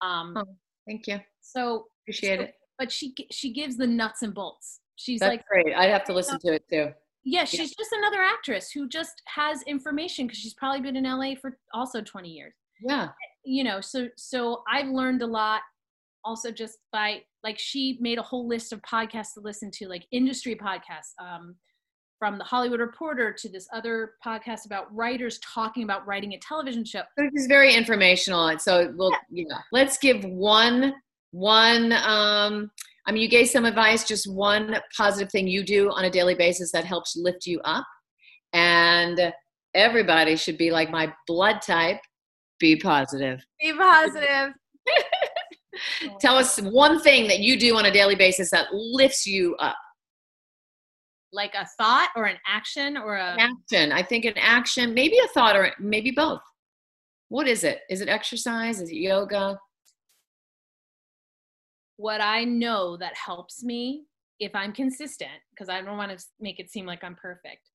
Um, 0.01 0.35
oh, 0.37 0.45
thank 0.87 1.07
you. 1.07 1.19
So 1.41 1.85
appreciate 2.03 2.37
so, 2.37 2.43
it. 2.43 2.53
But 2.77 2.91
she 2.91 3.13
she 3.31 3.53
gives 3.53 3.77
the 3.77 3.87
nuts 3.87 4.21
and 4.21 4.33
bolts. 4.33 4.81
She's 4.95 5.19
That's 5.19 5.31
like 5.31 5.45
great. 5.45 5.75
I'd 5.75 5.89
have 5.89 6.05
to 6.05 6.13
listen 6.13 6.39
to 6.39 6.53
it 6.53 6.63
too. 6.69 6.89
Yeah, 7.23 7.43
she's 7.43 7.59
yeah. 7.59 7.75
just 7.77 7.91
another 7.91 8.21
actress 8.21 8.71
who 8.71 8.87
just 8.87 9.21
has 9.27 9.61
information 9.63 10.27
because 10.27 10.39
she's 10.39 10.53
probably 10.53 10.81
been 10.81 10.95
in 10.95 11.03
LA 11.03 11.35
for 11.39 11.57
also 11.73 12.01
20 12.01 12.29
years. 12.29 12.53
Yeah. 12.81 13.09
You 13.47 13.63
know, 13.63 13.81
so 13.81 14.09
so 14.17 14.63
I've 14.71 14.89
learned 14.89 15.21
a 15.21 15.27
lot 15.27 15.61
also 16.25 16.51
just 16.51 16.79
by 16.91 17.21
like 17.43 17.57
she 17.57 17.97
made 18.01 18.17
a 18.17 18.21
whole 18.21 18.47
list 18.47 18.73
of 18.73 18.81
podcasts 18.81 19.33
to 19.35 19.39
listen 19.39 19.71
to, 19.71 19.87
like 19.87 20.05
industry 20.11 20.55
podcasts. 20.55 21.13
Um, 21.19 21.55
from 22.19 22.37
the 22.37 22.43
Hollywood 22.43 22.79
Reporter 22.79 23.31
to 23.31 23.49
this 23.49 23.67
other 23.71 24.13
podcast 24.25 24.65
about 24.65 24.93
writers 24.93 25.39
talking 25.39 25.83
about 25.83 26.05
writing 26.07 26.33
a 26.33 26.39
television 26.39 26.83
show. 26.83 27.03
This 27.15 27.43
is 27.43 27.47
very 27.47 27.73
informational, 27.73 28.47
and 28.47 28.59
so 28.59 28.91
we'll 28.97 29.11
yeah. 29.29 29.43
know, 29.47 29.57
let's 29.71 29.97
give 29.97 30.23
one 30.25 30.95
one. 31.31 31.91
Um, 31.93 32.71
I 33.05 33.11
mean, 33.11 33.21
you 33.21 33.29
gave 33.29 33.49
some 33.49 33.65
advice. 33.65 34.03
Just 34.03 34.31
one 34.31 34.77
positive 34.95 35.31
thing 35.31 35.47
you 35.47 35.63
do 35.63 35.91
on 35.91 36.05
a 36.05 36.09
daily 36.09 36.35
basis 36.35 36.71
that 36.71 36.85
helps 36.85 37.15
lift 37.15 37.45
you 37.45 37.61
up, 37.63 37.85
and 38.51 39.31
everybody 39.75 40.35
should 40.35 40.57
be 40.57 40.71
like 40.71 40.89
my 40.89 41.13
blood 41.27 41.61
type. 41.61 42.01
Be 42.59 42.75
positive. 42.75 43.45
Be 43.61 43.73
positive. 43.73 44.53
Tell 46.19 46.35
us 46.35 46.59
one 46.59 46.99
thing 47.01 47.27
that 47.27 47.39
you 47.39 47.59
do 47.59 47.75
on 47.75 47.85
a 47.85 47.91
daily 47.91 48.15
basis 48.15 48.51
that 48.51 48.73
lifts 48.73 49.27
you 49.27 49.55
up. 49.57 49.77
Like 51.31 51.53
a 51.55 51.67
thought 51.77 52.09
or 52.15 52.25
an 52.25 52.37
action 52.47 52.97
or 52.97 53.17
a 53.17 53.33
an 53.33 53.39
action. 53.39 53.91
I 53.91 54.01
think 54.01 54.25
an 54.25 54.37
action 54.37 54.93
maybe 54.93 55.17
a 55.19 55.27
thought 55.33 55.55
or 55.55 55.71
maybe 55.79 56.11
both. 56.11 56.41
What 57.29 57.47
is 57.47 57.63
it? 57.63 57.81
Is 57.89 58.01
it 58.01 58.09
exercise? 58.09 58.81
Is 58.81 58.89
it 58.89 58.95
yoga? 58.95 59.59
What 61.97 62.21
i 62.21 62.43
know 62.43 62.95
that 62.97 63.13
helps 63.15 63.63
me 63.63 64.03
if 64.39 64.53
i'm 64.53 64.71
consistent 64.71 65.31
because 65.49 65.67
i 65.67 65.81
don't 65.81 65.97
want 65.97 66.15
to 66.15 66.23
make 66.39 66.59
it 66.59 66.71
seem 66.71 66.85
like 66.85 67.03
i'm 67.03 67.15
perfect. 67.15 67.69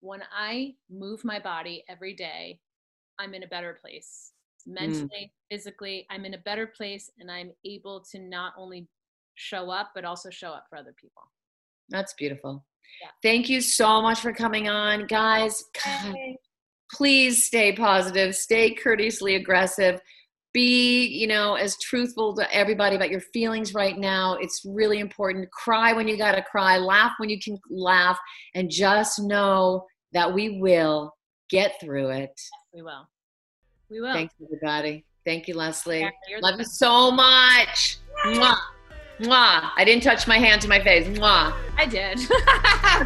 When 0.00 0.20
i 0.32 0.74
move 0.88 1.24
my 1.24 1.40
body 1.40 1.82
every 1.88 2.14
day 2.14 2.60
i'm 3.18 3.34
in 3.34 3.42
a 3.42 3.48
better 3.48 3.78
place 3.80 4.32
mm. 4.68 4.80
mentally 4.80 5.30
mm. 5.30 5.30
physically 5.50 6.06
i'm 6.10 6.24
in 6.24 6.34
a 6.34 6.38
better 6.38 6.66
place 6.66 7.10
and 7.18 7.30
i'm 7.30 7.50
able 7.64 8.04
to 8.10 8.18
not 8.18 8.52
only 8.56 8.86
show 9.34 9.70
up 9.70 9.90
but 9.94 10.04
also 10.04 10.30
show 10.30 10.50
up 10.50 10.66
for 10.68 10.76
other 10.76 10.94
people 11.00 11.22
that's 11.88 12.12
beautiful. 12.14 12.64
Yeah. 13.00 13.08
Thank 13.22 13.48
you 13.48 13.60
so 13.60 14.02
much 14.02 14.20
for 14.20 14.32
coming 14.32 14.68
on, 14.68 15.06
guys. 15.06 15.64
God, 15.84 16.14
please 16.92 17.44
stay 17.44 17.72
positive, 17.72 18.34
stay 18.34 18.74
courteously 18.74 19.36
aggressive. 19.36 20.00
Be, 20.54 21.06
you 21.06 21.26
know, 21.26 21.54
as 21.54 21.76
truthful 21.78 22.34
to 22.36 22.54
everybody 22.54 22.96
about 22.96 23.10
your 23.10 23.20
feelings 23.20 23.74
right 23.74 23.98
now. 23.98 24.38
It's 24.40 24.62
really 24.64 24.98
important. 24.98 25.50
Cry 25.50 25.92
when 25.92 26.08
you 26.08 26.16
got 26.16 26.34
to 26.34 26.42
cry, 26.42 26.78
laugh 26.78 27.12
when 27.18 27.28
you 27.28 27.38
can 27.38 27.58
laugh, 27.70 28.18
and 28.54 28.70
just 28.70 29.20
know 29.20 29.84
that 30.12 30.32
we 30.32 30.58
will 30.58 31.12
get 31.48 31.80
through 31.80 32.10
it. 32.10 32.40
We 32.72 32.82
will. 32.82 33.08
We 33.90 34.00
will. 34.00 34.12
Thanks, 34.12 34.34
everybody. 34.42 35.04
Thank 35.24 35.48
you, 35.48 35.54
Leslie. 35.54 36.00
Yeah, 36.00 36.10
Love 36.40 36.58
you 36.58 36.64
so 36.64 37.10
much. 37.10 37.98
Mwah. 38.26 38.56
Mwah. 39.20 39.70
I 39.76 39.84
didn't 39.84 40.02
touch 40.02 40.26
my 40.26 40.38
hand 40.38 40.62
to 40.62 40.68
my 40.68 40.82
face. 40.82 41.06
Mwah. 41.06 41.54
I 41.76 41.86
did. 41.86 42.18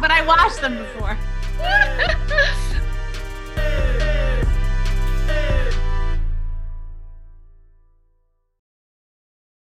but 0.01 0.11
I 0.11 0.25
washed 0.25 0.61
them 0.61 0.77
before. 0.77 1.17